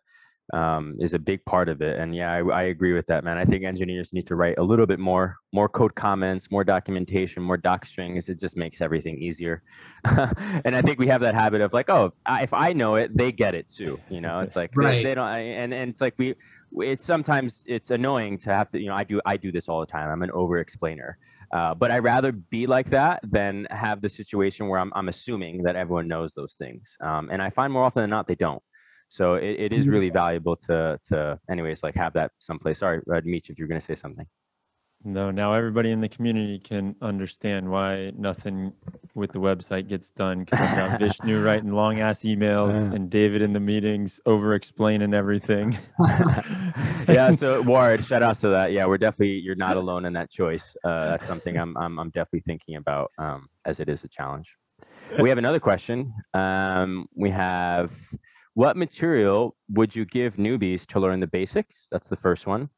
um, 0.53 0.95
is 0.99 1.13
a 1.13 1.19
big 1.19 1.43
part 1.45 1.69
of 1.69 1.81
it. 1.81 1.99
And 1.99 2.15
yeah, 2.15 2.31
I, 2.31 2.39
I, 2.49 2.63
agree 2.63 2.93
with 2.93 3.07
that, 3.07 3.23
man. 3.23 3.37
I 3.37 3.45
think 3.45 3.63
engineers 3.63 4.13
need 4.13 4.27
to 4.27 4.35
write 4.35 4.57
a 4.59 4.63
little 4.63 4.85
bit 4.85 4.99
more, 4.99 5.37
more 5.51 5.67
code 5.67 5.95
comments, 5.95 6.51
more 6.51 6.63
documentation, 6.63 7.41
more 7.41 7.57
doc 7.57 7.85
strings. 7.85 8.29
It 8.29 8.39
just 8.39 8.55
makes 8.55 8.79
everything 8.79 9.17
easier. 9.17 9.63
and 10.05 10.75
I 10.75 10.81
think 10.83 10.99
we 10.99 11.07
have 11.07 11.21
that 11.21 11.33
habit 11.33 11.61
of 11.61 11.73
like, 11.73 11.89
oh, 11.89 12.13
if 12.29 12.53
I 12.53 12.73
know 12.73 12.95
it, 12.95 13.17
they 13.17 13.31
get 13.31 13.55
it 13.55 13.69
too. 13.69 13.99
You 14.09 14.21
know, 14.21 14.41
it's 14.41 14.55
like 14.55 14.71
right. 14.75 14.97
they, 14.97 15.03
they 15.09 15.15
don't. 15.15 15.27
And 15.27 15.73
and 15.73 15.89
it's 15.89 16.01
like 16.01 16.13
we, 16.17 16.35
it's 16.77 17.05
sometimes 17.05 17.63
it's 17.65 17.91
annoying 17.91 18.37
to 18.39 18.53
have 18.53 18.69
to. 18.69 18.79
You 18.79 18.87
know, 18.87 18.95
I 18.95 19.03
do 19.03 19.21
I 19.25 19.37
do 19.37 19.51
this 19.51 19.67
all 19.67 19.79
the 19.79 19.85
time. 19.85 20.09
I'm 20.09 20.23
an 20.23 20.31
over 20.31 20.57
explainer. 20.57 21.17
Uh, 21.51 21.73
but 21.73 21.91
I'd 21.91 22.03
rather 22.03 22.31
be 22.31 22.65
like 22.65 22.89
that 22.89 23.19
than 23.23 23.67
have 23.69 24.01
the 24.01 24.09
situation 24.09 24.67
where 24.67 24.79
I'm, 24.79 24.91
I'm 24.95 25.09
assuming 25.09 25.61
that 25.63 25.75
everyone 25.75 26.07
knows 26.07 26.33
those 26.33 26.55
things. 26.55 26.97
Um, 27.01 27.29
and 27.31 27.41
I 27.41 27.49
find 27.49 27.71
more 27.71 27.83
often 27.83 28.01
than 28.01 28.09
not 28.09 28.27
they 28.27 28.35
don't. 28.35 28.61
So 29.09 29.35
it, 29.35 29.59
it 29.59 29.73
is 29.73 29.87
really 29.87 30.09
valuable 30.09 30.55
to 30.67 30.99
to 31.09 31.39
anyways 31.49 31.83
like 31.83 31.95
have 31.95 32.13
that 32.13 32.31
someplace. 32.39 32.79
Sorry, 32.79 33.01
Mitch, 33.23 33.49
if 33.49 33.57
you're 33.57 33.67
going 33.67 33.79
to 33.79 33.85
say 33.85 33.95
something. 33.95 34.25
No, 35.03 35.29
now 35.29 35.53
everybody 35.53 35.91
in 35.91 36.01
the 36.01 36.09
community 36.09 36.57
can 36.57 36.95
understand 37.01 37.69
why 37.69 38.11
nothing 38.17 38.73
with 39.13 39.31
the 39.31 39.39
website 39.39 39.87
gets 39.87 40.09
done 40.09 40.39
because 40.39 40.59
I've 40.59 40.77
got 40.77 40.99
Vishnu 40.99 41.43
writing 41.45 41.71
long 41.71 41.99
ass 41.99 42.21
emails 42.21 42.73
and 42.93 43.09
David 43.09 43.43
in 43.43 43.53
the 43.53 43.59
meetings 43.59 44.19
over 44.25 44.55
explaining 44.55 45.13
everything. 45.13 45.77
yeah, 47.07 47.31
so 47.31 47.61
Ward, 47.61 48.03
shout 48.03 48.23
out 48.23 48.37
to 48.37 48.49
that. 48.49 48.71
Yeah, 48.71 48.87
we're 48.87 48.97
definitely 48.97 49.39
you're 49.43 49.55
not 49.55 49.77
alone 49.77 50.05
in 50.05 50.13
that 50.13 50.31
choice. 50.31 50.75
Uh, 50.83 51.09
that's 51.11 51.27
something 51.27 51.55
I'm, 51.55 51.77
I'm 51.77 51.99
I'm 51.99 52.09
definitely 52.09 52.41
thinking 52.41 52.77
about 52.77 53.11
um, 53.19 53.47
as 53.65 53.79
it 53.79 53.89
is 53.89 54.03
a 54.03 54.07
challenge. 54.07 54.55
We 55.19 55.29
have 55.29 55.37
another 55.37 55.59
question. 55.59 56.13
Um, 56.33 57.07
we 57.15 57.29
have 57.29 57.91
what 58.55 58.75
material 58.75 59.55
would 59.69 59.95
you 59.95 60.05
give 60.05 60.37
newbies 60.37 60.85
to 60.87 60.99
learn 60.99 61.19
the 61.19 61.27
basics? 61.27 61.87
That's 61.91 62.07
the 62.07 62.15
first 62.15 62.47
one. 62.47 62.69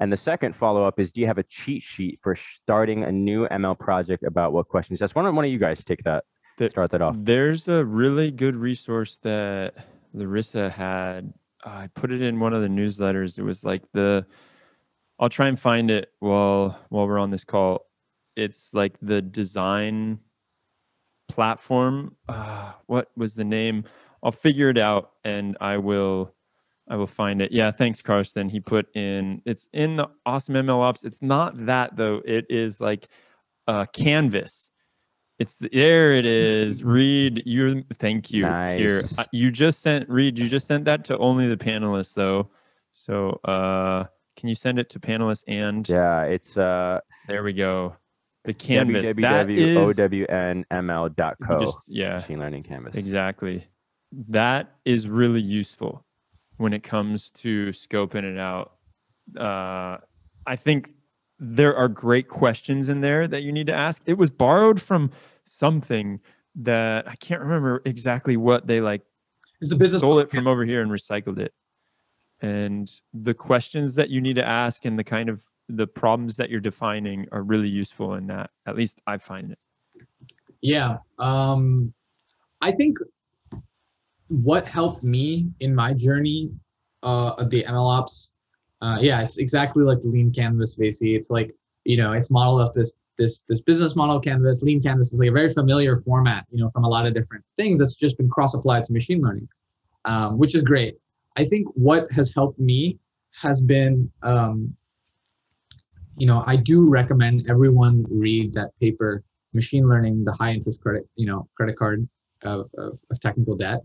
And 0.00 0.12
the 0.12 0.16
second 0.16 0.56
follow 0.56 0.84
up 0.86 0.98
is 0.98 1.12
Do 1.12 1.20
you 1.20 1.26
have 1.26 1.38
a 1.38 1.42
cheat 1.44 1.82
sheet 1.82 2.18
for 2.22 2.36
starting 2.36 3.04
a 3.04 3.12
new 3.12 3.46
ML 3.48 3.78
project 3.78 4.24
about 4.24 4.52
what 4.52 4.68
questions? 4.68 4.98
That's 4.98 5.14
one 5.14 5.26
of, 5.26 5.34
one 5.34 5.44
of 5.44 5.50
you 5.50 5.58
guys 5.58 5.84
take 5.84 6.02
that, 6.04 6.24
the, 6.58 6.70
start 6.70 6.90
that 6.92 7.02
off. 7.02 7.16
There's 7.18 7.68
a 7.68 7.84
really 7.84 8.30
good 8.30 8.56
resource 8.56 9.18
that 9.22 9.74
Larysa 10.14 10.70
had. 10.72 11.32
I 11.64 11.88
put 11.94 12.10
it 12.10 12.22
in 12.22 12.40
one 12.40 12.52
of 12.54 12.62
the 12.62 12.68
newsletters. 12.68 13.38
It 13.38 13.42
was 13.42 13.64
like 13.64 13.82
the, 13.92 14.26
I'll 15.20 15.28
try 15.28 15.46
and 15.46 15.60
find 15.60 15.90
it 15.90 16.10
while 16.18 16.78
while 16.88 17.06
we're 17.06 17.18
on 17.18 17.30
this 17.30 17.44
call. 17.44 17.86
It's 18.34 18.72
like 18.74 18.94
the 19.00 19.20
design 19.22 20.18
platform. 21.28 22.16
Uh, 22.28 22.72
what 22.86 23.10
was 23.16 23.34
the 23.34 23.44
name? 23.44 23.84
I'll 24.22 24.32
figure 24.32 24.68
it 24.70 24.78
out 24.78 25.12
and 25.24 25.56
I 25.60 25.76
will 25.78 26.34
I 26.92 26.96
will 26.96 27.06
find 27.06 27.40
it. 27.40 27.52
Yeah, 27.52 27.70
thanks, 27.70 28.02
Karsten. 28.02 28.50
He 28.50 28.60
put 28.60 28.94
in 28.94 29.40
it's 29.46 29.66
in 29.72 29.96
the 29.96 30.10
awesome 30.26 30.56
ML 30.56 30.82
ops. 30.82 31.04
It's 31.04 31.22
not 31.22 31.64
that 31.64 31.96
though. 31.96 32.20
It 32.22 32.44
is 32.50 32.82
like 32.82 33.08
uh 33.66 33.86
canvas. 33.94 34.68
It's 35.38 35.56
there 35.56 36.14
it 36.14 36.26
is. 36.26 36.84
Read 36.84 37.44
you 37.46 37.82
thank 37.94 38.30
you. 38.30 38.42
Nice. 38.42 38.78
Here. 38.78 39.02
Uh, 39.16 39.24
you 39.32 39.50
just 39.50 39.80
sent 39.80 40.06
read, 40.10 40.38
you 40.38 40.50
just 40.50 40.66
sent 40.66 40.84
that 40.84 41.06
to 41.06 41.16
only 41.16 41.48
the 41.48 41.56
panelists 41.56 42.12
though. 42.12 42.50
So 42.92 43.40
uh 43.44 44.04
can 44.36 44.50
you 44.50 44.54
send 44.54 44.78
it 44.78 44.90
to 44.90 45.00
panelists 45.00 45.44
and 45.48 45.88
Yeah, 45.88 46.24
it's 46.24 46.58
uh 46.58 47.00
there 47.26 47.42
we 47.42 47.54
go. 47.54 47.96
The 48.44 48.52
canvas. 48.52 49.16
www.ownml.co. 49.16 51.72
yeah. 51.88 52.14
Machine 52.16 52.38
learning 52.38 52.64
canvas. 52.64 52.96
Exactly 52.96 53.66
that 54.28 54.74
is 54.84 55.08
really 55.08 55.40
useful 55.40 56.04
when 56.56 56.72
it 56.72 56.82
comes 56.82 57.30
to 57.32 57.68
scoping 57.68 58.24
it 58.24 58.38
out. 58.38 58.72
Uh, 59.38 59.98
I 60.46 60.56
think 60.56 60.90
there 61.38 61.74
are 61.76 61.88
great 61.88 62.28
questions 62.28 62.88
in 62.88 63.00
there 63.00 63.26
that 63.26 63.42
you 63.42 63.52
need 63.52 63.66
to 63.66 63.74
ask. 63.74 64.02
It 64.06 64.14
was 64.14 64.30
borrowed 64.30 64.80
from 64.80 65.10
something 65.44 66.20
that 66.56 67.08
I 67.08 67.16
can't 67.16 67.40
remember 67.40 67.82
exactly 67.84 68.36
what 68.36 68.66
they 68.66 68.80
like. 68.80 69.02
Is 69.60 69.72
a 69.72 69.76
business 69.76 70.00
stole 70.00 70.18
it 70.18 70.30
from 70.30 70.46
over 70.46 70.64
here 70.64 70.82
and 70.82 70.90
recycled 70.90 71.38
it. 71.38 71.52
And 72.40 72.92
the 73.14 73.34
questions 73.34 73.94
that 73.94 74.10
you 74.10 74.20
need 74.20 74.34
to 74.34 74.46
ask 74.46 74.84
and 74.84 74.98
the 74.98 75.04
kind 75.04 75.28
of 75.28 75.44
the 75.68 75.86
problems 75.86 76.36
that 76.36 76.50
you're 76.50 76.60
defining 76.60 77.26
are 77.32 77.42
really 77.42 77.68
useful 77.68 78.14
in 78.14 78.26
that. 78.26 78.50
At 78.66 78.76
least 78.76 79.00
I 79.06 79.18
find 79.18 79.52
it. 79.52 79.58
Yeah. 80.60 80.98
Um, 81.18 81.94
I 82.60 82.72
think 82.72 82.98
what 84.32 84.66
helped 84.66 85.04
me 85.04 85.50
in 85.60 85.74
my 85.74 85.92
journey 85.92 86.50
uh, 87.02 87.34
of 87.36 87.50
the 87.50 87.62
MLOps, 87.64 88.30
uh, 88.80 88.98
yeah, 89.00 89.20
it's 89.22 89.38
exactly 89.38 89.84
like 89.84 90.00
the 90.00 90.08
lean 90.08 90.32
canvas, 90.32 90.74
basically. 90.74 91.14
It's 91.14 91.30
like, 91.30 91.54
you 91.84 91.96
know, 91.96 92.12
it's 92.12 92.30
modeled 92.30 92.62
off 92.62 92.72
this 92.74 92.92
this 93.18 93.44
this 93.48 93.60
business 93.60 93.94
model 93.94 94.18
canvas. 94.18 94.62
Lean 94.62 94.82
canvas 94.82 95.12
is 95.12 95.20
like 95.20 95.28
a 95.28 95.32
very 95.32 95.50
familiar 95.50 95.96
format, 95.96 96.46
you 96.50 96.58
know, 96.58 96.70
from 96.70 96.84
a 96.84 96.88
lot 96.88 97.06
of 97.06 97.12
different 97.12 97.44
things 97.56 97.78
that's 97.78 97.94
just 97.94 98.16
been 98.16 98.28
cross 98.28 98.54
applied 98.54 98.84
to 98.84 98.92
machine 98.92 99.20
learning, 99.20 99.48
um, 100.06 100.38
which 100.38 100.54
is 100.54 100.62
great. 100.62 100.96
I 101.36 101.44
think 101.44 101.68
what 101.74 102.10
has 102.10 102.32
helped 102.34 102.58
me 102.58 102.98
has 103.40 103.62
been, 103.64 104.10
um, 104.22 104.74
you 106.16 106.26
know, 106.26 106.42
I 106.46 106.56
do 106.56 106.88
recommend 106.88 107.48
everyone 107.48 108.04
read 108.10 108.54
that 108.54 108.74
paper, 108.80 109.22
Machine 109.54 109.88
Learning, 109.88 110.24
the 110.24 110.32
High 110.32 110.52
Interest 110.52 110.80
Credit, 110.80 111.08
you 111.16 111.26
know, 111.26 111.48
credit 111.56 111.76
card 111.76 112.08
of, 112.42 112.68
of, 112.76 112.98
of 113.10 113.20
technical 113.20 113.56
debt 113.56 113.80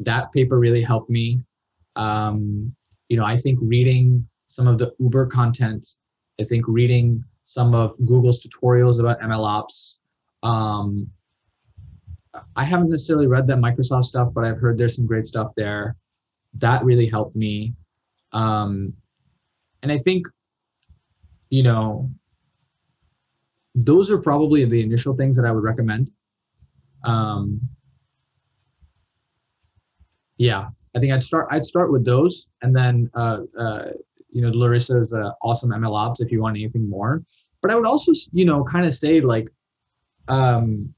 that 0.00 0.32
paper 0.32 0.58
really 0.58 0.82
helped 0.82 1.10
me. 1.10 1.40
Um, 1.96 2.74
you 3.08 3.16
know, 3.16 3.24
I 3.24 3.36
think 3.36 3.58
reading 3.62 4.26
some 4.46 4.66
of 4.66 4.78
the 4.78 4.92
Uber 4.98 5.26
content, 5.26 5.94
I 6.40 6.44
think 6.44 6.64
reading 6.68 7.24
some 7.44 7.74
of 7.74 7.94
Google's 8.04 8.40
tutorials 8.40 9.00
about 9.00 9.20
MLOps. 9.20 9.96
Um, 10.42 11.08
I 12.54 12.64
haven't 12.64 12.90
necessarily 12.90 13.26
read 13.26 13.46
that 13.46 13.58
Microsoft 13.58 14.06
stuff, 14.06 14.28
but 14.34 14.44
I've 14.44 14.58
heard 14.58 14.76
there's 14.76 14.96
some 14.96 15.06
great 15.06 15.26
stuff 15.26 15.52
there. 15.56 15.96
That 16.54 16.84
really 16.84 17.06
helped 17.06 17.36
me. 17.36 17.74
Um, 18.32 18.92
and 19.82 19.92
I 19.92 19.98
think, 19.98 20.26
you 21.50 21.62
know, 21.62 22.10
those 23.74 24.10
are 24.10 24.18
probably 24.18 24.64
the 24.64 24.82
initial 24.82 25.14
things 25.14 25.36
that 25.36 25.46
I 25.46 25.52
would 25.52 25.62
recommend. 25.62 26.10
Um, 27.04 27.60
yeah, 30.38 30.68
I 30.94 30.98
think 30.98 31.12
I'd 31.12 31.24
start. 31.24 31.48
I'd 31.50 31.64
start 31.64 31.92
with 31.92 32.04
those, 32.04 32.48
and 32.62 32.74
then 32.74 33.10
uh, 33.14 33.40
uh, 33.58 33.90
you 34.30 34.42
know 34.42 34.50
Larysa's 34.50 35.12
uh, 35.12 35.32
awesome 35.42 35.70
ML 35.70 35.94
ops 35.94 36.20
if 36.20 36.30
you 36.30 36.40
want 36.40 36.56
anything 36.56 36.88
more. 36.88 37.22
But 37.62 37.70
I 37.70 37.74
would 37.74 37.86
also 37.86 38.12
you 38.32 38.44
know 38.44 38.64
kind 38.64 38.86
of 38.86 38.94
say 38.94 39.20
like, 39.20 39.48
um, 40.28 40.92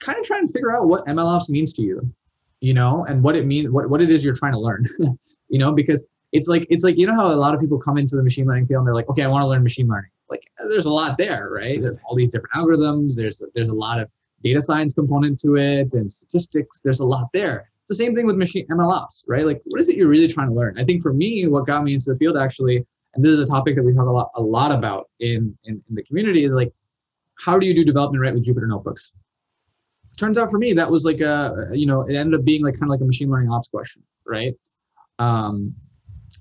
kind 0.00 0.18
of 0.18 0.24
try 0.24 0.38
and 0.38 0.52
figure 0.52 0.74
out 0.74 0.88
what 0.88 1.06
ML 1.06 1.24
ops 1.24 1.48
means 1.48 1.72
to 1.74 1.82
you, 1.82 2.12
you 2.60 2.74
know, 2.74 3.04
and 3.08 3.22
what 3.22 3.36
it 3.36 3.46
means, 3.46 3.70
what 3.70 3.88
what 3.90 4.00
it 4.00 4.10
is 4.10 4.24
you're 4.24 4.36
trying 4.36 4.52
to 4.52 4.60
learn, 4.60 4.82
you 5.48 5.58
know, 5.58 5.72
because 5.72 6.04
it's 6.32 6.48
like 6.48 6.66
it's 6.70 6.84
like 6.84 6.96
you 6.98 7.06
know 7.06 7.14
how 7.14 7.26
a 7.26 7.34
lot 7.34 7.54
of 7.54 7.60
people 7.60 7.78
come 7.78 7.98
into 7.98 8.16
the 8.16 8.22
machine 8.22 8.46
learning 8.46 8.66
field 8.66 8.80
and 8.80 8.86
they're 8.86 8.94
like, 8.94 9.08
okay, 9.08 9.22
I 9.22 9.28
want 9.28 9.42
to 9.42 9.46
learn 9.46 9.62
machine 9.62 9.88
learning. 9.88 10.10
like 10.30 10.42
there's 10.68 10.86
a 10.86 10.90
lot 10.90 11.18
there, 11.18 11.50
right? 11.50 11.80
There's 11.80 11.98
all 12.06 12.16
these 12.16 12.30
different 12.30 12.54
algorithms. 12.54 13.16
There's 13.16 13.42
there's 13.54 13.68
a 13.68 13.74
lot 13.74 14.00
of 14.00 14.08
data 14.42 14.60
science 14.60 14.94
component 14.94 15.38
to 15.40 15.56
it 15.56 15.92
and 15.94 16.10
statistics. 16.10 16.80
There's 16.80 17.00
a 17.00 17.04
lot 17.04 17.28
there. 17.32 17.71
It's 17.82 17.98
the 17.98 18.04
same 18.04 18.14
thing 18.14 18.26
with 18.26 18.36
machine 18.36 18.66
ML 18.68 18.92
ops, 18.92 19.24
right? 19.26 19.44
Like, 19.44 19.60
what 19.64 19.80
is 19.80 19.88
it 19.88 19.96
you're 19.96 20.08
really 20.08 20.28
trying 20.28 20.48
to 20.48 20.54
learn? 20.54 20.78
I 20.78 20.84
think 20.84 21.02
for 21.02 21.12
me, 21.12 21.46
what 21.48 21.66
got 21.66 21.82
me 21.82 21.94
into 21.94 22.12
the 22.12 22.16
field 22.16 22.36
actually, 22.36 22.84
and 23.14 23.24
this 23.24 23.32
is 23.32 23.40
a 23.40 23.46
topic 23.46 23.74
that 23.76 23.82
we 23.82 23.92
talk 23.92 24.06
a 24.06 24.10
lot 24.10 24.30
a 24.36 24.42
lot 24.42 24.70
about 24.70 25.10
in 25.18 25.56
in, 25.64 25.82
in 25.88 25.94
the 25.94 26.04
community, 26.04 26.44
is 26.44 26.54
like, 26.54 26.72
how 27.38 27.58
do 27.58 27.66
you 27.66 27.74
do 27.74 27.84
development 27.84 28.22
right 28.22 28.32
with 28.32 28.44
Jupyter 28.44 28.68
notebooks? 28.68 29.10
Turns 30.18 30.38
out 30.38 30.50
for 30.50 30.58
me, 30.58 30.72
that 30.74 30.90
was 30.90 31.04
like 31.04 31.20
a 31.20 31.66
you 31.72 31.86
know, 31.86 32.02
it 32.02 32.14
ended 32.14 32.38
up 32.38 32.44
being 32.44 32.62
like 32.62 32.74
kind 32.74 32.84
of 32.84 32.90
like 32.90 33.00
a 33.00 33.04
machine 33.04 33.30
learning 33.30 33.50
ops 33.50 33.68
question, 33.68 34.02
right? 34.26 34.54
Um, 35.18 35.74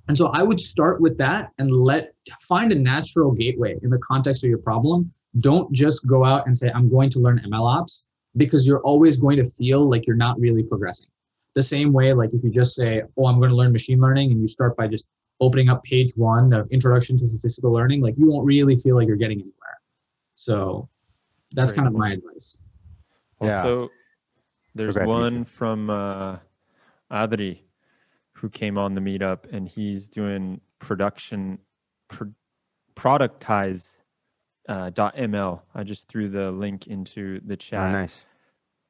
and 0.07 0.17
so 0.17 0.27
I 0.27 0.43
would 0.43 0.59
start 0.59 1.01
with 1.01 1.17
that 1.17 1.51
and 1.57 1.71
let 1.71 2.13
find 2.41 2.71
a 2.71 2.75
natural 2.75 3.31
gateway 3.31 3.77
in 3.81 3.89
the 3.89 3.99
context 3.99 4.43
of 4.43 4.49
your 4.49 4.59
problem. 4.59 5.11
Don't 5.39 5.71
just 5.73 6.05
go 6.07 6.25
out 6.25 6.45
and 6.45 6.55
say, 6.55 6.69
I'm 6.73 6.89
going 6.89 7.09
to 7.11 7.19
learn 7.19 7.41
ML 7.45 7.79
ops 7.79 8.05
because 8.37 8.65
you're 8.65 8.81
always 8.81 9.17
going 9.17 9.37
to 9.37 9.45
feel 9.45 9.89
like 9.89 10.05
you're 10.07 10.15
not 10.15 10.39
really 10.39 10.63
progressing. 10.63 11.09
The 11.55 11.63
same 11.63 11.91
way, 11.91 12.13
like 12.13 12.33
if 12.33 12.43
you 12.43 12.49
just 12.51 12.75
say, 12.75 13.03
Oh, 13.17 13.25
I'm 13.25 13.37
going 13.39 13.49
to 13.49 13.55
learn 13.55 13.71
machine 13.71 13.99
learning, 13.99 14.31
and 14.31 14.39
you 14.39 14.47
start 14.47 14.75
by 14.77 14.87
just 14.87 15.05
opening 15.39 15.69
up 15.69 15.83
page 15.83 16.11
one 16.15 16.53
of 16.53 16.67
Introduction 16.71 17.17
to 17.17 17.27
Statistical 17.27 17.73
Learning, 17.73 18.01
like 18.01 18.15
you 18.17 18.27
won't 18.27 18.45
really 18.45 18.75
feel 18.77 18.95
like 18.95 19.07
you're 19.07 19.17
getting 19.17 19.39
anywhere. 19.39 19.81
So 20.35 20.87
that's 21.53 21.71
Very 21.71 21.77
kind 21.83 21.87
of 21.87 21.93
my 21.93 22.11
advice. 22.11 22.57
Yeah. 23.41 23.57
Also, 23.57 23.89
there's 24.75 24.95
ahead, 24.95 25.07
one 25.07 25.39
Misha. 25.39 25.51
from 25.51 25.89
uh, 25.89 26.37
Adri 27.11 27.61
who 28.33 28.49
came 28.49 28.77
on 28.77 28.95
the 28.95 29.01
meetup 29.01 29.51
and 29.51 29.67
he's 29.67 30.07
doing 30.07 30.61
production, 30.79 31.59
pro- 32.07 32.33
productize 32.95 33.97
uh, 34.69 34.89
dot 34.91 35.15
.ml. 35.15 35.61
I 35.75 35.83
just 35.83 36.07
threw 36.07 36.29
the 36.29 36.51
link 36.51 36.87
into 36.87 37.39
the 37.45 37.53
Oh, 37.53 37.57
chat. 37.57 37.91
nice. 37.91 38.25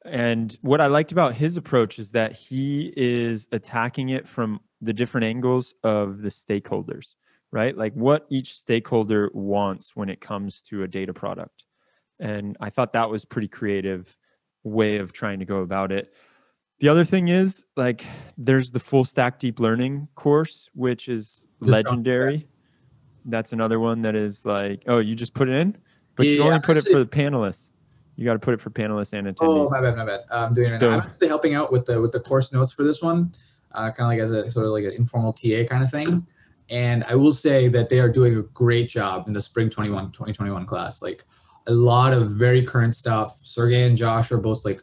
And 0.06 0.58
what 0.62 0.82
I 0.82 0.88
liked 0.88 1.12
about 1.12 1.36
his 1.36 1.58
approach 1.58 1.99
is 1.99 2.12
that 2.12 2.34
he 2.34 2.91
is 2.97 3.47
attacking 3.52 4.10
it 4.10 4.28
from 4.28 4.60
the 4.82 4.93
different 4.93 5.26
angles 5.26 5.76
of 5.84 6.22
the 6.22 6.30
stakeholders, 6.30 7.14
right? 7.52 7.78
Like 7.78 7.93
what 7.93 8.26
each 8.30 8.58
stakeholder 8.58 9.30
wants 9.34 9.95
when 9.95 10.10
it 10.10 10.20
comes 10.20 10.62
to 10.64 10.84
a 10.84 10.88
data 10.88 11.14
product. 11.14 11.66
And 12.20 12.58
I 12.60 12.70
thought 12.70 12.93
that 12.93 13.10
was 13.10 13.26
pretty 13.26 13.47
creative 13.47 14.18
way 14.64 14.97
of 14.97 15.12
trying 15.12 15.39
to 15.39 15.45
go 15.45 15.58
about 15.60 15.91
it. 15.91 16.14
The 16.80 16.88
other 16.88 17.04
thing 17.04 17.28
is 17.28 17.66
like 17.76 18.04
there's 18.38 18.72
the 18.72 18.80
full 18.80 19.06
stack 19.06 19.39
deep 19.39 19.60
learning 19.60 20.08
course, 20.16 20.68
which 20.74 21.10
is 21.10 21.45
Just 21.64 21.72
legendary. 21.72 22.47
That's 23.26 23.54
another 23.54 23.80
one 23.80 24.02
that 24.02 24.16
is 24.16 24.45
like, 24.45 24.84
oh, 24.88 24.97
you 24.97 25.14
just 25.14 25.36
put 25.36 25.47
it 25.47 25.54
in, 25.54 25.78
but 26.16 26.26
you 26.26 26.41
only 26.41 26.60
put 26.60 26.78
it 26.78 26.88
for 26.91 26.97
the 26.97 27.06
panelists. 27.06 27.68
You 28.22 28.26
got 28.26 28.34
to 28.34 28.39
put 28.39 28.53
it 28.53 28.61
for 28.61 28.69
panelists 28.69 29.13
and 29.13 29.26
attendees. 29.26 29.38
Oh, 29.41 29.67
my 29.72 29.82
bad, 29.82 29.97
my 29.97 30.05
bad. 30.05 30.19
I'm 30.32 30.53
doing 30.53 30.67
it. 30.67 30.74
right 30.74 30.82
now. 30.82 30.89
I'm 30.91 30.99
actually 31.07 31.28
helping 31.28 31.55
out 31.55 31.72
with 31.72 31.88
the 31.88 31.99
with 31.99 32.11
the 32.11 32.19
course 32.19 32.53
notes 32.53 32.72
for 32.72 32.84
this 32.84 33.01
one, 33.01 33.34
uh, 33.72 33.89
kind 33.89 34.01
of 34.01 34.07
like 34.09 34.19
as 34.19 34.30
a 34.30 34.51
sort 34.51 34.67
of 34.67 34.74
like 34.74 34.84
an 34.84 34.91
informal 34.91 35.34
TA 35.34 35.63
kind 35.67 35.84
of 35.84 35.89
thing. 35.89 36.28
And 36.69 37.03
I 37.05 37.15
will 37.15 37.32
say 37.32 37.67
that 37.69 37.89
they 37.89 37.97
are 37.97 38.09
doing 38.09 38.38
a 38.38 38.43
great 38.43 38.89
job 38.89 39.26
in 39.26 39.34
the 39.34 39.41
spring 39.41 39.72
21 39.72 40.11
2021 40.11 40.67
class. 40.67 41.01
Like 41.01 41.26
a 41.65 41.72
lot 41.72 42.13
of 42.13 42.30
very 42.30 42.63
current 42.63 42.95
stuff. 42.95 43.39
Sergey 43.41 43.88
and 43.88 43.97
Josh 43.97 44.32
are 44.32 44.38
both 44.38 44.65
like 44.65 44.82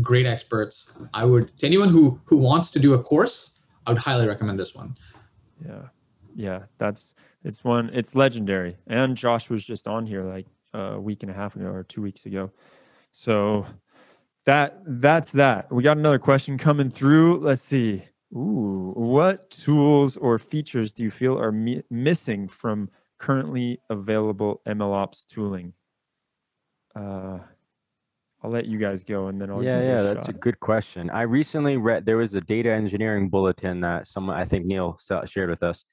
great 0.00 0.24
experts. 0.24 0.90
I 1.12 1.26
would 1.26 1.58
to 1.58 1.66
anyone 1.66 1.90
who 1.90 2.18
who 2.24 2.38
wants 2.38 2.70
to 2.70 2.78
do 2.78 2.94
a 2.94 3.02
course, 3.02 3.60
I 3.86 3.90
would 3.90 3.98
highly 4.00 4.26
recommend 4.26 4.58
this 4.58 4.74
one. 4.74 4.96
Yeah. 5.62 5.82
Yeah. 6.34 6.60
That's 6.78 7.12
it's 7.44 7.62
one 7.62 7.90
it's 7.92 8.14
legendary. 8.14 8.78
And 8.86 9.18
Josh 9.18 9.50
was 9.50 9.62
just 9.62 9.86
on 9.86 10.06
here 10.06 10.24
like 10.24 10.46
a 10.72 11.00
week 11.00 11.22
and 11.22 11.30
a 11.30 11.34
half 11.34 11.56
ago 11.56 11.66
or 11.66 11.82
two 11.84 12.02
weeks 12.02 12.26
ago. 12.26 12.50
So 13.12 13.66
that 14.46 14.80
that's 14.86 15.30
that. 15.32 15.72
We 15.72 15.82
got 15.82 15.96
another 15.96 16.18
question 16.18 16.58
coming 16.58 16.90
through. 16.90 17.40
Let's 17.40 17.62
see. 17.62 18.04
Ooh, 18.32 18.92
what 18.94 19.50
tools 19.50 20.16
or 20.16 20.38
features 20.38 20.92
do 20.92 21.02
you 21.02 21.10
feel 21.10 21.38
are 21.38 21.50
mi- 21.50 21.82
missing 21.90 22.46
from 22.46 22.88
currently 23.18 23.80
available 23.90 24.62
MLOps 24.66 25.26
tooling? 25.26 25.72
Uh, 26.94 27.38
I'll 28.42 28.50
let 28.50 28.66
you 28.66 28.78
guys 28.78 29.04
go 29.04 29.26
and 29.26 29.40
then 29.40 29.50
I'll 29.50 29.62
yeah, 29.62 29.82
yeah, 29.82 30.02
that's 30.02 30.28
a 30.28 30.32
good 30.32 30.60
question. 30.60 31.10
I 31.10 31.22
recently 31.22 31.76
read 31.76 32.06
there 32.06 32.16
was 32.16 32.34
a 32.34 32.40
data 32.40 32.70
engineering 32.70 33.28
bulletin 33.28 33.80
that 33.80 34.06
someone 34.06 34.36
I 34.36 34.44
think 34.44 34.64
Neil 34.64 34.98
shared 35.26 35.50
with 35.50 35.62
us 35.62 35.84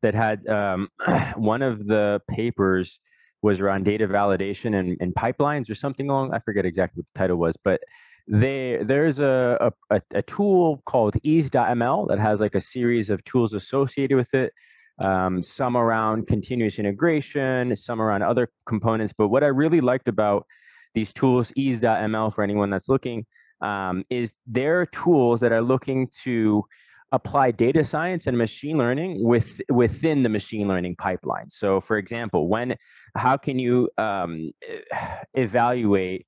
that 0.00 0.14
had 0.14 0.46
um, 0.48 0.88
one 1.36 1.62
of 1.62 1.86
the 1.86 2.20
papers 2.28 2.98
was 3.42 3.60
around 3.60 3.84
data 3.84 4.06
validation 4.06 4.78
and, 4.78 4.96
and 5.00 5.14
pipelines 5.14 5.68
or 5.68 5.74
something 5.74 6.08
along. 6.08 6.32
I 6.32 6.38
forget 6.38 6.64
exactly 6.64 7.00
what 7.00 7.06
the 7.12 7.18
title 7.18 7.36
was, 7.36 7.56
but 7.62 7.80
they 8.28 8.78
there's 8.82 9.18
a 9.18 9.72
a, 9.90 10.00
a, 10.14 10.22
tool 10.22 10.80
called 10.86 11.16
ease.ml 11.24 12.08
that 12.08 12.20
has 12.20 12.38
like 12.40 12.54
a 12.54 12.60
series 12.60 13.10
of 13.10 13.22
tools 13.24 13.52
associated 13.52 14.16
with 14.16 14.32
it. 14.32 14.52
Um, 14.98 15.42
some 15.42 15.76
around 15.76 16.28
continuous 16.28 16.78
integration, 16.78 17.74
some 17.74 18.00
around 18.00 18.22
other 18.22 18.48
components. 18.66 19.12
But 19.16 19.28
what 19.28 19.42
I 19.42 19.48
really 19.48 19.80
liked 19.80 20.06
about 20.06 20.46
these 20.94 21.12
tools, 21.12 21.52
ease.ml 21.56 22.34
for 22.34 22.44
anyone 22.44 22.70
that's 22.70 22.88
looking, 22.88 23.26
um, 23.62 24.04
is 24.10 24.34
they're 24.46 24.86
tools 24.86 25.40
that 25.40 25.50
are 25.50 25.62
looking 25.62 26.08
to 26.24 26.64
apply 27.12 27.50
data 27.50 27.84
science 27.84 28.26
and 28.26 28.36
machine 28.36 28.78
learning 28.78 29.22
with 29.22 29.60
within 29.68 30.22
the 30.22 30.28
machine 30.28 30.66
learning 30.66 30.96
pipeline. 30.96 31.48
So, 31.50 31.80
for 31.80 31.98
example, 31.98 32.48
when 32.48 32.74
how 33.16 33.36
can 33.36 33.58
you 33.58 33.90
um, 33.98 34.48
evaluate 35.34 36.26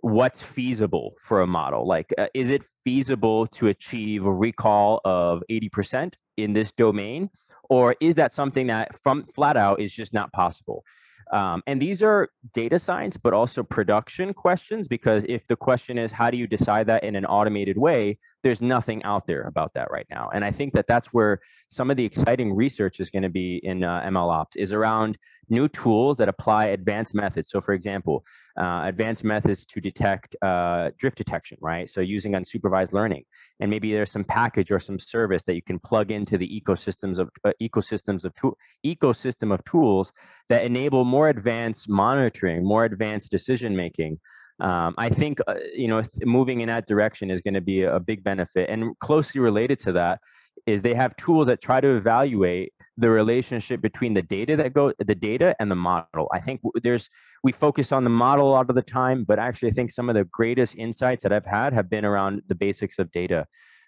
what's 0.00 0.42
feasible 0.42 1.14
for 1.20 1.42
a 1.42 1.46
model? 1.46 1.86
Like, 1.86 2.12
uh, 2.18 2.26
is 2.34 2.50
it 2.50 2.62
feasible 2.84 3.46
to 3.48 3.68
achieve 3.68 4.24
a 4.24 4.32
recall 4.32 5.00
of 5.04 5.42
80% 5.50 6.14
in 6.36 6.52
this 6.52 6.72
domain? 6.72 7.30
Or 7.70 7.94
is 8.00 8.16
that 8.16 8.32
something 8.32 8.66
that 8.66 9.00
from 9.02 9.24
flat 9.26 9.56
out 9.56 9.80
is 9.80 9.92
just 9.92 10.12
not 10.12 10.32
possible? 10.32 10.82
Um, 11.32 11.62
and 11.66 11.80
these 11.80 12.02
are 12.02 12.30
data 12.52 12.78
science, 12.78 13.16
but 13.16 13.32
also 13.32 13.62
production 13.62 14.34
questions, 14.34 14.88
because 14.88 15.24
if 15.28 15.46
the 15.46 15.56
question 15.56 15.98
is, 15.98 16.12
how 16.12 16.30
do 16.30 16.36
you 16.36 16.46
decide 16.46 16.86
that 16.88 17.04
in 17.04 17.16
an 17.16 17.24
automated 17.26 17.78
way? 17.78 18.18
There's 18.42 18.60
nothing 18.60 19.02
out 19.04 19.26
there 19.26 19.42
about 19.42 19.74
that 19.74 19.90
right 19.90 20.06
now. 20.10 20.30
And 20.34 20.44
I 20.44 20.50
think 20.50 20.72
that 20.74 20.86
that's 20.86 21.08
where 21.08 21.40
some 21.68 21.90
of 21.90 21.96
the 21.96 22.04
exciting 22.04 22.54
research 22.54 22.98
is 23.00 23.10
going 23.10 23.22
to 23.22 23.28
be 23.28 23.60
in 23.62 23.84
uh, 23.84 24.02
MLOps 24.02 24.56
is 24.56 24.72
around 24.72 25.16
new 25.52 25.68
tools 25.68 26.16
that 26.16 26.28
apply 26.28 26.66
advanced 26.66 27.14
methods. 27.14 27.50
So, 27.50 27.60
for 27.60 27.74
example, 27.74 28.24
uh, 28.60 28.82
advanced 28.86 29.22
methods 29.22 29.64
to 29.66 29.80
detect 29.80 30.34
uh, 30.42 30.90
drift 30.98 31.16
detection, 31.16 31.58
right? 31.60 31.88
So, 31.88 32.00
using 32.00 32.32
unsupervised 32.32 32.92
learning, 32.92 33.24
and 33.60 33.70
maybe 33.70 33.92
there's 33.92 34.10
some 34.10 34.24
package 34.24 34.72
or 34.72 34.80
some 34.80 34.98
service 34.98 35.44
that 35.44 35.54
you 35.54 35.62
can 35.62 35.78
plug 35.78 36.10
into 36.10 36.36
the 36.38 36.48
ecosystems 36.48 37.18
of 37.18 37.30
uh, 37.44 37.52
ecosystems 37.62 38.24
of 38.24 38.34
tool 38.34 38.56
ecosystem 38.84 39.54
of 39.54 39.64
tools 39.64 40.12
that 40.48 40.64
enable 40.64 41.04
more 41.04 41.28
advanced 41.28 41.88
monitoring, 41.88 42.64
more 42.64 42.84
advanced 42.84 43.30
decision 43.30 43.76
making. 43.76 44.18
Um, 44.60 44.94
I 44.98 45.08
think 45.08 45.38
uh, 45.46 45.54
you 45.74 45.88
know 45.88 46.02
moving 46.24 46.60
in 46.60 46.68
that 46.68 46.86
direction 46.86 47.30
is 47.30 47.42
going 47.42 47.54
to 47.54 47.60
be 47.60 47.82
a 47.82 48.00
big 48.00 48.24
benefit, 48.24 48.70
and 48.70 48.98
closely 49.00 49.40
related 49.40 49.78
to 49.80 49.92
that 49.92 50.20
is 50.66 50.82
they 50.82 50.94
have 50.94 51.16
tools 51.16 51.46
that 51.48 51.60
try 51.60 51.80
to 51.80 51.96
evaluate 51.96 52.72
the 52.98 53.08
relationship 53.08 53.80
between 53.80 54.14
the 54.14 54.22
data 54.22 54.56
that 54.56 54.74
go 54.74 54.92
the 54.98 55.14
data 55.14 55.56
and 55.58 55.70
the 55.70 55.76
model. 55.76 56.28
I 56.32 56.40
think 56.40 56.60
there's 56.82 57.08
we 57.42 57.52
focus 57.52 57.90
on 57.90 58.04
the 58.04 58.10
model 58.10 58.48
a 58.48 58.52
lot 58.52 58.68
of 58.68 58.76
the 58.76 58.82
time, 58.82 59.24
but 59.24 59.38
actually 59.38 59.70
I 59.70 59.72
think 59.72 59.90
some 59.90 60.08
of 60.08 60.14
the 60.14 60.24
greatest 60.24 60.76
insights 60.76 61.22
that 61.22 61.32
I've 61.32 61.46
had 61.46 61.72
have 61.72 61.88
been 61.88 62.04
around 62.04 62.42
the 62.48 62.54
basics 62.54 62.98
of 62.98 63.10
data. 63.12 63.46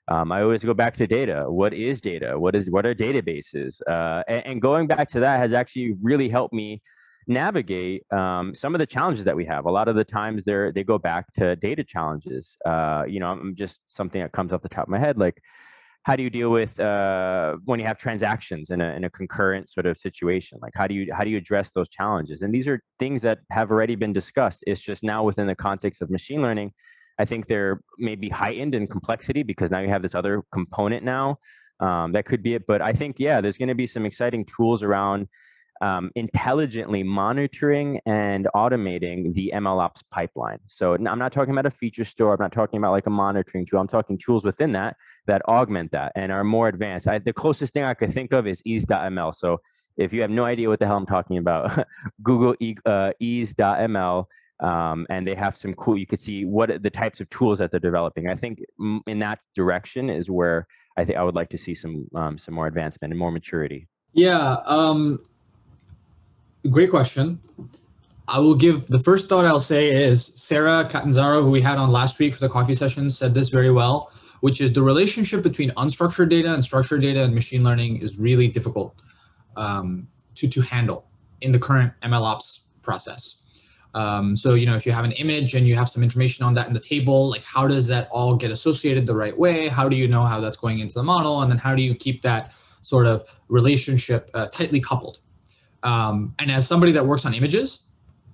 Um, 0.08 0.32
I 0.32 0.42
always 0.42 0.64
go 0.64 0.74
back 0.74 0.96
to 0.98 1.06
data. 1.06 1.44
What 1.48 1.72
is 1.72 2.00
data? 2.00 2.38
What 2.38 2.54
is 2.54 2.70
what 2.70 2.86
are 2.86 2.94
databases? 2.94 3.80
Uh, 3.88 4.22
and, 4.28 4.46
and 4.46 4.62
going 4.62 4.86
back 4.86 5.08
to 5.08 5.20
that 5.20 5.38
has 5.38 5.52
actually 5.52 5.94
really 6.02 6.28
helped 6.28 6.54
me 6.54 6.82
navigate 7.26 8.02
um, 8.12 8.54
some 8.54 8.74
of 8.74 8.78
the 8.78 8.86
challenges 8.86 9.24
that 9.24 9.36
we 9.36 9.46
have. 9.46 9.64
A 9.64 9.70
lot 9.70 9.88
of 9.88 9.96
the 9.96 10.04
times 10.04 10.44
they 10.44 10.70
they 10.74 10.84
go 10.84 10.98
back 10.98 11.32
to 11.34 11.56
data 11.56 11.84
challenges. 11.84 12.56
Uh, 12.66 13.04
you 13.06 13.20
know, 13.20 13.28
I'm 13.28 13.54
just 13.54 13.80
something 13.86 14.20
that 14.20 14.32
comes 14.32 14.52
off 14.52 14.62
the 14.62 14.68
top 14.68 14.84
of 14.84 14.90
my 14.90 14.98
head, 14.98 15.18
like 15.18 15.40
how 16.04 16.16
do 16.16 16.22
you 16.22 16.30
deal 16.30 16.50
with 16.50 16.78
uh, 16.78 17.56
when 17.64 17.80
you 17.80 17.86
have 17.86 17.96
transactions 17.96 18.70
in 18.70 18.80
a, 18.82 18.92
in 18.94 19.04
a 19.04 19.10
concurrent 19.10 19.70
sort 19.70 19.86
of 19.86 19.96
situation? 19.96 20.58
Like 20.60 20.72
how 20.74 20.86
do 20.86 20.94
you 20.94 21.12
how 21.12 21.24
do 21.24 21.30
you 21.30 21.38
address 21.38 21.70
those 21.70 21.88
challenges? 21.88 22.42
And 22.42 22.54
these 22.54 22.68
are 22.68 22.80
things 22.98 23.22
that 23.22 23.38
have 23.50 23.70
already 23.70 23.96
been 23.96 24.12
discussed. 24.12 24.62
It's 24.66 24.82
just 24.82 25.02
now 25.02 25.24
within 25.24 25.46
the 25.46 25.54
context 25.54 26.02
of 26.02 26.10
machine 26.10 26.42
learning. 26.42 26.72
I 27.18 27.24
think 27.24 27.46
they're 27.46 27.80
maybe 27.98 28.28
heightened 28.28 28.74
in 28.74 28.86
complexity 28.86 29.42
because 29.42 29.70
now 29.70 29.80
you 29.80 29.88
have 29.88 30.02
this 30.02 30.14
other 30.14 30.42
component 30.52 31.04
now. 31.04 31.38
Um, 31.80 32.12
that 32.12 32.26
could 32.26 32.42
be 32.42 32.54
it. 32.54 32.64
But 32.66 32.82
I 32.82 32.92
think 32.92 33.16
yeah, 33.18 33.40
there's 33.40 33.56
going 33.56 33.68
to 33.68 33.74
be 33.74 33.86
some 33.86 34.04
exciting 34.04 34.44
tools 34.44 34.82
around 34.82 35.26
um, 35.84 36.10
intelligently 36.14 37.02
monitoring 37.02 38.00
and 38.06 38.48
automating 38.56 39.34
the 39.34 39.52
MLOps 39.54 40.02
pipeline. 40.10 40.58
So 40.66 40.94
I'm 40.94 41.18
not 41.18 41.30
talking 41.30 41.52
about 41.52 41.66
a 41.66 41.70
feature 41.70 42.06
store. 42.06 42.32
I'm 42.32 42.40
not 42.40 42.52
talking 42.52 42.78
about 42.78 42.92
like 42.92 43.06
a 43.06 43.10
monitoring 43.10 43.66
tool. 43.66 43.80
I'm 43.80 43.86
talking 43.86 44.16
tools 44.16 44.44
within 44.44 44.72
that 44.72 44.96
that 45.26 45.42
augment 45.46 45.92
that 45.92 46.12
and 46.16 46.32
are 46.32 46.42
more 46.42 46.68
advanced. 46.68 47.06
I, 47.06 47.18
the 47.18 47.34
closest 47.34 47.74
thing 47.74 47.84
I 47.84 47.92
could 47.92 48.14
think 48.14 48.32
of 48.32 48.46
is 48.46 48.62
ease.ml. 48.64 49.34
So 49.34 49.60
if 49.98 50.10
you 50.10 50.22
have 50.22 50.30
no 50.30 50.44
idea 50.44 50.70
what 50.70 50.78
the 50.78 50.86
hell 50.86 50.96
I'm 50.96 51.06
talking 51.06 51.36
about, 51.36 51.86
Google 52.22 52.56
e, 52.60 52.76
uh, 52.86 53.12
ease.ml 53.20 54.24
um, 54.60 55.06
and 55.10 55.28
they 55.28 55.34
have 55.34 55.56
some 55.56 55.74
cool 55.74 55.98
you 55.98 56.06
could 56.06 56.20
see 56.20 56.44
what 56.44 56.82
the 56.82 56.90
types 56.90 57.20
of 57.20 57.28
tools 57.28 57.58
that 57.58 57.72
they're 57.72 57.80
developing 57.80 58.28
i 58.28 58.36
think 58.36 58.60
in 59.08 59.18
that 59.18 59.40
direction 59.52 60.08
is 60.08 60.30
where 60.30 60.64
i 60.96 61.04
think 61.04 61.18
i 61.18 61.24
would 61.24 61.34
like 61.34 61.48
to 61.48 61.58
see 61.58 61.74
some 61.74 62.06
um, 62.14 62.38
some 62.38 62.54
more 62.54 62.68
advancement 62.68 63.12
and 63.12 63.18
more 63.18 63.32
maturity 63.32 63.88
yeah 64.12 64.58
um, 64.66 65.18
great 66.70 66.90
question 66.90 67.38
i 68.28 68.38
will 68.38 68.54
give 68.54 68.86
the 68.88 68.98
first 68.98 69.28
thought 69.28 69.44
i'll 69.44 69.60
say 69.60 69.90
is 69.90 70.26
sarah 70.26 70.88
catanzaro 70.90 71.42
who 71.42 71.50
we 71.50 71.60
had 71.60 71.78
on 71.78 71.90
last 71.90 72.18
week 72.18 72.34
for 72.34 72.40
the 72.40 72.48
coffee 72.48 72.74
session 72.74 73.10
said 73.10 73.34
this 73.34 73.48
very 73.48 73.70
well 73.70 74.10
which 74.40 74.60
is 74.60 74.72
the 74.72 74.82
relationship 74.82 75.42
between 75.42 75.70
unstructured 75.70 76.28
data 76.28 76.52
and 76.52 76.64
structured 76.64 77.00
data 77.00 77.22
and 77.22 77.34
machine 77.34 77.62
learning 77.62 77.96
is 77.98 78.18
really 78.18 78.48
difficult 78.48 78.94
um, 79.56 80.06
to, 80.34 80.48
to 80.48 80.60
handle 80.60 81.06
in 81.40 81.52
the 81.52 81.58
current 81.58 81.92
mlops 82.02 82.64
process 82.82 83.44
um, 83.94 84.34
so, 84.34 84.54
you 84.54 84.66
know, 84.66 84.74
if 84.74 84.84
you 84.84 84.92
have 84.92 85.04
an 85.04 85.12
image 85.12 85.54
and 85.54 85.66
you 85.66 85.76
have 85.76 85.88
some 85.88 86.02
information 86.02 86.44
on 86.44 86.54
that 86.54 86.66
in 86.66 86.72
the 86.72 86.80
table, 86.80 87.30
like 87.30 87.44
how 87.44 87.68
does 87.68 87.86
that 87.86 88.08
all 88.10 88.34
get 88.34 88.50
associated 88.50 89.06
the 89.06 89.14
right 89.14 89.36
way? 89.36 89.68
How 89.68 89.88
do 89.88 89.96
you 89.96 90.08
know 90.08 90.24
how 90.24 90.40
that's 90.40 90.56
going 90.56 90.80
into 90.80 90.94
the 90.94 91.02
model? 91.02 91.42
And 91.42 91.50
then 91.50 91.58
how 91.58 91.74
do 91.74 91.82
you 91.82 91.94
keep 91.94 92.20
that 92.22 92.52
sort 92.82 93.06
of 93.06 93.40
relationship 93.48 94.30
uh, 94.34 94.46
tightly 94.48 94.80
coupled? 94.80 95.20
Um, 95.84 96.34
and 96.38 96.50
as 96.50 96.66
somebody 96.66 96.92
that 96.92 97.06
works 97.06 97.24
on 97.24 97.34
images, 97.34 97.80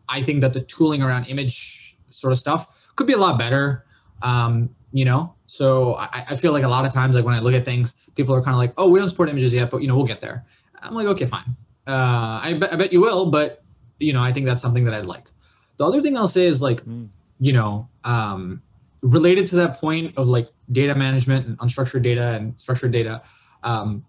I 0.09 0.23
think 0.23 0.41
that 0.41 0.55
the 0.55 0.61
tooling 0.61 1.03
around 1.03 1.29
image 1.29 1.97
sort 2.09 2.33
of 2.33 2.39
stuff 2.39 2.69
could 2.97 3.07
be 3.07 3.13
a 3.13 3.19
lot 3.19 3.39
better. 3.39 3.85
Um, 4.23 4.71
you 4.93 5.05
know, 5.05 5.35
so 5.47 5.95
I, 5.97 6.27
I 6.31 6.37
feel 6.37 6.53
like 6.53 6.65
a 6.65 6.69
lot 6.69 6.87
of 6.87 6.93
times, 6.93 7.15
like 7.15 7.25
when 7.25 7.35
I 7.35 7.41
look 7.41 7.55
at 7.55 7.65
things, 7.65 7.95
people 8.15 8.35
are 8.35 8.43
kind 8.43 8.55
of 8.55 8.59
like, 8.59 8.73
"Oh, 8.77 8.89
we 8.89 8.99
don't 8.99 9.09
support 9.09 9.29
images 9.29 9.53
yet, 9.53 9.71
but 9.71 9.83
you 9.83 9.89
know, 9.89 9.97
we'll 9.97 10.07
get 10.07 10.21
there." 10.21 10.45
I'm 10.83 10.95
like, 10.95 11.07
"Okay, 11.07 11.27
fine. 11.27 11.45
Uh, 11.87 12.41
I, 12.43 12.57
bet, 12.59 12.73
I 12.73 12.77
bet 12.77 12.93
you 12.93 13.01
will, 13.01 13.31
but 13.31 13.63
you 13.99 14.13
know, 14.13 14.23
I 14.23 14.33
think 14.33 14.47
that's 14.47 14.63
something 14.63 14.85
that 14.85 14.95
I'd 14.95 15.07
like." 15.07 15.29
The 15.77 15.85
other 15.85 16.03
thing 16.03 16.17
I'll 16.17 16.29
say 16.29 16.47
is 16.47 16.61
like, 16.61 16.85
mm. 16.85 17.09
you 17.39 17.53
know, 17.53 17.89
um, 18.05 18.63
related 19.03 19.47
to 19.49 19.57
that 19.57 19.79
point 19.79 20.17
of 20.17 20.27
like 20.27 20.49
data 20.73 20.95
management 20.95 21.47
and 21.47 21.59
unstructured 21.59 22.03
data 22.03 22.33
and 22.33 22.59
structured 22.59 22.93
data, 22.93 23.23
um, 23.63 24.05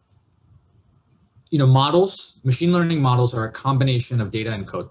you 1.51 1.59
know, 1.59 1.67
models, 1.67 2.39
machine 2.43 2.71
learning 2.71 3.01
models 3.01 3.33
are 3.33 3.43
a 3.43 3.51
combination 3.51 4.19
of 4.21 4.31
data 4.31 4.51
and 4.51 4.65
code, 4.65 4.89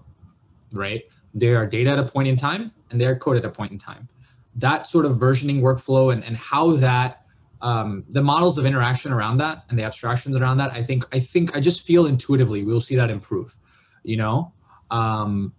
right? 0.71 1.03
They 1.33 1.53
are 1.55 1.65
data 1.65 1.89
at 1.89 1.99
a 1.99 2.03
point 2.03 2.27
in 2.27 2.35
time 2.35 2.71
and 2.91 3.01
they're 3.01 3.15
code 3.17 3.37
at 3.37 3.43
a 3.43 3.49
point 3.49 3.71
in 3.71 3.77
time. 3.77 4.07
That 4.55 4.85
sort 4.85 5.05
of 5.05 5.17
versioning 5.17 5.61
workflow 5.61 6.13
and, 6.13 6.23
and 6.23 6.37
how 6.37 6.75
that 6.77 7.25
um, 7.61 8.03
the 8.09 8.21
models 8.21 8.57
of 8.57 8.65
interaction 8.65 9.11
around 9.11 9.37
that 9.37 9.65
and 9.69 9.77
the 9.77 9.83
abstractions 9.83 10.35
around 10.35 10.57
that, 10.57 10.71
I 10.73 10.83
think, 10.83 11.03
I 11.13 11.19
think, 11.19 11.55
I 11.55 11.59
just 11.59 11.85
feel 11.85 12.05
intuitively 12.05 12.63
we'll 12.63 12.81
see 12.81 12.95
that 12.95 13.09
improve, 13.09 13.55
you 14.03 14.17
know? 14.17 14.53
Um, 14.89 15.53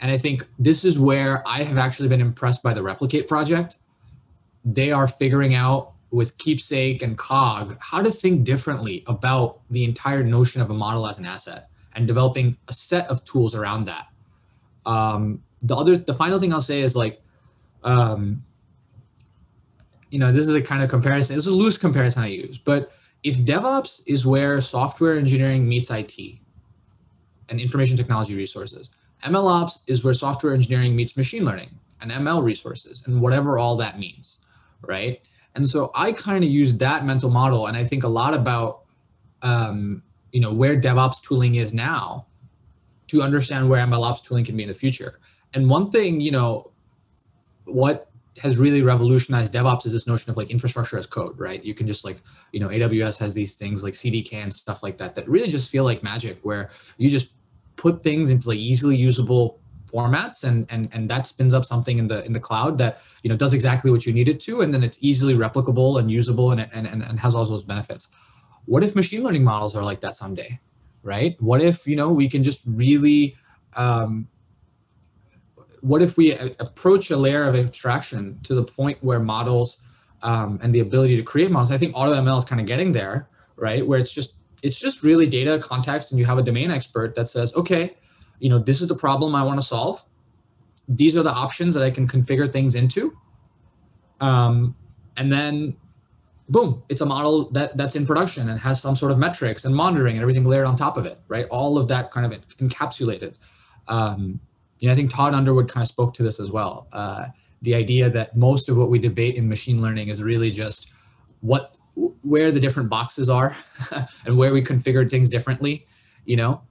and 0.00 0.10
I 0.10 0.18
think 0.18 0.46
this 0.58 0.84
is 0.84 0.98
where 0.98 1.46
I 1.46 1.62
have 1.62 1.78
actually 1.78 2.08
been 2.08 2.20
impressed 2.20 2.62
by 2.62 2.74
the 2.74 2.82
Replicate 2.82 3.28
project. 3.28 3.78
They 4.64 4.92
are 4.92 5.06
figuring 5.06 5.54
out 5.54 5.92
with 6.10 6.36
Keepsake 6.38 7.02
and 7.02 7.16
Cog 7.16 7.76
how 7.80 8.02
to 8.02 8.10
think 8.10 8.44
differently 8.44 9.04
about 9.06 9.60
the 9.70 9.84
entire 9.84 10.22
notion 10.22 10.60
of 10.60 10.70
a 10.70 10.74
model 10.74 11.06
as 11.06 11.18
an 11.18 11.24
asset 11.24 11.68
and 11.94 12.06
developing 12.06 12.56
a 12.68 12.72
set 12.72 13.08
of 13.08 13.22
tools 13.24 13.54
around 13.54 13.84
that. 13.86 14.06
Um, 14.86 15.42
the 15.62 15.76
other, 15.76 15.96
the 15.96 16.14
final 16.14 16.38
thing 16.38 16.52
I'll 16.52 16.60
say 16.60 16.80
is 16.80 16.96
like, 16.96 17.20
um, 17.82 18.42
you 20.10 20.18
know, 20.18 20.32
this 20.32 20.48
is 20.48 20.54
a 20.54 20.62
kind 20.62 20.82
of 20.82 20.90
comparison. 20.90 21.36
Is 21.36 21.46
a 21.46 21.52
loose 21.52 21.78
comparison 21.78 22.22
I 22.22 22.28
use, 22.28 22.58
but 22.58 22.92
if 23.22 23.38
DevOps 23.38 24.02
is 24.06 24.26
where 24.26 24.60
software 24.60 25.16
engineering 25.18 25.68
meets 25.68 25.90
IT 25.90 26.18
and 27.48 27.60
information 27.60 27.96
technology 27.96 28.34
resources, 28.34 28.90
MLOps 29.24 29.82
is 29.86 30.02
where 30.02 30.14
software 30.14 30.54
engineering 30.54 30.96
meets 30.96 31.16
machine 31.16 31.44
learning 31.44 31.70
and 32.00 32.10
ML 32.10 32.42
resources 32.42 33.06
and 33.06 33.20
whatever 33.20 33.58
all 33.58 33.76
that 33.76 33.98
means, 33.98 34.38
right? 34.80 35.20
And 35.54 35.68
so 35.68 35.90
I 35.94 36.12
kind 36.12 36.44
of 36.44 36.50
use 36.50 36.76
that 36.78 37.04
mental 37.04 37.30
model, 37.30 37.66
and 37.66 37.76
I 37.76 37.84
think 37.84 38.04
a 38.04 38.08
lot 38.08 38.34
about, 38.34 38.82
um, 39.42 40.02
you 40.32 40.40
know, 40.40 40.52
where 40.52 40.80
DevOps 40.80 41.22
tooling 41.22 41.56
is 41.56 41.74
now, 41.74 42.26
to 43.08 43.22
understand 43.22 43.68
where 43.68 43.84
MLOps 43.84 44.22
tooling 44.22 44.44
can 44.44 44.56
be 44.56 44.62
in 44.62 44.68
the 44.68 44.74
future. 44.74 45.18
And 45.54 45.68
one 45.68 45.90
thing, 45.90 46.20
you 46.20 46.30
know, 46.30 46.70
what 47.64 48.08
has 48.40 48.56
really 48.56 48.82
revolutionized 48.82 49.52
DevOps 49.52 49.84
is 49.84 49.92
this 49.92 50.06
notion 50.06 50.30
of 50.30 50.36
like 50.36 50.50
infrastructure 50.50 50.96
as 50.96 51.06
code, 51.06 51.38
right? 51.38 51.62
You 51.64 51.74
can 51.74 51.86
just 51.86 52.04
like, 52.04 52.22
you 52.52 52.60
know, 52.60 52.68
AWS 52.68 53.18
has 53.18 53.34
these 53.34 53.56
things 53.56 53.82
like 53.82 53.94
CDK 53.94 54.34
and 54.34 54.52
stuff 54.52 54.82
like 54.82 54.96
that 54.98 55.14
that 55.16 55.28
really 55.28 55.48
just 55.48 55.70
feel 55.70 55.84
like 55.84 56.02
magic, 56.02 56.38
where 56.42 56.70
you 56.96 57.10
just 57.10 57.30
put 57.76 58.02
things 58.02 58.30
into 58.30 58.48
like 58.48 58.58
easily 58.58 58.96
usable 58.96 59.59
formats 59.90 60.44
and 60.44 60.66
and 60.70 60.88
and 60.92 61.08
that 61.10 61.26
spins 61.26 61.54
up 61.54 61.64
something 61.64 61.98
in 61.98 62.08
the 62.08 62.24
in 62.24 62.32
the 62.32 62.40
cloud 62.40 62.78
that 62.78 63.00
you 63.22 63.30
know 63.30 63.36
does 63.36 63.52
exactly 63.52 63.90
what 63.90 64.06
you 64.06 64.12
need 64.12 64.28
it 64.28 64.40
to 64.40 64.60
and 64.60 64.72
then 64.72 64.82
it's 64.82 64.98
easily 65.00 65.34
replicable 65.34 65.98
and 65.98 66.10
usable 66.10 66.50
and 66.52 66.60
and, 66.72 66.86
and, 66.86 67.02
and 67.02 67.20
has 67.20 67.34
all 67.34 67.44
those 67.44 67.64
benefits. 67.64 68.08
What 68.66 68.84
if 68.84 68.94
machine 68.94 69.22
learning 69.22 69.44
models 69.44 69.74
are 69.74 69.82
like 69.82 70.00
that 70.00 70.14
someday 70.14 70.60
right? 71.02 71.40
What 71.40 71.62
if 71.62 71.86
you 71.86 71.96
know 71.96 72.10
we 72.12 72.28
can 72.28 72.44
just 72.44 72.62
really 72.66 73.36
um, 73.74 74.28
what 75.80 76.02
if 76.02 76.18
we 76.18 76.34
approach 76.34 77.10
a 77.10 77.16
layer 77.16 77.44
of 77.44 77.56
abstraction 77.56 78.38
to 78.42 78.54
the 78.54 78.62
point 78.62 78.98
where 79.00 79.18
models 79.18 79.78
um, 80.22 80.58
and 80.62 80.74
the 80.74 80.80
ability 80.80 81.16
to 81.16 81.22
create 81.22 81.50
models 81.50 81.72
i 81.72 81.78
think 81.78 81.94
AutoML 81.94 82.36
is 82.36 82.44
kind 82.44 82.60
of 82.60 82.66
getting 82.66 82.92
there 82.92 83.30
right? 83.60 83.86
Where 83.86 83.98
it's 83.98 84.12
just 84.12 84.36
it's 84.62 84.78
just 84.78 85.02
really 85.02 85.26
data 85.26 85.58
context 85.58 86.10
and 86.10 86.18
you 86.18 86.26
have 86.26 86.38
a 86.38 86.42
domain 86.42 86.70
expert 86.70 87.14
that 87.14 87.28
says 87.28 87.54
okay 87.54 87.96
you 88.40 88.48
know 88.48 88.58
this 88.58 88.80
is 88.80 88.88
the 88.88 88.96
problem 88.96 89.34
i 89.34 89.42
want 89.42 89.58
to 89.58 89.66
solve. 89.66 90.04
These 90.88 91.16
are 91.16 91.22
the 91.22 91.32
options 91.32 91.74
that 91.74 91.82
i 91.82 91.90
can 91.90 92.08
configure 92.08 92.50
things 92.52 92.74
into. 92.74 93.16
Um, 94.20 94.74
and 95.16 95.32
then 95.32 95.76
boom 96.48 96.82
it's 96.88 97.00
a 97.00 97.06
model 97.06 97.48
that 97.52 97.76
that's 97.76 97.94
in 97.94 98.04
production 98.04 98.48
and 98.48 98.58
has 98.58 98.82
some 98.82 98.96
sort 98.96 99.12
of 99.12 99.18
metrics 99.18 99.64
and 99.64 99.74
monitoring 99.74 100.16
and 100.16 100.22
everything 100.22 100.44
layered 100.44 100.66
on 100.66 100.76
top 100.76 100.96
of 100.96 101.06
it 101.06 101.18
right? 101.28 101.46
All 101.50 101.78
of 101.78 101.88
that 101.88 102.10
kind 102.10 102.26
of 102.26 102.40
encapsulated. 102.58 103.34
Um, 103.88 104.40
you 104.78 104.88
know, 104.88 104.92
i 104.92 104.96
think 104.96 105.12
todd 105.12 105.34
underwood 105.34 105.68
kind 105.68 105.82
of 105.82 105.88
spoke 105.88 106.14
to 106.14 106.22
this 106.22 106.40
as 106.40 106.50
well. 106.50 106.88
Uh, 106.92 107.26
the 107.62 107.74
idea 107.74 108.08
that 108.08 108.36
most 108.36 108.68
of 108.68 108.76
what 108.76 108.88
we 108.88 108.98
debate 108.98 109.36
in 109.36 109.48
machine 109.48 109.82
learning 109.82 110.08
is 110.08 110.22
really 110.22 110.50
just 110.50 110.92
what 111.40 111.76
where 112.22 112.50
the 112.50 112.60
different 112.60 112.88
boxes 112.88 113.28
are 113.28 113.56
and 114.26 114.36
where 114.36 114.52
we 114.52 114.62
configured 114.62 115.10
things 115.10 115.28
differently, 115.28 115.86
you 116.24 116.36
know? 116.36 116.62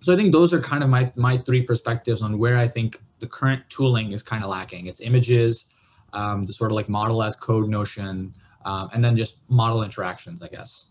So 0.00 0.12
I 0.12 0.16
think 0.16 0.32
those 0.32 0.52
are 0.52 0.60
kind 0.60 0.82
of 0.82 0.90
my, 0.90 1.12
my 1.16 1.38
three 1.38 1.62
perspectives 1.62 2.22
on 2.22 2.38
where 2.38 2.56
I 2.56 2.68
think 2.68 3.00
the 3.18 3.26
current 3.26 3.62
tooling 3.68 4.12
is 4.12 4.22
kind 4.22 4.44
of 4.44 4.50
lacking. 4.50 4.86
It's 4.86 5.00
images, 5.00 5.66
um, 6.12 6.44
the 6.44 6.52
sort 6.52 6.70
of 6.70 6.76
like 6.76 6.88
model 6.88 7.22
as 7.22 7.34
code 7.36 7.68
notion, 7.68 8.34
um, 8.64 8.90
and 8.92 9.04
then 9.04 9.16
just 9.16 9.38
model 9.50 9.82
interactions, 9.82 10.42
I 10.42 10.48
guess. 10.48 10.86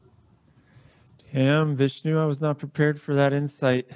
Damn, 1.33 1.75
Vishnu, 1.75 2.19
I 2.19 2.25
was 2.25 2.41
not 2.41 2.57
prepared 2.57 2.99
for 3.01 3.15
that 3.15 3.33
insight. 3.33 3.91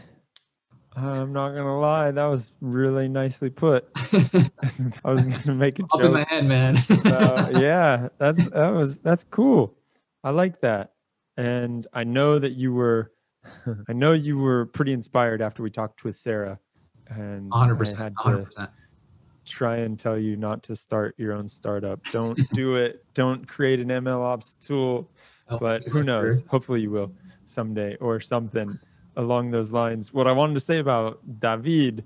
I'm 0.96 1.32
not 1.32 1.50
gonna 1.52 1.80
lie, 1.80 2.12
that 2.12 2.26
was 2.26 2.52
really 2.60 3.08
nicely 3.08 3.50
put. 3.50 3.90
I 5.06 5.12
was 5.12 5.26
gonna 5.26 5.56
make 5.58 5.80
a 5.80 5.84
joke. 5.84 5.94
Up 5.94 6.02
in 6.02 6.12
my 6.12 6.26
head, 6.28 6.46
man. 6.46 6.76
uh, 7.06 7.50
yeah, 7.60 8.10
that's 8.18 8.50
that 8.50 8.70
was 8.70 9.00
that's 9.00 9.24
cool. 9.24 9.74
I 10.24 10.32
like 10.32 10.60
that, 10.62 10.94
and 11.38 11.88
I 11.94 12.04
know 12.04 12.40
that 12.40 12.52
you 12.52 12.74
were, 12.74 13.14
I 13.88 13.94
know 13.94 14.14
you 14.14 14.38
were 14.38 14.66
pretty 14.68 14.94
inspired 14.94 15.42
after 15.42 15.64
we 15.64 15.70
talked 15.70 16.04
with 16.04 16.16
Sarah, 16.16 16.60
and 17.08 17.50
100. 17.50 17.76
percent 17.76 18.16
100%. 18.16 18.70
Try 19.46 19.78
and 19.78 20.00
tell 20.00 20.18
you 20.18 20.36
not 20.36 20.62
to 20.64 20.76
start 20.76 21.16
your 21.18 21.34
own 21.34 21.50
startup. 21.50 22.00
Don't 22.12 22.38
do 22.54 22.76
it. 22.76 23.04
Don't 23.16 23.48
create 23.48 23.80
an 23.80 23.88
ML 23.88 24.22
ops 24.22 24.56
tool. 24.62 25.10
Oh, 25.50 25.58
but 25.58 25.84
who 25.88 26.04
knows? 26.04 26.40
Sure. 26.40 26.48
Hopefully, 26.48 26.82
you 26.82 26.92
will 26.92 27.12
someday 27.44 27.96
or 27.98 28.20
something 28.20 28.78
along 29.18 29.52
those 29.52 29.72
lines. 29.72 30.14
What 30.14 30.28
I 30.28 30.32
wanted 30.32 30.54
to 30.54 30.60
say 30.60 30.78
about 30.78 31.20
David 31.40 32.06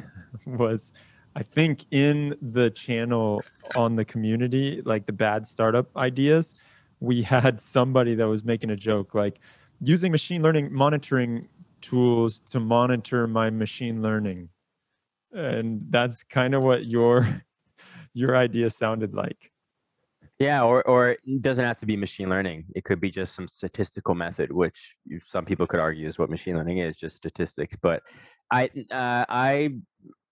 was 0.46 0.92
I 1.36 1.42
think 1.42 1.84
in 1.90 2.36
the 2.40 2.70
channel 2.70 3.42
on 3.76 3.96
the 3.96 4.04
community, 4.04 4.82
like 4.84 5.06
the 5.06 5.12
bad 5.12 5.46
startup 5.46 5.94
ideas, 5.96 6.54
we 7.00 7.22
had 7.22 7.60
somebody 7.60 8.14
that 8.16 8.26
was 8.26 8.44
making 8.44 8.70
a 8.70 8.76
joke 8.76 9.14
like 9.14 9.40
using 9.80 10.12
machine 10.12 10.42
learning 10.42 10.72
monitoring 10.72 11.48
tools 11.80 12.40
to 12.40 12.60
monitor 12.60 13.26
my 13.26 13.50
machine 13.50 14.02
learning. 14.02 14.48
And 15.32 15.82
that's 15.90 16.22
kind 16.22 16.54
of 16.54 16.62
what 16.62 16.86
your 16.86 17.42
your 18.14 18.36
idea 18.36 18.70
sounded 18.70 19.14
like. 19.14 19.52
Yeah, 20.38 20.62
or 20.62 20.86
or 20.86 21.16
it 21.24 21.42
doesn't 21.42 21.64
have 21.64 21.78
to 21.78 21.86
be 21.86 21.96
machine 21.96 22.28
learning. 22.28 22.64
It 22.76 22.84
could 22.84 23.00
be 23.00 23.10
just 23.10 23.34
some 23.34 23.48
statistical 23.48 24.14
method, 24.14 24.52
which 24.52 24.94
some 25.26 25.44
people 25.44 25.66
could 25.66 25.80
argue 25.80 26.06
is 26.06 26.16
what 26.16 26.30
machine 26.30 26.56
learning 26.56 26.78
is, 26.78 26.96
just 26.96 27.16
statistics. 27.16 27.74
But 27.80 28.02
I 28.52 28.70
uh, 28.92 29.24
I 29.28 29.70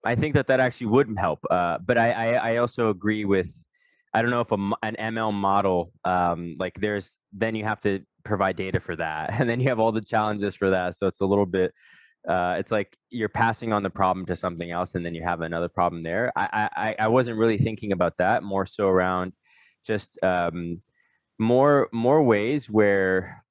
I 0.05 0.15
think 0.15 0.33
that 0.35 0.47
that 0.47 0.61
actually 0.61 0.87
would 0.87 1.13
help. 1.17 1.39
Uh, 1.49 1.79
but 1.85 1.97
I, 1.97 2.11
I, 2.11 2.51
I 2.51 2.57
also 2.57 2.89
agree 2.89 3.25
with 3.25 3.51
I 4.17 4.21
don't 4.23 4.31
know 4.31 4.39
if 4.39 4.51
a, 4.51 4.55
an 4.83 5.13
ML 5.15 5.33
model 5.33 5.91
um, 6.03 6.55
like 6.57 6.73
there's 6.79 7.17
then 7.33 7.53
you 7.53 7.63
have 7.65 7.81
to 7.81 7.99
provide 8.23 8.55
data 8.55 8.79
for 8.79 8.95
that 8.95 9.29
and 9.39 9.49
then 9.49 9.59
you 9.59 9.69
have 9.69 9.79
all 9.79 9.91
the 9.91 10.01
challenges 10.01 10.55
for 10.55 10.69
that 10.71 10.95
so 10.95 11.05
it's 11.07 11.21
a 11.21 11.25
little 11.25 11.45
bit 11.45 11.71
uh, 12.27 12.55
it's 12.57 12.71
like 12.71 12.97
you're 13.09 13.29
passing 13.29 13.71
on 13.71 13.83
the 13.83 13.89
problem 13.89 14.25
to 14.25 14.35
something 14.35 14.71
else 14.71 14.95
and 14.95 15.05
then 15.05 15.15
you 15.15 15.23
have 15.23 15.41
another 15.41 15.69
problem 15.69 16.01
there. 16.01 16.31
I 16.35 16.69
i, 16.75 16.95
I 16.99 17.07
wasn't 17.07 17.37
really 17.37 17.57
thinking 17.57 17.91
about 17.91 18.17
that 18.17 18.43
more 18.43 18.65
so 18.65 18.87
around 18.87 19.33
just 19.85 20.17
um, 20.23 20.79
more 21.39 21.87
more 21.93 22.21
ways 22.23 22.69
where 22.69 23.43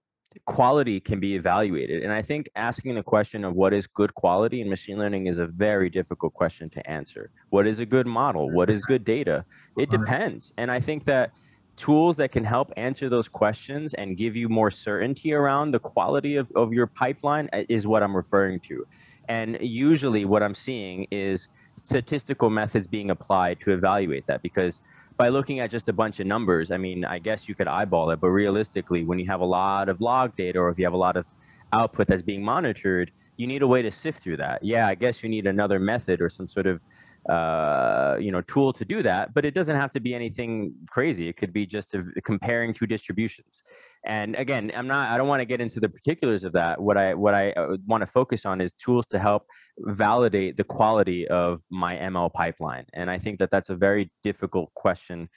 quality 0.44 1.00
can 1.00 1.18
be 1.20 1.34
evaluated. 1.34 2.02
And 2.02 2.12
i 2.12 2.22
think 2.22 2.48
asking 2.56 2.94
the 2.94 3.02
question 3.02 3.44
of 3.44 3.54
what 3.54 3.72
is 3.72 3.86
good 3.86 4.14
quality 4.14 4.60
in 4.60 4.68
machine 4.68 4.98
learning 4.98 5.26
is 5.26 5.38
a 5.38 5.46
very 5.46 5.88
difficult 5.90 6.34
question 6.34 6.68
to 6.70 6.90
answer. 6.90 7.30
What 7.50 7.66
is 7.66 7.80
a 7.80 7.86
good 7.86 8.06
model? 8.06 8.50
What 8.50 8.70
is 8.70 8.82
good 8.82 9.04
data? 9.04 9.44
It 9.76 9.90
depends. 9.90 10.52
And 10.56 10.70
i 10.70 10.80
think 10.80 11.04
that 11.04 11.32
tools 11.76 12.16
that 12.16 12.32
can 12.32 12.44
help 12.44 12.72
answer 12.76 13.08
those 13.08 13.28
questions 13.28 13.94
and 13.94 14.16
give 14.16 14.34
you 14.34 14.48
more 14.48 14.70
certainty 14.70 15.32
around 15.32 15.70
the 15.70 15.78
quality 15.78 16.36
of, 16.36 16.50
of 16.56 16.72
your 16.72 16.86
pipeline 16.86 17.48
uh, 17.52 17.62
is 17.68 17.86
what 17.86 18.02
I'm 18.02 18.16
referring 18.16 18.60
to. 18.60 18.86
And 19.28 19.58
usually 19.60 20.24
what 20.24 20.42
I'm 20.42 20.54
seeing 20.54 21.06
is 21.10 21.48
statistical 21.80 22.48
methods 22.48 22.86
being 22.86 23.10
applied 23.10 23.60
to 23.60 23.72
evaluate 23.72 24.26
that 24.26 24.42
because 24.42 24.80
by 25.16 25.28
looking 25.28 25.60
at 25.60 25.70
just 25.70 25.88
a 25.88 25.92
bunch 25.92 26.20
of 26.20 26.26
numbers, 26.26 26.70
I 26.70 26.76
mean, 26.76 27.04
I 27.04 27.18
guess 27.18 27.48
you 27.48 27.54
could 27.54 27.68
eyeball 27.68 28.10
it, 28.10 28.20
but 28.20 28.28
realistically, 28.28 29.04
when 29.04 29.18
you 29.18 29.26
have 29.26 29.40
a 29.40 29.46
lot 29.46 29.88
of 29.88 30.00
log 30.00 30.36
data 30.36 30.58
or 30.58 30.70
if 30.70 30.78
you 30.78 30.84
have 30.84 30.92
a 30.92 30.98
lot 30.98 31.16
of 31.16 31.26
output 31.72 32.06
that's 32.06 32.22
being 32.22 32.44
monitored, 32.44 33.10
you 33.36 33.46
need 33.46 33.62
a 33.62 33.66
way 33.66 33.82
to 33.82 33.90
sift 33.90 34.22
through 34.22 34.36
that. 34.38 34.62
Yeah, 34.62 34.86
I 34.86 34.94
guess 34.94 35.22
you 35.22 35.28
need 35.28 35.46
another 35.46 35.78
method 35.78 36.20
or 36.20 36.28
some 36.28 36.46
sort 36.46 36.66
of 36.66 36.80
uh, 37.28 38.16
you 38.20 38.30
know 38.30 38.40
tool 38.42 38.72
to 38.72 38.84
do 38.84 39.02
that 39.02 39.34
but 39.34 39.44
it 39.44 39.52
doesn't 39.52 39.74
have 39.74 39.90
to 39.90 39.98
be 39.98 40.14
anything 40.14 40.72
crazy 40.88 41.28
it 41.28 41.36
could 41.36 41.52
be 41.52 41.66
just 41.66 41.92
a, 41.94 42.04
comparing 42.24 42.72
two 42.72 42.86
distributions 42.86 43.64
and 44.06 44.36
again 44.36 44.70
i'm 44.74 44.86
not 44.86 45.10
i 45.10 45.18
don't 45.18 45.28
want 45.28 45.40
to 45.40 45.44
get 45.44 45.60
into 45.60 45.80
the 45.80 45.88
particulars 45.88 46.44
of 46.44 46.52
that. 46.52 46.80
What 46.80 46.96
i 46.96 47.14
what 47.14 47.34
i 47.34 47.50
uh, 47.52 47.76
want 47.86 48.02
to 48.02 48.06
focus 48.06 48.46
on 48.46 48.60
is 48.60 48.72
tools 48.72 49.06
to 49.08 49.18
help 49.18 49.46
validate 49.78 50.56
the 50.56 50.64
quality 50.64 51.28
of 51.28 51.60
my 51.70 51.96
ml 51.96 52.32
pipeline. 52.32 52.86
And 52.94 53.10
i 53.10 53.18
think 53.18 53.38
that 53.38 53.50
that's 53.50 53.68
a 53.68 53.76
very 53.76 54.10
difficult 54.22 54.72
question 54.74 55.28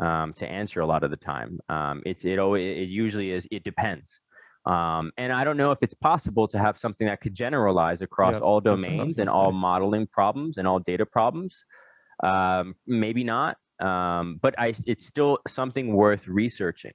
um, 0.00 0.32
to 0.34 0.46
answer 0.46 0.80
a 0.80 0.86
lot 0.86 1.04
of 1.04 1.10
the 1.10 1.16
time. 1.16 1.58
Um, 1.68 2.02
it, 2.04 2.24
it, 2.24 2.38
it 2.38 2.88
usually 2.88 3.30
is 3.30 3.48
it 3.50 3.64
depends. 3.64 4.20
Um, 4.66 5.12
and 5.16 5.32
I 5.32 5.44
don't 5.44 5.56
know 5.56 5.70
if 5.70 5.78
it's 5.80 5.94
possible 5.94 6.48
to 6.48 6.58
have 6.58 6.76
something 6.78 7.06
that 7.06 7.20
could 7.20 7.34
generalize 7.34 8.02
across 8.02 8.34
Yep, 8.34 8.42
all 8.42 8.60
that's 8.60 8.82
what 8.82 8.82
I 8.82 8.82
was 8.82 8.96
domains 8.96 9.18
and 9.18 9.30
all 9.30 9.52
modeling 9.52 10.08
problems 10.08 10.58
and 10.58 10.66
all 10.66 10.80
data 10.80 11.06
problems. 11.06 11.64
Um, 12.24 12.74
maybe 12.86 13.22
not, 13.22 13.58
um, 13.80 14.40
but 14.42 14.54
I, 14.58 14.72
it's 14.86 15.06
still 15.06 15.38
something 15.46 15.94
worth 15.94 16.26
researching. 16.26 16.94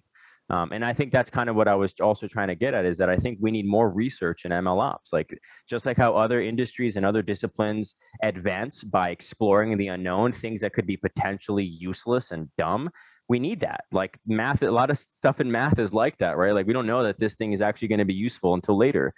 Um, 0.52 0.74
and 0.74 0.84
I 0.84 0.92
think 0.92 1.14
that's 1.14 1.30
kind 1.30 1.50
of 1.50 1.56
what 1.56 1.70
I 1.70 1.76
was 1.76 1.94
also 2.02 2.28
trying 2.28 2.50
to 2.50 2.56
get 2.56 2.74
at 2.74 2.86
is 2.86 2.98
that 2.98 3.10
I 3.10 3.16
think 3.16 3.38
we 3.42 3.52
need 3.52 3.66
more 3.66 3.90
research 3.90 4.44
in 4.44 4.52
ML 4.52 4.82
ops. 4.82 5.14
Like 5.14 5.30
just 5.68 5.86
like 5.86 5.98
how 5.98 6.14
other 6.14 6.42
industries 6.42 6.98
and 6.98 7.06
other 7.06 7.22
disciplines 7.22 7.96
advance 8.22 8.84
by 8.84 9.12
exploring 9.12 9.78
the 9.78 9.88
unknown, 9.88 10.34
things 10.34 10.62
that 10.62 10.74
could 10.74 10.86
be 10.86 10.98
potentially 10.98 11.64
useless 11.64 12.32
and 12.32 12.50
dumb 12.58 12.90
we 13.32 13.40
need 13.40 13.62
that. 13.62 13.86
Like 13.94 14.20
math, 14.28 14.62
a 14.62 14.70
lot 14.70 14.90
of 14.90 14.98
stuff 14.98 15.40
in 15.40 15.50
math 15.50 15.80
is 15.80 15.94
like 15.94 16.18
that, 16.18 16.36
right? 16.36 16.54
Like 16.54 16.68
we 16.68 16.74
don't 16.74 16.86
know 16.86 17.02
that 17.04 17.18
this 17.18 17.36
thing 17.36 17.54
is 17.54 17.62
actually 17.62 17.88
going 17.88 18.00
to 18.00 18.06
be 18.06 18.14
useful 18.14 18.56
until 18.56 18.78
later. 18.78 19.14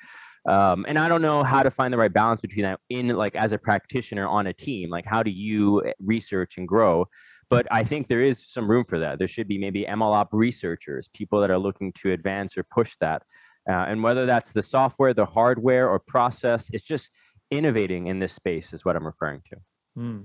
Um, 0.47 0.85
and 0.87 0.99
I 0.99 1.09
don't 1.09 1.23
know 1.23 1.41
how 1.43 1.63
to 1.63 1.71
find 1.71 1.91
the 1.91 1.97
right 1.97 2.13
balance 2.13 2.39
between 2.39 2.63
that 2.63 2.79
in 2.91 3.07
like 3.07 3.35
as 3.35 3.53
a 3.53 3.57
practitioner 3.57 4.27
on 4.27 4.45
a 4.45 4.53
team. 4.53 4.91
Like 4.91 5.05
how 5.07 5.23
do 5.23 5.31
you 5.31 5.81
research 5.99 6.59
and 6.59 6.67
grow? 6.67 7.07
But 7.53 7.67
I 7.71 7.83
think 7.83 8.07
there 8.07 8.21
is 8.21 8.43
some 8.47 8.69
room 8.69 8.83
for 8.85 8.97
that. 8.99 9.19
There 9.19 9.27
should 9.27 9.47
be 9.47 9.57
maybe 9.57 9.85
MLOP 9.85 10.29
researchers, 10.31 11.07
people 11.13 11.39
that 11.41 11.51
are 11.51 11.57
looking 11.57 11.93
to 11.93 12.11
advance 12.11 12.57
or 12.57 12.63
push 12.63 12.95
that. 12.99 13.23
Uh, 13.69 13.85
and 13.87 14.01
whether 14.03 14.25
that's 14.25 14.51
the 14.51 14.61
software, 14.61 15.13
the 15.13 15.25
hardware, 15.25 15.89
or 15.89 15.99
process, 15.99 16.69
it's 16.73 16.83
just 16.83 17.11
innovating 17.51 18.07
in 18.07 18.19
this 18.19 18.33
space 18.33 18.73
is 18.73 18.83
what 18.83 18.95
I'm 18.95 19.05
referring 19.05 19.41
to. 19.49 19.55
Hmm. 19.95 20.19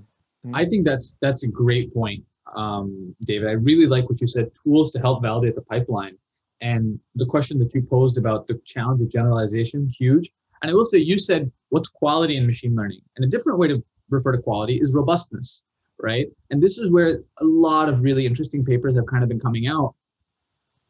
I 0.53 0.65
think 0.65 0.85
that's 0.85 1.17
that's 1.21 1.43
a 1.43 1.47
great 1.47 1.93
point, 1.93 2.23
um, 2.55 3.15
David. 3.25 3.49
I 3.49 3.53
really 3.53 3.85
like 3.85 4.09
what 4.09 4.21
you 4.21 4.27
said. 4.27 4.49
Tools 4.63 4.91
to 4.91 4.99
help 4.99 5.21
validate 5.21 5.55
the 5.55 5.61
pipeline, 5.61 6.17
and 6.61 6.99
the 7.15 7.25
question 7.25 7.59
that 7.59 7.73
you 7.75 7.81
posed 7.81 8.17
about 8.17 8.47
the 8.47 8.59
challenge 8.65 9.01
of 9.01 9.09
generalization, 9.09 9.91
huge. 9.97 10.29
And 10.61 10.71
I 10.71 10.73
will 10.73 10.85
say, 10.85 10.97
you 10.97 11.17
said, 11.17 11.51
"What's 11.69 11.89
quality 11.89 12.37
in 12.37 12.45
machine 12.45 12.73
learning?" 12.73 13.01
And 13.17 13.25
a 13.25 13.27
different 13.27 13.59
way 13.59 13.67
to 13.67 13.83
refer 14.09 14.31
to 14.31 14.41
quality 14.41 14.79
is 14.81 14.95
robustness, 14.95 15.65
right? 16.01 16.27
And 16.49 16.61
this 16.61 16.77
is 16.77 16.91
where 16.91 17.21
a 17.39 17.45
lot 17.45 17.89
of 17.89 18.01
really 18.01 18.25
interesting 18.25 18.63
papers 18.63 18.95
have 18.95 19.05
kind 19.07 19.23
of 19.23 19.29
been 19.29 19.39
coming 19.39 19.67
out. 19.67 19.95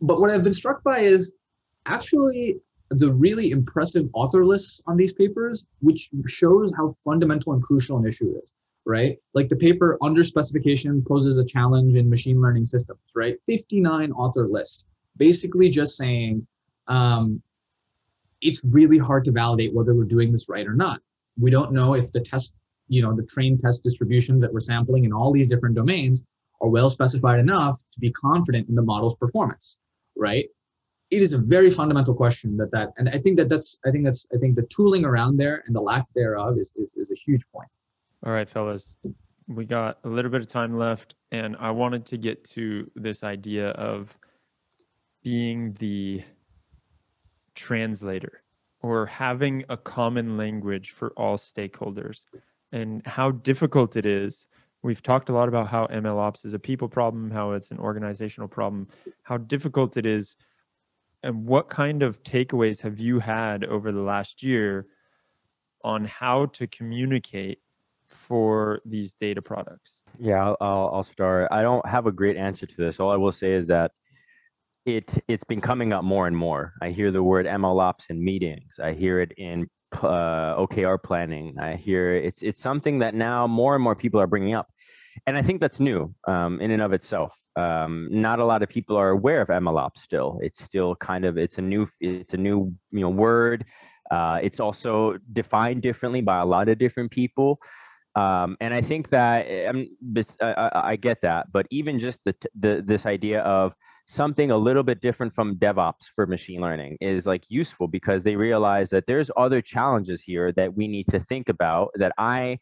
But 0.01 0.21
what 0.21 0.29
I've 0.29 0.43
been 0.43 0.53
struck 0.53 0.83
by 0.83 0.99
is 0.99 1.33
actually 1.85 2.57
the 2.89 3.11
really 3.11 3.51
impressive 3.51 4.07
author 4.13 4.45
lists 4.45 4.81
on 4.87 4.97
these 4.97 5.13
papers, 5.13 5.65
which 5.81 6.09
shows 6.27 6.71
how 6.77 6.91
fundamental 7.03 7.53
and 7.53 7.61
crucial 7.61 7.97
an 7.97 8.07
issue 8.07 8.33
is 8.41 8.53
right? 8.89 9.17
Like 9.35 9.49
the 9.49 9.55
paper 9.55 9.99
under 10.01 10.23
specification 10.23 11.03
poses 11.07 11.37
a 11.37 11.45
challenge 11.45 11.95
in 11.95 12.09
machine 12.09 12.41
learning 12.41 12.65
systems, 12.65 12.99
right? 13.15 13.35
59 13.45 14.11
author 14.13 14.47
list, 14.47 14.85
basically 15.15 15.69
just 15.69 15.95
saying 15.95 16.45
um, 16.87 17.41
it's 18.41 18.63
really 18.65 18.97
hard 18.97 19.25
to 19.25 19.31
validate 19.31 19.75
whether 19.75 19.93
we're 19.93 20.05
doing 20.05 20.31
this 20.31 20.49
right 20.49 20.65
or 20.65 20.73
not. 20.73 21.01
We 21.39 21.51
don't 21.51 21.71
know 21.71 21.93
if 21.93 22.11
the 22.11 22.19
test, 22.19 22.53
you 22.89 23.01
know, 23.01 23.15
the 23.15 23.23
train 23.23 23.57
test 23.57 23.83
distributions 23.83 24.41
that 24.41 24.51
we're 24.51 24.59
sampling 24.59 25.05
in 25.05 25.13
all 25.13 25.31
these 25.31 25.47
different 25.47 25.75
domains 25.75 26.23
are 26.61 26.67
well 26.67 26.89
specified 26.89 27.39
enough 27.39 27.79
to 27.93 27.99
be 27.99 28.11
confident 28.11 28.67
in 28.67 28.75
the 28.75 28.81
model's 28.81 29.15
performance, 29.15 29.77
right? 30.17 30.45
It 31.11 31.21
is 31.21 31.33
a 31.33 31.37
very 31.37 31.71
fundamental 31.71 32.13
question 32.13 32.57
that 32.57 32.71
that, 32.71 32.89
and 32.97 33.07
I 33.09 33.17
think 33.17 33.37
that 33.37 33.47
that's, 33.47 33.79
I 33.85 33.91
think 33.91 34.03
that's, 34.03 34.27
I 34.35 34.37
think 34.37 34.55
the 34.55 34.63
tooling 34.63 35.05
around 35.05 35.37
there 35.37 35.63
and 35.65 35.75
the 35.75 35.81
lack 35.81 36.05
thereof 36.15 36.57
is, 36.57 36.73
is, 36.75 36.91
is 36.95 37.11
a 37.11 37.15
huge 37.15 37.43
point. 37.53 37.69
All 38.25 38.33
right, 38.33 38.49
fellas, 38.49 38.95
we 39.47 39.65
got 39.65 39.99
a 40.03 40.09
little 40.09 40.29
bit 40.29 40.41
of 40.41 40.47
time 40.47 40.77
left, 40.77 41.15
and 41.31 41.55
I 41.59 41.71
wanted 41.71 42.05
to 42.07 42.17
get 42.17 42.43
to 42.51 42.91
this 42.95 43.23
idea 43.23 43.69
of 43.69 44.15
being 45.23 45.73
the 45.79 46.23
translator 47.55 48.43
or 48.81 49.05
having 49.05 49.65
a 49.69 49.77
common 49.77 50.37
language 50.37 50.91
for 50.91 51.09
all 51.17 51.37
stakeholders 51.37 52.25
and 52.71 53.05
how 53.05 53.31
difficult 53.31 53.95
it 53.95 54.05
is. 54.05 54.47
We've 54.81 55.03
talked 55.03 55.29
a 55.29 55.33
lot 55.33 55.49
about 55.49 55.67
how 55.67 55.87
ML 55.87 56.17
ops 56.17 56.45
is 56.45 56.53
a 56.53 56.59
people 56.59 56.87
problem, 56.87 57.31
how 57.31 57.51
it's 57.51 57.71
an 57.71 57.79
organizational 57.79 58.47
problem, 58.47 58.87
how 59.23 59.37
difficult 59.37 59.97
it 59.97 60.05
is, 60.05 60.35
and 61.23 61.45
what 61.45 61.69
kind 61.69 62.01
of 62.01 62.23
takeaways 62.23 62.81
have 62.81 62.97
you 62.97 63.19
had 63.19 63.65
over 63.65 63.91
the 63.91 64.01
last 64.01 64.41
year 64.41 64.87
on 65.83 66.05
how 66.05 66.45
to 66.47 66.67
communicate 66.67 67.59
for 68.07 68.81
these 68.85 69.13
data 69.13 69.41
products? 69.41 70.01
Yeah, 70.17 70.43
I'll, 70.43 70.57
I'll, 70.61 70.91
I'll 70.95 71.03
start. 71.03 71.49
I 71.51 71.61
don't 71.61 71.85
have 71.85 72.07
a 72.07 72.11
great 72.11 72.37
answer 72.37 72.65
to 72.65 72.75
this. 72.77 72.99
All 72.99 73.11
I 73.11 73.17
will 73.17 73.31
say 73.31 73.53
is 73.53 73.67
that 73.67 73.91
it 74.85 75.11
it's 75.27 75.43
been 75.43 75.61
coming 75.61 75.93
up 75.93 76.03
more 76.03 76.27
and 76.27 76.35
more. 76.35 76.73
I 76.81 76.89
hear 76.89 77.11
the 77.11 77.21
word 77.21 77.45
MLOps 77.45 78.09
in 78.09 78.23
meetings. 78.23 78.79
I 78.81 78.93
hear 78.93 79.19
it 79.19 79.33
in 79.37 79.69
uh, 79.93 80.55
OKR 80.55 81.01
planning. 81.01 81.57
I 81.59 81.75
hear 81.75 82.15
it's 82.15 82.41
it's 82.41 82.61
something 82.61 82.99
that 82.99 83.15
now 83.15 83.47
more 83.47 83.75
and 83.75 83.83
more 83.83 83.95
people 83.95 84.19
are 84.19 84.27
bringing 84.27 84.53
up, 84.53 84.67
and 85.25 85.37
I 85.37 85.41
think 85.41 85.61
that's 85.61 85.79
new 85.79 86.13
um, 86.27 86.59
in 86.61 86.71
and 86.71 86.81
of 86.81 86.93
itself. 86.93 87.33
Um, 87.55 88.07
not 88.11 88.39
a 88.39 88.45
lot 88.45 88.63
of 88.63 88.69
people 88.69 88.95
are 88.95 89.09
aware 89.09 89.41
of 89.41 89.49
MLOps 89.49 89.97
still. 89.97 90.39
It's 90.41 90.63
still 90.63 90.95
kind 90.95 91.25
of 91.25 91.37
it's 91.37 91.57
a 91.57 91.61
new 91.61 91.87
it's 91.99 92.33
a 92.33 92.37
new 92.37 92.73
you 92.91 93.01
know 93.01 93.09
word. 93.09 93.65
Uh, 94.11 94.39
it's 94.41 94.59
also 94.59 95.17
defined 95.33 95.81
differently 95.81 96.21
by 96.21 96.39
a 96.39 96.45
lot 96.45 96.67
of 96.67 96.77
different 96.77 97.11
people. 97.11 97.59
Um, 98.15 98.57
and 98.59 98.73
I 98.73 98.81
think 98.81 99.09
that 99.09 99.45
I, 99.45 100.45
I, 100.45 100.89
I 100.91 100.95
get 100.95 101.21
that, 101.21 101.51
but 101.51 101.67
even 101.69 101.99
just 101.99 102.21
the, 102.25 102.35
the 102.59 102.83
this 102.85 103.05
idea 103.05 103.41
of 103.41 103.75
something 104.09 104.49
a 104.49 104.57
little 104.57 104.81
bit 104.81 105.01
different 105.01 105.35
from 105.35 105.55
DevOps 105.57 106.09
for 106.15 106.25
machine 106.25 106.59
learning 106.59 106.97
is 106.99 107.27
like 107.27 107.43
useful 107.47 107.87
because 107.87 108.23
they 108.23 108.35
realize 108.35 108.89
that 108.89 109.05
there's 109.05 109.29
other 109.37 109.61
challenges 109.61 110.19
here 110.19 110.51
that 110.53 110.75
we 110.75 110.87
need 110.87 111.07
to 111.07 111.19
think 111.19 111.47
about 111.47 111.91
that 111.93 112.11
I 112.17 112.57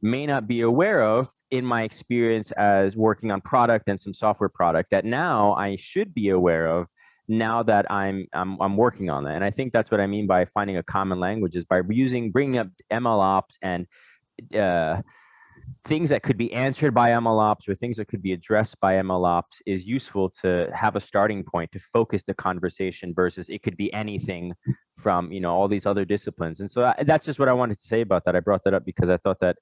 may 0.00 0.26
not 0.26 0.46
be 0.46 0.60
aware 0.60 1.02
of 1.02 1.28
in 1.50 1.64
my 1.64 1.82
experience 1.82 2.52
as 2.52 2.96
working 2.96 3.32
on 3.32 3.40
product 3.40 3.88
and 3.88 4.00
some 4.00 4.14
software 4.14 4.48
product 4.48 4.92
that 4.92 5.04
now 5.04 5.54
I 5.54 5.74
should 5.74 6.14
be 6.14 6.28
aware 6.28 6.68
of 6.68 6.86
now 7.26 7.64
that 7.64 7.90
I'm, 7.90 8.28
I'm 8.32 8.60
I'm 8.62 8.76
working 8.76 9.10
on 9.10 9.24
that. 9.24 9.34
And 9.34 9.44
I 9.44 9.50
think 9.50 9.72
that's 9.72 9.90
what 9.90 10.00
I 10.00 10.06
mean 10.06 10.28
by 10.28 10.44
finding 10.44 10.76
a 10.76 10.84
common 10.84 11.18
language 11.18 11.56
is 11.56 11.64
by 11.64 11.80
using 11.88 12.30
bringing 12.30 12.58
up 12.58 12.68
ML 12.92 13.20
ops 13.20 13.58
and 13.60 13.88
uh, 14.56 15.02
things 15.84 16.10
that 16.10 16.22
could 16.22 16.38
be 16.38 16.52
answered 16.52 16.94
by 16.94 17.10
MLOps 17.10 17.68
or 17.68 17.74
things 17.74 17.96
that 17.96 18.06
could 18.08 18.22
be 18.22 18.32
addressed 18.32 18.78
by 18.80 18.94
MLOps 18.94 19.60
is 19.66 19.84
useful 19.84 20.30
to 20.42 20.70
have 20.74 20.96
a 20.96 21.00
starting 21.00 21.42
point 21.42 21.70
to 21.72 21.80
focus 21.92 22.22
the 22.24 22.34
conversation 22.34 23.12
versus 23.14 23.48
it 23.50 23.62
could 23.62 23.76
be 23.76 23.92
anything 23.92 24.54
from 24.98 25.32
you 25.32 25.40
know 25.40 25.52
all 25.52 25.68
these 25.68 25.86
other 25.86 26.04
disciplines. 26.04 26.60
And 26.60 26.70
so 26.70 26.84
I, 26.84 27.02
that's 27.04 27.26
just 27.26 27.38
what 27.38 27.48
I 27.48 27.52
wanted 27.52 27.78
to 27.78 27.86
say 27.86 28.00
about 28.00 28.24
that. 28.24 28.36
I 28.36 28.40
brought 28.40 28.62
that 28.64 28.74
up 28.74 28.84
because 28.84 29.10
I 29.10 29.16
thought 29.16 29.40
that 29.40 29.56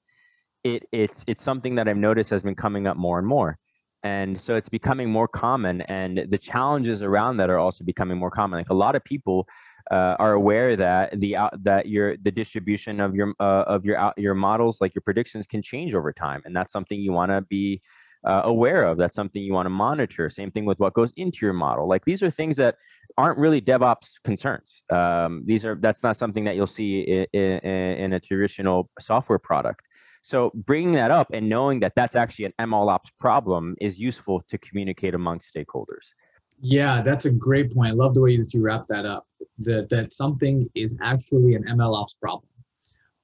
it 0.63 0.83
it's 0.91 1.23
it's 1.27 1.43
something 1.43 1.75
that 1.75 1.87
I've 1.87 1.97
noticed 1.97 2.29
has 2.29 2.43
been 2.43 2.55
coming 2.55 2.87
up 2.87 2.97
more 2.97 3.17
and 3.17 3.27
more. 3.27 3.57
and 4.03 4.39
so 4.39 4.55
it's 4.55 4.69
becoming 4.69 5.09
more 5.09 5.27
common 5.27 5.81
and 5.81 6.25
the 6.29 6.37
challenges 6.37 7.03
around 7.03 7.37
that 7.37 7.49
are 7.49 7.59
also 7.59 7.83
becoming 7.83 8.17
more 8.17 8.31
common 8.31 8.57
like 8.57 8.69
a 8.69 8.73
lot 8.73 8.95
of 8.95 9.03
people 9.03 9.47
uh, 9.89 10.15
are 10.19 10.33
aware 10.33 10.75
that 10.75 11.19
the 11.19 11.35
out 11.35 11.63
that 11.63 11.87
your 11.87 12.17
the 12.17 12.31
distribution 12.31 12.99
of 12.99 13.15
your 13.15 13.33
uh, 13.39 13.63
of 13.67 13.85
your 13.85 13.97
out 13.97 14.17
your 14.17 14.35
models 14.35 14.79
like 14.81 14.93
your 14.93 15.01
predictions 15.01 15.47
can 15.47 15.61
change 15.61 15.95
over 15.95 16.13
time. 16.13 16.41
And 16.45 16.55
that's 16.55 16.71
something 16.73 16.99
you 16.99 17.11
want 17.11 17.31
to 17.31 17.41
be 17.41 17.81
uh, 18.23 18.41
aware 18.45 18.83
of. 18.83 18.97
That's 18.97 19.15
something 19.15 19.41
you 19.41 19.53
want 19.53 19.65
to 19.65 19.71
monitor. 19.71 20.29
Same 20.29 20.51
thing 20.51 20.65
with 20.65 20.79
what 20.79 20.93
goes 20.93 21.11
into 21.17 21.39
your 21.41 21.53
model. 21.53 21.87
Like 21.87 22.05
these 22.05 22.21
are 22.21 22.29
things 22.29 22.55
that 22.57 22.75
aren't 23.17 23.37
really 23.37 23.61
devops 23.61 24.11
concerns. 24.23 24.83
Um, 24.91 25.43
these 25.45 25.65
are 25.65 25.75
that's 25.75 26.03
not 26.03 26.17
something 26.17 26.43
that 26.45 26.55
you'll 26.55 26.67
see 26.67 27.01
in, 27.01 27.39
in, 27.39 27.97
in 27.97 28.13
a 28.13 28.19
traditional 28.19 28.89
software 28.99 29.39
product. 29.39 29.81
So 30.21 30.51
bringing 30.53 30.91
that 30.93 31.09
up 31.09 31.29
and 31.33 31.49
knowing 31.49 31.79
that 31.79 31.93
that's 31.95 32.15
actually 32.15 32.45
an 32.45 32.53
MLOps 32.59 33.09
problem 33.19 33.75
is 33.81 33.97
useful 33.97 34.41
to 34.49 34.57
communicate 34.59 35.15
among 35.15 35.39
stakeholders. 35.39 36.13
Yeah, 36.61 37.01
that's 37.01 37.25
a 37.25 37.31
great 37.31 37.73
point. 37.73 37.91
I 37.91 37.93
love 37.93 38.13
the 38.13 38.21
way 38.21 38.37
that 38.37 38.53
you 38.53 38.61
wrap 38.61 38.85
that 38.87 39.05
up. 39.05 39.27
That 39.59 39.89
that 39.89 40.13
something 40.13 40.69
is 40.75 40.97
actually 41.01 41.55
an 41.55 41.63
MLOps 41.63 42.19
problem 42.19 42.49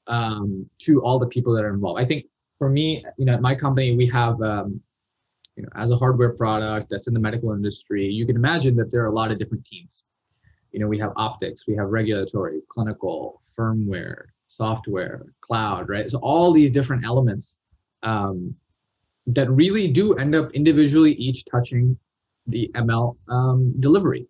um, 0.08 0.68
to 0.80 1.02
all 1.02 1.20
the 1.20 1.28
people 1.28 1.54
that 1.54 1.64
are 1.64 1.74
involved. 1.74 2.02
I 2.02 2.06
think 2.06 2.26
for 2.58 2.70
me, 2.70 3.04
you 3.18 3.26
know, 3.26 3.34
at 3.34 3.42
my 3.42 3.54
company, 3.54 3.96
we 3.96 4.08
have 4.08 4.42
um, 4.42 4.82
you 5.56 5.64
know, 5.64 5.70
as 5.76 5.92
a 5.92 5.96
hardware 5.96 6.34
product 6.34 6.90
that's 6.90 7.08
in 7.08 7.14
the 7.14 7.20
medical 7.20 7.52
industry, 7.52 8.06
you 8.06 8.26
can 8.26 8.36
imagine 8.36 8.76
that 8.78 8.92
there 8.92 9.04
are 9.04 9.08
a 9.08 9.12
lot 9.12 9.32
of 9.32 9.38
different 9.38 9.66
teams. 9.66 10.04
You 10.72 10.80
know, 10.80 10.88
we 10.88 11.00
have 11.00 11.14
optics, 11.16 11.68
we 11.68 11.76
have 11.76 11.88
regulatory, 11.90 12.62
clinical, 12.70 13.42
firmware, 13.58 14.26
software, 14.48 15.26
cloud, 15.42 15.90
right? 15.90 16.10
So 16.10 16.20
all 16.20 16.54
these 16.54 16.72
different 16.72 17.06
elements 17.06 17.60
um, 18.04 18.56
that 19.28 19.50
really 19.50 19.88
do 19.88 20.14
end 20.16 20.36
up 20.36 20.52
individually 20.52 21.14
each 21.14 21.44
touching 21.52 21.98
the 22.48 22.70
ML 22.76 23.16
um, 23.30 23.74
delivery. 23.78 24.28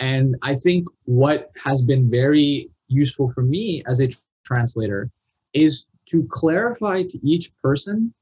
And 0.00 0.36
I 0.42 0.54
think 0.54 0.86
what 1.04 1.50
has 1.62 1.82
been 1.82 2.10
very 2.10 2.70
useful 2.88 3.32
for 3.32 3.42
me 3.42 3.82
as 3.86 4.00
a 4.00 4.08
translator 4.44 5.10
is 5.54 5.86
to 6.06 6.26
clarify 6.30 7.02
to 7.02 7.18
each 7.26 7.50
person 7.62 8.12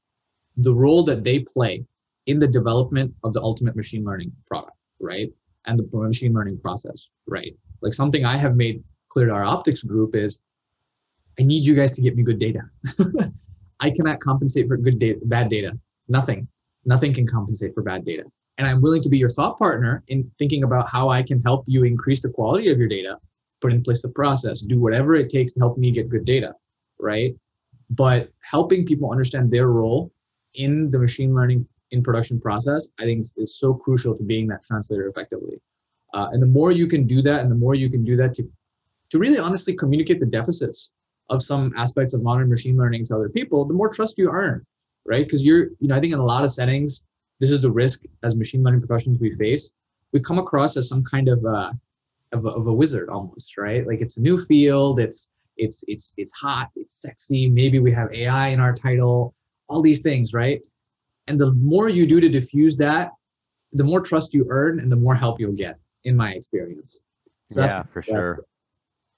the 0.56 0.74
role 0.74 1.02
that 1.04 1.22
they 1.22 1.40
play 1.40 1.84
in 2.26 2.38
the 2.38 2.48
development 2.48 3.14
of 3.22 3.32
the 3.32 3.40
ultimate 3.40 3.76
machine 3.76 4.04
learning 4.04 4.32
product, 4.46 4.76
right? 5.00 5.30
And 5.66 5.78
the 5.78 5.98
machine 5.98 6.32
learning 6.32 6.58
process, 6.60 7.08
right? 7.26 7.54
Like 7.82 7.94
something 7.94 8.24
I 8.24 8.36
have 8.36 8.56
made 8.56 8.82
clear 9.10 9.26
to 9.26 9.32
our 9.32 9.44
optics 9.44 9.82
group 9.82 10.14
is 10.14 10.40
I 11.38 11.42
need 11.42 11.64
you 11.64 11.74
guys 11.74 11.92
to 11.92 12.02
get 12.02 12.16
me 12.16 12.22
good 12.22 12.38
data. 12.38 12.60
I 13.80 13.90
cannot 13.90 14.20
compensate 14.20 14.68
for 14.68 14.76
good 14.76 14.98
data, 14.98 15.20
bad 15.24 15.50
data. 15.50 15.78
Nothing. 16.08 16.48
Nothing 16.84 17.12
can 17.12 17.26
compensate 17.26 17.74
for 17.74 17.82
bad 17.82 18.04
data. 18.04 18.24
And 18.58 18.66
I'm 18.66 18.80
willing 18.80 19.02
to 19.02 19.08
be 19.08 19.18
your 19.18 19.28
thought 19.28 19.58
partner 19.58 20.02
in 20.08 20.30
thinking 20.38 20.64
about 20.64 20.88
how 20.88 21.08
I 21.08 21.22
can 21.22 21.40
help 21.42 21.64
you 21.66 21.84
increase 21.84 22.22
the 22.22 22.30
quality 22.30 22.70
of 22.70 22.78
your 22.78 22.88
data, 22.88 23.18
put 23.60 23.72
in 23.72 23.82
place 23.82 24.02
the 24.02 24.08
process, 24.08 24.60
do 24.60 24.80
whatever 24.80 25.14
it 25.14 25.28
takes 25.28 25.52
to 25.52 25.60
help 25.60 25.76
me 25.76 25.90
get 25.90 26.08
good 26.08 26.24
data, 26.24 26.54
right? 26.98 27.34
But 27.90 28.30
helping 28.42 28.86
people 28.86 29.10
understand 29.10 29.50
their 29.50 29.68
role 29.68 30.10
in 30.54 30.90
the 30.90 30.98
machine 30.98 31.34
learning 31.34 31.66
in 31.90 32.02
production 32.02 32.40
process, 32.40 32.88
I 32.98 33.04
think 33.04 33.26
is 33.36 33.58
so 33.58 33.74
crucial 33.74 34.16
to 34.16 34.22
being 34.22 34.46
that 34.48 34.64
translator 34.64 35.08
effectively. 35.08 35.60
Uh, 36.14 36.28
and 36.32 36.42
the 36.42 36.46
more 36.46 36.72
you 36.72 36.86
can 36.86 37.06
do 37.06 37.22
that, 37.22 37.42
and 37.42 37.50
the 37.50 37.56
more 37.56 37.74
you 37.74 37.90
can 37.90 38.04
do 38.04 38.16
that 38.16 38.32
to, 38.34 38.42
to 39.10 39.18
really 39.18 39.38
honestly 39.38 39.74
communicate 39.74 40.18
the 40.18 40.26
deficits 40.26 40.92
of 41.28 41.42
some 41.42 41.72
aspects 41.76 42.14
of 42.14 42.22
modern 42.22 42.48
machine 42.48 42.76
learning 42.76 43.04
to 43.06 43.14
other 43.14 43.28
people, 43.28 43.66
the 43.66 43.74
more 43.74 43.88
trust 43.88 44.16
you 44.16 44.30
earn, 44.30 44.64
right? 45.04 45.24
Because 45.24 45.44
you're, 45.44 45.66
you 45.80 45.88
know, 45.88 45.96
I 45.96 46.00
think 46.00 46.12
in 46.12 46.18
a 46.18 46.24
lot 46.24 46.44
of 46.44 46.50
settings, 46.50 47.02
this 47.40 47.50
is 47.50 47.60
the 47.60 47.70
risk 47.70 48.02
as 48.22 48.34
machine 48.34 48.62
learning 48.62 48.80
professionals 48.80 49.20
we 49.20 49.34
face. 49.36 49.70
We 50.12 50.20
come 50.20 50.38
across 50.38 50.76
as 50.76 50.88
some 50.88 51.04
kind 51.04 51.28
of 51.28 51.44
uh, 51.44 51.72
of 52.32 52.44
a, 52.44 52.48
of 52.48 52.66
a 52.66 52.72
wizard 52.72 53.08
almost, 53.08 53.56
right? 53.56 53.86
Like 53.86 54.00
it's 54.00 54.16
a 54.16 54.20
new 54.20 54.44
field, 54.46 55.00
it's 55.00 55.30
it's 55.56 55.84
it's 55.88 56.12
it's 56.16 56.32
hot, 56.32 56.70
it's 56.76 57.00
sexy. 57.00 57.48
Maybe 57.48 57.78
we 57.78 57.92
have 57.92 58.12
AI 58.12 58.48
in 58.48 58.60
our 58.60 58.74
title, 58.74 59.34
all 59.68 59.82
these 59.82 60.02
things, 60.02 60.32
right? 60.32 60.60
And 61.28 61.38
the 61.38 61.52
more 61.54 61.88
you 61.88 62.06
do 62.06 62.20
to 62.20 62.28
diffuse 62.28 62.76
that, 62.76 63.10
the 63.72 63.84
more 63.84 64.00
trust 64.00 64.32
you 64.32 64.46
earn 64.48 64.80
and 64.80 64.90
the 64.90 64.96
more 64.96 65.14
help 65.14 65.40
you'll 65.40 65.52
get, 65.52 65.78
in 66.04 66.16
my 66.16 66.32
experience. 66.32 67.00
So 67.50 67.62
yeah, 67.62 67.82
for 67.92 68.02
sure. 68.02 68.44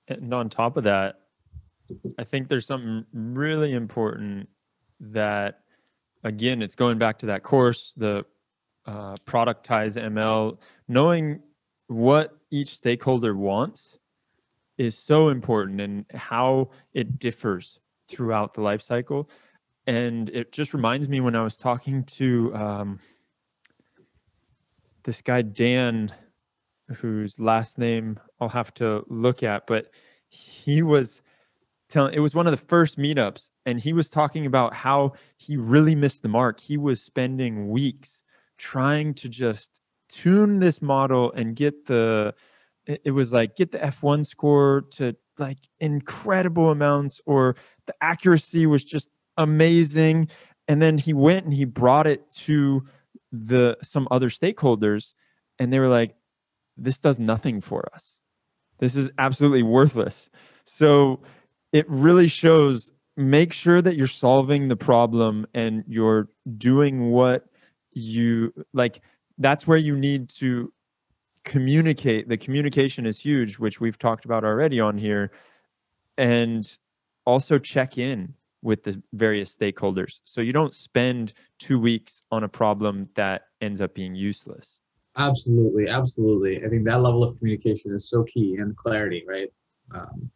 And 0.08 0.32
on 0.32 0.48
top 0.48 0.76
of 0.76 0.84
that, 0.84 1.20
I 2.18 2.24
think 2.24 2.48
there's 2.48 2.66
something 2.66 3.04
really 3.12 3.74
important 3.74 4.48
that, 5.00 5.60
again, 6.24 6.62
it's 6.62 6.74
going 6.74 6.98
back 6.98 7.18
to 7.20 7.26
that 7.26 7.42
course, 7.42 7.94
the 7.96 8.24
uh, 8.86 9.16
productize 9.26 9.96
ML, 10.02 10.58
knowing 10.88 11.40
what 11.88 12.36
each 12.50 12.76
stakeholder 12.76 13.36
wants 13.36 13.98
is 14.78 14.96
so 14.96 15.28
important 15.28 15.80
and 15.80 16.04
how 16.14 16.70
it 16.94 17.18
differs 17.18 17.80
throughout 18.08 18.54
the 18.54 18.60
life 18.60 18.80
cycle. 18.80 19.28
And 19.86 20.30
it 20.30 20.52
just 20.52 20.74
reminds 20.74 21.08
me 21.08 21.20
when 21.20 21.34
I 21.34 21.42
was 21.42 21.56
talking 21.56 22.04
to 22.04 22.54
um, 22.54 23.00
this 25.04 25.22
guy, 25.22 25.42
Dan, 25.42 26.12
whose 26.96 27.38
last 27.38 27.78
name 27.78 28.20
I'll 28.40 28.48
have 28.48 28.72
to 28.74 29.04
look 29.08 29.42
at, 29.42 29.66
but 29.66 29.90
he 30.28 30.82
was 30.82 31.22
telling 31.88 32.14
it 32.14 32.20
was 32.20 32.34
one 32.34 32.46
of 32.46 32.50
the 32.50 32.66
first 32.66 32.98
meetups 32.98 33.50
and 33.64 33.80
he 33.80 33.92
was 33.92 34.10
talking 34.10 34.46
about 34.46 34.74
how 34.74 35.12
he 35.36 35.56
really 35.56 35.94
missed 35.94 36.22
the 36.22 36.28
mark. 36.28 36.60
He 36.60 36.76
was 36.76 37.02
spending 37.02 37.68
weeks 37.70 38.22
trying 38.58 39.14
to 39.14 39.28
just 39.28 39.80
tune 40.08 40.58
this 40.58 40.80
model 40.82 41.32
and 41.32 41.54
get 41.54 41.86
the 41.86 42.34
it 42.86 43.10
was 43.10 43.32
like 43.34 43.54
get 43.54 43.70
the 43.70 43.78
f1 43.78 44.24
score 44.24 44.86
to 44.90 45.14
like 45.38 45.58
incredible 45.78 46.70
amounts 46.70 47.20
or 47.26 47.54
the 47.86 47.94
accuracy 48.00 48.64
was 48.66 48.82
just 48.82 49.10
amazing. 49.36 50.28
And 50.66 50.80
then 50.80 50.98
he 50.98 51.12
went 51.12 51.44
and 51.44 51.54
he 51.54 51.64
brought 51.64 52.06
it 52.06 52.30
to 52.30 52.84
the 53.30 53.76
some 53.82 54.08
other 54.10 54.30
stakeholders 54.30 55.12
and 55.58 55.72
they 55.72 55.78
were 55.78 55.88
like 55.88 56.14
this 56.76 56.98
does 56.98 57.18
nothing 57.18 57.60
for 57.60 57.88
us. 57.94 58.18
This 58.78 58.96
is 58.96 59.10
absolutely 59.18 59.62
worthless. 59.62 60.30
So 60.64 61.20
it 61.72 61.88
really 61.88 62.28
shows 62.28 62.90
make 63.16 63.52
sure 63.52 63.82
that 63.82 63.96
you're 63.96 64.06
solving 64.06 64.68
the 64.68 64.76
problem 64.76 65.46
and 65.52 65.84
you're 65.88 66.28
doing 66.56 67.10
what 67.10 67.46
you 67.92 68.52
like 68.72 69.02
that's 69.38 69.66
where 69.66 69.78
you 69.78 69.96
need 69.96 70.28
to 70.28 70.72
communicate. 71.44 72.28
The 72.28 72.36
communication 72.36 73.06
is 73.06 73.18
huge 73.18 73.58
which 73.58 73.80
we've 73.80 73.98
talked 73.98 74.24
about 74.24 74.44
already 74.44 74.80
on 74.80 74.98
here 74.98 75.32
and 76.16 76.78
also 77.24 77.58
check 77.58 77.98
in 77.98 78.34
with 78.62 78.82
the 78.82 79.00
various 79.12 79.54
stakeholders. 79.56 80.20
So 80.24 80.40
you 80.40 80.52
don't 80.52 80.74
spend 80.74 81.32
two 81.58 81.78
weeks 81.78 82.22
on 82.30 82.44
a 82.44 82.48
problem 82.48 83.08
that 83.14 83.42
ends 83.60 83.80
up 83.80 83.94
being 83.94 84.14
useless. 84.14 84.80
Absolutely 85.16 85.88
absolutely. 85.88 86.64
I 86.64 86.68
think 86.68 86.84
that 86.86 87.00
level 87.00 87.24
of 87.24 87.36
communication 87.38 87.94
is 87.94 88.08
so 88.08 88.24
key 88.24 88.56
and 88.58 88.76
clarity 88.76 89.24
right? 89.26 89.48
Um, 89.92 90.30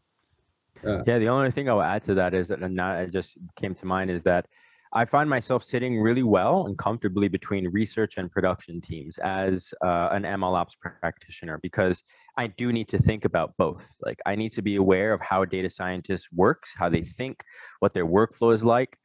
yeah. 0.85 1.03
yeah, 1.07 1.19
the 1.19 1.29
only 1.29 1.51
thing 1.51 1.69
I'll 1.69 1.83
add 1.83 2.05
to 2.05 2.15
that 2.15 2.35
is 2.35 2.49
that, 2.49 2.61
and 2.61 2.79
that 2.79 3.13
just 3.13 3.37
came 3.57 3.75
to 3.77 3.87
mind, 3.87 4.11
is 4.11 4.23
that 4.23 4.47
I 4.95 5.07
find 5.07 5.29
myself 5.29 5.65
sitting 5.65 6.01
really 6.01 6.23
well 6.23 6.67
and 6.67 6.77
comfortably 6.77 7.29
between 7.29 7.67
research 7.69 8.19
and 8.19 8.31
production 8.31 8.79
teams 8.79 9.17
as 9.19 9.73
uh, 9.83 10.11
an 10.13 10.25
MLOps 10.25 10.79
practitioner 10.79 11.59
because 11.63 12.03
I 12.37 12.49
do 12.49 12.73
need 12.73 12.89
to 12.89 12.99
think 12.99 13.25
about 13.25 13.55
both. 13.57 13.87
Like 14.05 14.19
I 14.27 14.35
need 14.35 14.51
to 14.51 14.63
be 14.63 14.77
aware 14.77 15.15
of 15.15 15.21
how 15.23 15.47
data 15.47 15.71
scientists 15.71 16.29
works, 16.31 16.75
how 16.77 16.91
they 16.91 17.03
think, 17.03 17.43
what 17.81 17.95
their 17.95 18.07
workflow 18.07 18.53
is 18.53 18.65
like, 18.65 18.99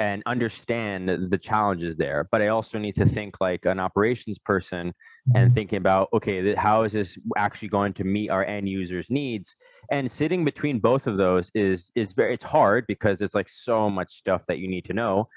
and 0.00 0.22
understand 0.24 1.30
the 1.30 1.38
challenges 1.38 1.94
there. 1.96 2.26
But 2.32 2.40
I 2.40 2.48
also 2.48 2.78
need 2.78 2.94
to 2.94 3.04
think 3.04 3.36
like 3.38 3.66
an 3.66 3.78
operations 3.78 4.38
person 4.38 4.94
and 5.34 5.48
mm-hmm. 5.48 5.54
thinking 5.54 5.76
about, 5.76 6.08
okay, 6.14 6.54
how 6.54 6.84
is 6.84 6.92
this 6.92 7.18
actually 7.36 7.68
going 7.68 7.92
to 7.92 8.04
meet 8.04 8.30
our 8.30 8.44
end 8.46 8.66
users' 8.66 9.10
needs? 9.10 9.54
And 9.92 10.10
sitting 10.10 10.42
between 10.42 10.78
both 10.78 11.06
of 11.06 11.18
those 11.18 11.50
is 11.54 11.92
is 11.94 12.14
very 12.14 12.34
it's 12.34 12.44
hard 12.44 12.86
because 12.88 13.20
it's 13.20 13.34
like 13.34 13.50
so 13.50 13.90
much 13.90 14.10
stuff 14.10 14.46
that 14.48 14.58
you 14.58 14.68
need 14.68 14.86
to 14.86 14.94
know. 14.94 15.28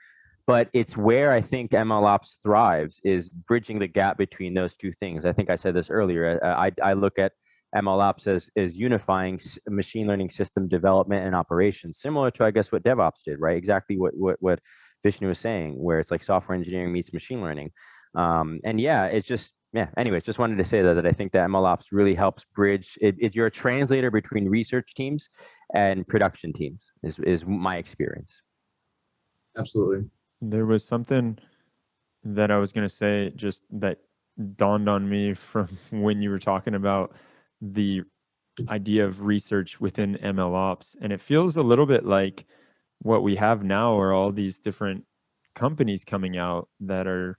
But 0.48 0.70
it's 0.74 0.96
where 0.98 1.32
I 1.32 1.42
think 1.42 1.72
MLOps 1.72 2.36
thrives 2.42 3.02
is 3.04 3.30
bridging 3.30 3.80
the 3.80 3.88
gap 3.88 4.18
between 4.18 4.54
those 4.54 4.76
two 4.76 4.92
things. 4.94 5.26
I 5.26 5.34
think 5.34 5.50
I 5.50 5.56
said 5.56 5.74
this 5.74 5.90
earlier. 5.90 6.40
I, 6.44 6.72
I 6.82 6.94
look 6.94 7.20
at 7.20 7.34
MLOps 7.76 8.28
as 8.28 8.50
is 8.56 8.78
unifying 8.78 9.40
machine 9.68 10.08
learning 10.08 10.30
system 10.30 10.68
development 10.68 11.26
and 11.26 11.36
operations, 11.36 12.00
similar 12.00 12.32
to 12.32 12.44
I 12.44 12.52
guess 12.52 12.72
what 12.72 12.84
DevOps 12.84 13.24
did, 13.26 13.40
right? 13.40 13.58
Exactly 13.58 13.98
what 13.98 14.14
what 14.16 14.38
what 14.40 14.60
Vishnu 15.04 15.28
was 15.28 15.40
saying, 15.40 15.82
where 15.82 16.00
it's 16.00 16.12
like 16.12 16.24
software 16.24 16.58
engineering 16.58 16.94
meets 16.94 17.14
machine 17.14 17.42
learning. 17.42 17.72
Um, 18.16 18.60
and 18.64 18.80
yeah, 18.80 19.06
it's 19.06 19.28
just 19.28 19.54
yeah. 19.74 19.88
Anyways, 19.98 20.24
just 20.24 20.40
wanted 20.40 20.58
to 20.58 20.64
say 20.64 20.82
that 20.82 20.94
that 20.94 21.08
I 21.08 21.12
think 21.12 21.32
that 21.32 21.50
MLOps 21.50 21.86
really 21.92 22.14
helps 22.14 22.46
bridge. 22.56 22.98
It, 23.02 23.16
it, 23.20 23.36
you're 23.36 23.48
a 23.48 23.52
translator 23.52 24.12
between 24.12 24.48
research 24.48 24.94
teams 24.94 25.30
and 25.74 26.08
production 26.08 26.54
teams. 26.54 26.92
Is 27.02 27.18
is 27.20 27.46
my 27.46 27.78
experience. 27.78 28.42
Absolutely. 29.58 30.10
There 30.42 30.66
was 30.66 30.86
something 30.86 31.40
that 32.24 32.52
I 32.52 32.58
was 32.58 32.72
going 32.72 32.88
to 32.88 32.94
say, 32.94 33.32
just 33.36 33.64
that 33.72 33.98
dawned 34.56 34.90
on 34.90 35.10
me 35.10 35.34
from 35.52 35.68
when 35.90 36.22
you 36.22 36.30
were 36.30 36.40
talking 36.40 36.76
about 36.76 37.16
the 37.72 38.04
idea 38.70 39.06
of 39.06 39.22
research 39.22 39.80
within 39.80 40.18
ML 40.22 40.54
ops. 40.54 40.96
And 41.02 41.12
it 41.14 41.22
feels 41.22 41.58
a 41.58 41.64
little 41.64 41.86
bit 41.86 42.06
like 42.06 42.46
what 43.02 43.24
we 43.24 43.36
have 43.38 43.64
now 43.64 43.98
are 43.98 44.14
all 44.14 44.32
these 44.32 44.60
different 44.60 45.06
companies 45.56 46.04
coming 46.04 46.38
out 46.38 46.68
that 46.80 47.08
are 47.08 47.38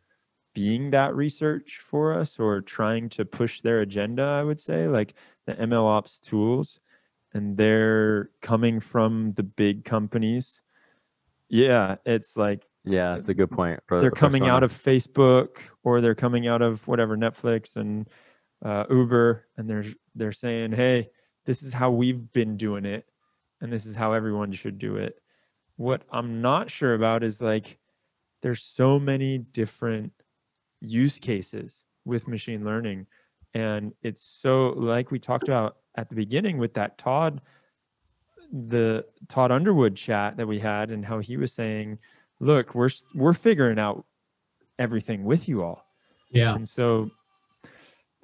being 0.55 0.91
that 0.91 1.15
research 1.15 1.81
for 1.85 2.19
us 2.19 2.39
or 2.39 2.61
trying 2.61 3.09
to 3.11 3.25
push 3.25 3.61
their 3.61 3.81
agenda, 3.81 4.23
I 4.23 4.43
would 4.43 4.61
say, 4.61 4.89
like 4.89 5.15
the 5.47 5.55
ML 5.55 5.85
ops 5.85 6.19
tools. 6.19 6.81
And 7.33 7.57
they're 7.57 8.31
coming 8.41 8.79
from 8.81 9.33
the 9.35 9.43
big 9.43 9.85
companies. 9.85 10.63
Yeah, 11.49 11.97
it's 12.05 12.37
like 12.37 12.67
Yeah, 12.85 13.17
it's 13.17 13.29
a 13.29 13.35
good 13.35 13.51
point. 13.51 13.81
They're 13.89 14.11
coming 14.11 14.47
out 14.47 14.63
of 14.63 14.73
Facebook 14.73 15.57
or 15.83 16.01
they're 16.01 16.15
coming 16.15 16.47
out 16.47 16.63
of 16.63 16.87
whatever 16.87 17.17
Netflix 17.17 17.77
and 17.77 18.09
uh, 18.65 18.85
Uber, 18.91 19.47
and 19.57 19.69
they're 19.69 19.85
they're 20.15 20.33
saying, 20.33 20.73
"Hey, 20.73 21.11
this 21.45 21.63
is 21.63 21.73
how 21.73 21.91
we've 21.91 22.33
been 22.33 22.57
doing 22.57 22.85
it, 22.85 23.07
and 23.61 23.73
this 23.73 23.87
is 23.87 23.95
how 23.95 24.13
everyone 24.13 24.53
should 24.53 24.79
do 24.79 24.97
it." 24.97 25.21
What 25.77 26.03
I'm 26.11 26.41
not 26.41 26.71
sure 26.71 26.95
about 26.95 27.23
is 27.23 27.41
like, 27.41 27.79
there's 28.43 28.63
so 28.63 28.99
many 28.99 29.39
different 29.39 30.13
use 30.81 31.19
cases 31.19 31.85
with 32.05 32.29
machine 32.29 32.65
learning, 32.65 33.07
and 33.53 33.93
it's 34.03 34.23
so 34.23 34.69
like 34.77 35.11
we 35.11 35.19
talked 35.19 35.49
about 35.49 35.77
at 35.97 36.09
the 36.09 36.15
beginning 36.15 36.59
with 36.59 36.75
that 36.75 36.99
Todd, 36.99 37.41
the 38.53 39.05
Todd 39.29 39.53
Underwood 39.53 39.97
chat 39.97 40.37
that 40.39 40.47
we 40.47 40.59
had, 40.59 40.91
and 40.91 41.05
how 41.05 41.19
he 41.19 41.37
was 41.37 41.53
saying 41.53 41.99
look, 42.41 42.75
we're 42.75 42.91
we're 43.15 43.35
figuring 43.35 43.79
out 43.79 44.05
everything 44.79 45.25
with 45.25 45.49
you 45.49 45.63
all. 45.63 45.85
Yeah. 46.31 46.55
And 46.55 46.69
so 46.69 47.11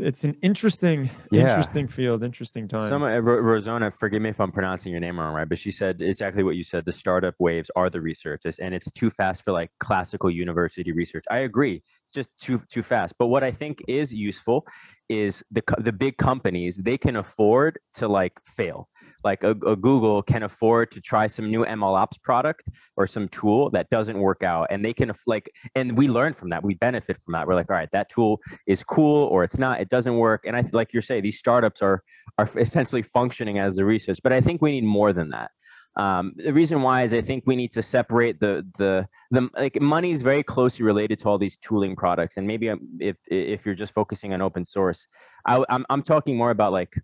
it's 0.03 0.25
an 0.25 0.37
interesting, 0.43 1.11
Yeah. 1.31 1.43
interesting 1.43 1.89
field, 1.89 2.23
interesting 2.23 2.69
time. 2.69 2.89
Some 2.89 3.03
uh, 3.03 3.19
Ro- 3.19 3.43
Rosona, 3.43 3.93
forgive 3.99 4.23
me 4.23 4.31
if 4.31 4.41
I'm 4.41 4.53
pronouncing 4.53 4.93
your 4.93 5.01
name 5.01 5.19
wrong, 5.19 5.35
right? 5.35 5.49
But 5.49 5.59
she 5.59 5.71
said 5.71 6.01
exactly 6.03 6.43
what 6.43 6.57
you 6.57 6.65
said. 6.65 6.85
The 6.85 6.93
startup 6.93 7.35
waves 7.39 7.71
are 7.77 7.91
the 7.91 8.01
researchers, 8.01 8.59
and 8.59 8.75
it's 8.75 8.91
too 8.93 9.11
fast 9.11 9.45
for 9.45 9.53
like 9.53 9.71
classical 9.81 10.31
university 10.31 10.93
research. 10.93 11.25
I 11.31 11.41
agree, 11.41 11.77
it's 12.07 12.15
just 12.15 12.31
too 12.39 12.61
too 12.69 12.83
fast. 12.83 13.15
But 13.19 13.27
what 13.27 13.43
I 13.45 13.51
think 13.53 13.83
is 13.89 14.13
useful 14.13 14.67
is 15.09 15.43
the 15.51 15.63
the 15.79 15.93
big 15.93 16.17
companies 16.17 16.77
they 16.77 16.99
can 16.99 17.17
afford 17.17 17.79
to 17.95 18.09
like 18.09 18.33
fail. 18.45 18.89
Like 19.25 19.43
a, 19.45 19.51
a 19.51 19.77
Google 19.77 20.23
can 20.23 20.43
afford 20.43 20.91
to 20.93 21.01
try 21.01 21.27
some 21.27 21.51
new 21.51 21.65
ML 21.65 21.97
ops 21.97 22.19
product 22.19 22.69
or 22.97 23.07
some 23.07 23.29
tool 23.29 23.71
that 23.71 23.89
doesn't 23.91 24.19
work 24.19 24.43
out, 24.43 24.69
and 24.71 24.85
they 24.85 24.93
can 24.93 25.13
like, 25.27 25.51
and 25.75 25.97
we 25.97 26.09
learn 26.09 26.33
from 26.33 26.51
that. 26.51 26.63
We 26.63 26.75
benefit 26.75 27.21
from 27.21 27.33
that. 27.33 27.47
We're 27.47 27.55
like, 27.55 27.71
all 27.71 27.77
right, 27.77 27.91
that 27.93 28.11
tool 28.11 28.41
is 28.67 28.83
cool 28.83 29.25
or 29.27 29.45
it's 29.45 29.59
not. 29.59 29.81
It 29.81 29.89
doesn't 29.89 30.17
work. 30.17 30.45
And 30.47 30.57
I 30.57 30.65
like 30.73 30.93
you're 30.93 31.03
saying, 31.03 31.23
these 31.23 31.39
startups 31.39 31.83
are 31.83 32.03
are 32.39 32.49
essentially 32.57 33.03
functioning 33.03 33.59
as 33.59 33.77
the 33.77 33.85
research. 33.85 34.19
But 34.23 34.33
I 34.33 34.41
think 34.41 34.63
we 34.63 34.73
need 34.73 34.85
more 34.85 35.13
than 35.13 35.31
that. 35.31 35.51
Um, 35.97 36.33
the 36.37 36.53
reason 36.53 36.83
why 36.83 37.03
is 37.03 37.13
I 37.13 37.21
think 37.21 37.45
we 37.47 37.57
need 37.57 37.73
to 37.73 37.83
separate 37.83 38.39
the 38.39 38.67
the 38.79 39.09
the 39.31 39.49
like 39.55 39.81
money 39.81 40.13
is 40.13 40.23
very 40.23 40.43
closely 40.43 40.85
related 40.85 41.19
to 41.21 41.29
all 41.29 41.39
these 41.39 41.57
tooling 41.57 41.97
products. 41.97 42.37
And 42.37 42.47
maybe 42.47 42.73
if 43.01 43.17
if 43.27 43.67
you're 43.67 43.75
just 43.75 43.93
focusing 43.93 44.33
on 44.33 44.41
open 44.41 44.65
source, 44.65 45.07
I, 45.47 45.63
I'm 45.69 45.85
I'm 45.91 46.03
talking 46.03 46.37
more 46.37 46.51
about 46.51 46.73
like 46.73 46.95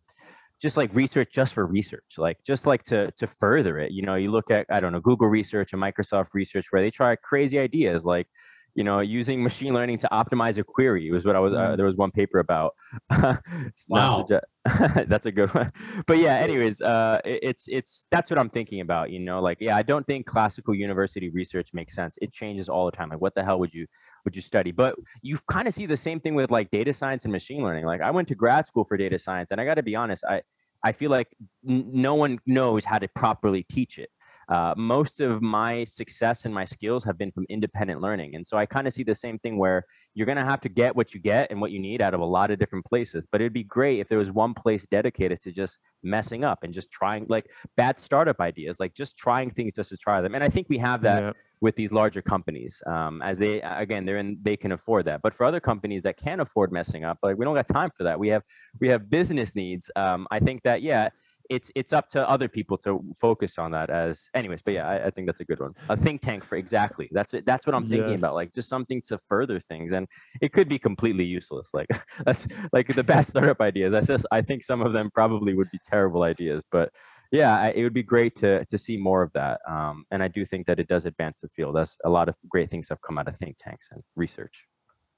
just 0.63 0.77
like 0.77 0.91
research 0.95 1.29
just 1.33 1.55
for 1.55 1.67
research 1.67 2.15
like 2.19 2.39
just 2.47 2.67
like 2.67 2.83
to 2.83 3.11
to 3.13 3.27
further 3.41 3.79
it 3.79 3.93
you 3.93 4.03
know 4.03 4.15
you 4.15 4.31
look 4.31 4.51
at 4.51 4.67
i 4.71 4.81
don't 4.81 4.93
know 4.93 5.01
google 5.01 5.29
research 5.29 5.73
and 5.73 5.83
microsoft 5.83 6.29
research 6.35 6.67
where 6.71 6.81
they 6.83 6.91
try 6.91 7.15
crazy 7.17 7.59
ideas 7.59 8.05
like 8.05 8.27
you 8.75 8.85
know 8.85 9.01
using 9.01 9.43
machine 9.43 9.73
learning 9.75 9.99
to 9.99 10.09
optimize 10.13 10.59
a 10.59 10.65
query 10.65 11.11
was 11.11 11.25
what 11.25 11.37
i 11.37 11.39
was 11.41 11.53
uh, 11.55 11.59
Mm. 11.59 11.77
there 11.77 11.87
was 11.87 11.97
one 11.97 12.11
paper 12.11 12.39
about. 12.39 12.73
Wow. 13.89 14.27
that's 15.07 15.27
a 15.27 15.33
good 15.33 15.53
one. 15.55 15.73
But 16.07 16.19
yeah 16.19 16.37
anyways 16.37 16.81
uh 16.81 17.21
it- 17.25 17.41
it's 17.43 17.69
it's 17.69 18.07
that's 18.11 18.31
what 18.31 18.39
i'm 18.39 18.51
thinking 18.51 18.81
about 18.81 19.11
you 19.11 19.21
know 19.21 19.41
like 19.41 19.59
yeah 19.61 19.77
i 19.77 19.83
don't 19.83 20.07
think 20.07 20.27
classical 20.27 20.75
university 20.75 21.31
research 21.31 21.69
makes 21.73 21.95
sense. 21.95 22.17
It 22.21 22.33
changes 22.33 22.69
all 22.69 22.85
the 22.87 22.93
time. 22.97 23.09
Like 23.11 23.21
what 23.21 23.35
the 23.35 23.45
hell 23.45 23.59
would 23.61 23.73
you 23.73 23.87
would 24.27 24.37
you 24.37 24.43
study? 24.43 24.73
But 24.73 24.97
you 25.23 25.39
kind 25.51 25.67
of 25.67 25.73
see 25.73 25.87
the 25.87 25.97
same 25.97 26.21
thing 26.21 26.35
with 26.35 26.51
like 26.51 26.71
data 26.71 26.93
science 26.93 27.25
and 27.25 27.33
machine 27.33 27.63
learning. 27.63 27.87
Like 27.87 28.03
i 28.03 28.11
went 28.11 28.29
to 28.29 28.35
grad 28.35 28.67
school 28.67 28.85
for 28.85 28.99
data 28.99 29.19
science 29.19 29.51
and 29.53 29.61
i 29.61 29.65
got 29.65 29.75
to 29.75 29.83
be 29.83 29.95
honest 29.97 30.25
i 30.29 30.43
i 30.83 30.93
feel 30.93 31.11
like 31.11 31.29
n- 31.67 31.89
no 31.93 32.15
one 32.15 32.39
knows 32.45 32.85
how 32.85 32.99
to 32.99 33.09
properly 33.09 33.63
teach 33.71 33.99
it. 33.99 34.11
Uh, 34.49 34.75
most 34.77 35.21
of 35.21 35.43
my 35.43 35.83
success 35.85 36.45
and 36.45 36.55
my 36.55 36.65
skills 36.65 37.03
have 37.03 37.19
been 37.19 37.33
from 37.33 37.47
independent 37.49 38.01
learning 38.01 38.35
and 38.35 38.47
so 38.47 38.57
i 38.57 38.67
kind 38.67 38.87
of 38.87 38.93
see 38.93 39.03
the 39.03 39.15
same 39.15 39.39
thing 39.39 39.57
where 39.59 39.85
you're 40.17 40.27
going 40.27 40.39
to 40.39 40.45
have 40.45 40.63
to 40.63 40.71
get 40.71 40.97
what 40.97 41.13
you 41.13 41.21
get 41.21 41.51
and 41.51 41.61
what 41.61 41.71
you 41.71 41.79
need 41.79 42.01
out 42.01 42.15
of 42.15 42.21
a 42.21 42.25
lot 42.25 42.51
of 42.51 42.59
different 42.59 42.85
places 42.85 43.27
but 43.31 43.41
it'd 43.41 43.53
be 43.53 43.63
great 43.63 44.01
if 44.01 44.09
there 44.09 44.19
was 44.19 44.33
one 44.33 44.55
place 44.55 44.85
dedicated 44.91 45.39
to 45.41 45.53
just 45.53 45.79
messing 46.03 46.43
up 46.43 46.65
and 46.65 46.73
just 46.73 46.91
trying 46.91 47.27
like 47.29 47.51
bad 47.77 47.99
startup 47.99 48.41
ideas 48.41 48.81
like 48.81 48.95
just 48.95 49.17
trying 49.17 49.51
things 49.51 49.75
just 49.75 49.91
to 49.91 49.97
try 49.97 50.21
them 50.21 50.35
and 50.35 50.43
i 50.43 50.49
think 50.49 50.67
we 50.69 50.79
have 50.79 51.03
that 51.03 51.23
Yeah. 51.23 51.33
with 51.61 51.77
these 51.77 51.93
larger 51.93 52.23
companies 52.23 52.83
um, 52.87 53.21
as 53.23 53.37
they 53.39 53.61
again 53.61 54.05
they're 54.07 54.19
in 54.19 54.39
they 54.43 54.57
can 54.57 54.73
afford 54.73 55.05
that 55.05 55.21
but 55.23 55.35
for 55.35 55.45
other 55.45 55.61
companies 55.61 56.03
that 56.05 56.17
can't 56.17 56.41
afford 56.41 56.73
messing 56.73 57.05
up 57.05 57.19
like 57.23 57.37
we 57.37 57.45
don't 57.45 57.55
got 57.55 57.69
time 57.69 57.91
for 57.97 58.03
that 58.05 58.19
we 58.19 58.29
have 58.29 58.43
we 58.81 58.89
have 58.89 59.11
business 59.11 59.55
needs 59.55 59.91
um, 59.97 60.27
i 60.31 60.39
think 60.39 60.63
that 60.63 60.81
yeah 60.83 61.09
it's 61.51 61.71
it's 61.75 61.93
up 61.93 62.09
to 62.09 62.29
other 62.29 62.49
people 62.49 62.77
to 62.79 63.03
focus 63.21 63.59
on 63.59 63.71
that 63.71 63.91
as 63.91 64.29
anyways 64.35 64.61
but 64.63 64.75
yeah 64.75 64.87
i, 64.89 65.07
I 65.07 65.11
think 65.11 65.27
that's 65.27 65.41
a 65.41 65.45
good 65.45 65.61
one 65.61 65.73
a 65.89 65.97
think 65.97 66.21
tank 66.23 66.45
for 66.45 66.57
exactly 66.57 67.09
that's 67.13 67.35
it 67.35 67.45
that's 67.47 67.67
what 67.67 67.75
i'm 67.75 67.87
thinking 67.87 68.11
Yes. 68.13 68.21
about 68.21 68.35
like 68.35 68.53
just 68.53 68.69
something 68.69 69.01
to 69.09 69.19
further 69.29 69.61
things 69.61 69.93
and 69.93 70.07
it 70.41 70.53
could 70.53 70.69
be 70.69 70.79
completely 70.79 71.25
useless 71.25 71.69
like 71.73 71.89
that's 72.27 72.47
like 72.73 72.89
the 72.95 73.03
bad 73.05 73.27
startup 73.33 73.61
ideas 73.61 73.95
i 73.95 74.01
just 74.01 74.27
i 74.33 74.41
think 74.43 74.65
some 74.65 74.81
of 74.83 74.93
them 74.93 75.11
probably 75.13 75.55
would 75.55 75.71
be 75.71 75.79
terrible 75.85 76.23
ideas 76.23 76.65
but 76.71 76.91
yeah 77.33 77.59
I, 77.61 77.69
it 77.71 77.83
would 77.83 77.95
be 77.95 78.03
great 78.05 78.37
to 78.37 78.65
to 78.67 78.79
see 78.79 78.97
more 78.97 79.23
of 79.23 79.33
that 79.33 79.61
um, 79.69 80.05
and 80.11 80.23
i 80.23 80.29
do 80.29 80.45
think 80.45 80.67
that 80.67 80.79
it 80.79 80.89
does 80.89 81.07
advance 81.07 81.41
the 81.41 81.49
field 81.49 81.75
that's 81.77 81.97
a 82.05 82.11
lot 82.11 82.29
of 82.29 82.37
great 82.49 82.71
things 82.71 82.89
have 82.89 83.01
come 83.03 83.19
out 83.19 83.29
of 83.29 83.37
think 83.37 83.57
tanks 83.61 83.89
and 83.93 84.03
research 84.15 84.65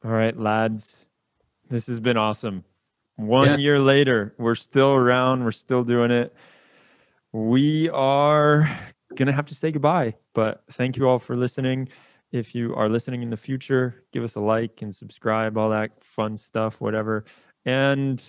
All 0.05 0.13
right, 0.13 0.39
lads. 0.39 1.07
This 1.69 1.87
has 1.89 2.01
been 2.01 2.17
awesome. 2.17 2.65
One 3.19 3.49
Yeah. 3.49 3.57
year 3.57 3.81
later, 3.81 4.33
we're 4.39 4.55
still 4.55 4.93
around. 4.95 5.43
We're 5.43 5.51
still 5.51 5.83
doing 5.83 6.13
it. 6.13 6.33
We 7.33 7.89
are 7.91 8.71
going 9.17 9.27
to 9.27 9.33
have 9.33 9.47
to 9.47 9.57
say 9.57 9.73
goodbye, 9.73 10.15
but 10.35 10.63
thank 10.71 10.97
you 10.97 11.09
all 11.09 11.19
for 11.19 11.37
listening. 11.37 11.89
If 12.31 12.55
you 12.55 12.77
are 12.77 12.89
listening 12.89 13.23
in 13.23 13.31
the 13.31 13.37
future, 13.37 14.05
give 14.13 14.23
us 14.23 14.37
a 14.37 14.41
like 14.41 14.83
and 14.83 14.95
subscribe, 14.95 15.59
all 15.59 15.71
that 15.71 16.03
fun 16.05 16.37
stuff, 16.37 16.81
whatever. 16.81 17.25
And 17.65 18.23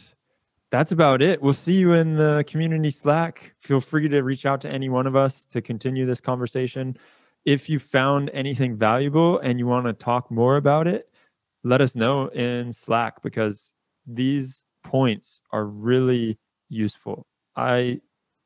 that's 0.72 0.92
about 0.92 1.22
it. 1.22 1.40
We'll 1.40 1.54
see 1.54 1.76
you 1.76 1.94
in 1.94 2.16
the 2.16 2.44
community 2.48 2.90
Slack. 2.90 3.54
Feel 3.60 3.82
free 3.82 4.08
to 4.10 4.22
reach 4.22 4.48
out 4.48 4.62
to 4.62 4.70
any 4.70 4.90
one 4.90 5.06
of 5.06 5.16
us 5.16 5.46
to 5.46 5.62
continue 5.62 6.08
this 6.08 6.20
conversation. 6.22 6.98
If 7.46 7.70
you 7.70 7.78
found 7.78 8.32
anything 8.34 8.76
valuable 8.76 9.38
and 9.38 9.60
you 9.60 9.68
want 9.68 9.86
to 9.86 9.94
talk 9.94 10.32
more 10.32 10.58
about 10.58 10.88
it, 10.88 11.10
let 11.64 11.80
us 11.80 11.96
know 11.96 12.28
in 12.30 12.74
Slack 12.74 13.22
because 13.22 13.74
these 14.08 14.64
points 14.90 15.42
are 15.52 15.66
really 15.66 16.40
useful. 16.68 17.28
I 17.56 18.02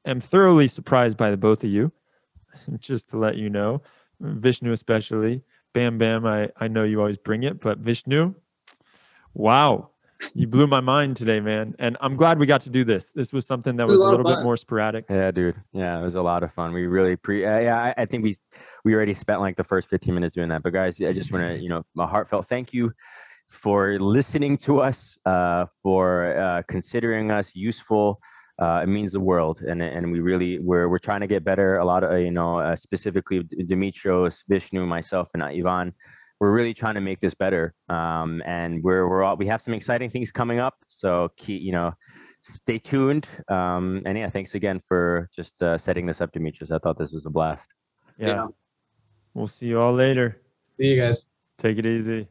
am 0.06 0.20
thoroughly 0.20 0.68
surprised 0.68 1.16
by 1.16 1.32
the 1.32 1.38
both 1.38 1.64
of 1.64 1.70
you, 1.70 1.92
just 2.80 3.10
to 3.12 3.18
let 3.18 3.38
you 3.38 3.50
know. 3.50 3.82
Vishnu, 4.20 4.74
especially. 4.74 5.42
Bam 5.74 5.98
Bam, 5.98 6.26
I, 6.26 6.50
I 6.58 6.68
know 6.68 6.84
you 6.84 7.00
always 7.00 7.18
bring 7.18 7.44
it, 7.44 7.60
but 7.62 7.78
Vishnu, 7.80 8.36
wow, 9.34 9.90
you 10.36 10.48
blew 10.48 10.68
my 10.68 10.82
mind 10.82 11.18
today, 11.18 11.40
man. 11.40 11.76
And 11.80 11.98
I'm 12.02 12.16
glad 12.16 12.40
we 12.40 12.46
got 12.46 12.62
to 12.62 12.70
do 12.70 12.84
this. 12.84 13.12
This 13.12 13.34
was 13.34 13.46
something 13.48 13.78
that 13.78 13.88
was 13.88 13.98
was 13.98 14.02
a 14.02 14.04
a 14.04 14.06
lot 14.06 14.14
of 14.14 14.26
little 14.26 14.38
bit 14.38 14.44
more 14.44 14.58
sporadic. 14.58 15.06
yeah 15.10 15.32
dude 15.32 15.56
yeah 15.72 16.00
it 16.00 16.04
was 16.04 16.16
a 16.16 16.22
lot 16.22 16.44
of 16.44 16.54
fun 16.54 16.74
we 16.74 16.88
really 16.88 17.16
pre 17.16 17.46
uh, 17.46 17.60
yeah 17.60 17.94
I, 17.98 18.04
I 18.04 18.06
think 18.06 18.24
we 18.24 18.36
we 18.84 18.94
already 18.94 19.14
spent 19.14 19.40
like 19.42 19.56
the 19.56 19.64
first 19.64 19.90
15 19.90 20.14
minutes 20.14 20.36
doing 20.36 20.50
that 20.50 20.62
but 20.64 20.74
guys 20.74 21.02
i 21.02 21.14
just 21.14 21.32
want 21.32 21.44
to 21.46 21.58
you 21.58 21.70
know 21.70 21.84
a 21.98 22.06
heartfelt 22.06 22.48
thank 22.48 22.74
you 22.74 22.94
for 23.54 24.00
listening 24.00 24.58
to 24.58 24.80
us 24.80 25.18
uh, 25.26 25.66
for 25.82 26.38
uh, 26.38 26.62
considering 26.68 27.32
us 27.32 27.56
useful 27.56 28.20
uh, 28.62 28.82
it 28.84 28.88
means 28.88 29.12
the 29.12 29.20
world 29.20 29.62
and 29.62 29.82
and 29.82 30.12
we 30.12 30.20
really 30.20 30.60
we're 30.60 30.88
we're 30.90 31.00
trying 31.00 31.22
to 31.22 31.28
get 31.28 31.44
better 31.44 31.78
a 31.78 31.86
lot 31.86 32.04
of 32.04 32.12
uh, 32.12 32.16
you 32.16 32.32
know 32.32 32.60
uh, 32.60 32.76
specifically 32.76 33.44
Demetrios 33.66 34.44
Vishnu 34.50 34.86
myself 34.86 35.30
and 35.34 35.44
Ivan 35.44 35.94
we're 36.40 36.52
really 36.52 36.74
trying 36.74 36.96
to 36.96 37.02
make 37.02 37.20
this 37.20 37.34
better 37.34 37.74
um, 37.90 38.42
and 38.46 38.84
we're 38.84 39.08
we're 39.08 39.24
all 39.24 39.38
we 39.38 39.48
have 39.48 39.62
some 39.62 39.74
exciting 39.74 40.10
things 40.10 40.32
coming 40.32 40.60
up 40.60 40.76
so 40.88 41.30
keep 41.38 41.62
you 41.62 41.72
know 41.72 41.94
stay 42.42 42.78
tuned 42.78 43.28
um, 43.48 44.02
and 44.06 44.18
yeah 44.18 44.30
thanks 44.30 44.54
again 44.56 44.82
for 44.88 45.30
just 45.36 45.62
uh, 45.62 45.78
setting 45.78 46.06
this 46.06 46.22
up 46.22 46.32
Demetrios 46.32 46.72
I 46.72 46.80
thought 46.80 46.98
this 46.98 47.12
was 47.12 47.26
a 47.26 47.30
blast 47.30 47.66
yeah. 48.18 48.28
Yeah. 48.28 48.48
We'll 49.34 49.48
see 49.48 49.68
you 49.68 49.80
all 49.80 49.94
later. 49.94 50.42
See 50.78 50.88
you 50.88 51.02
guys. 51.02 51.26
Take 51.58 51.78
it 51.78 51.86
easy. 51.86 52.28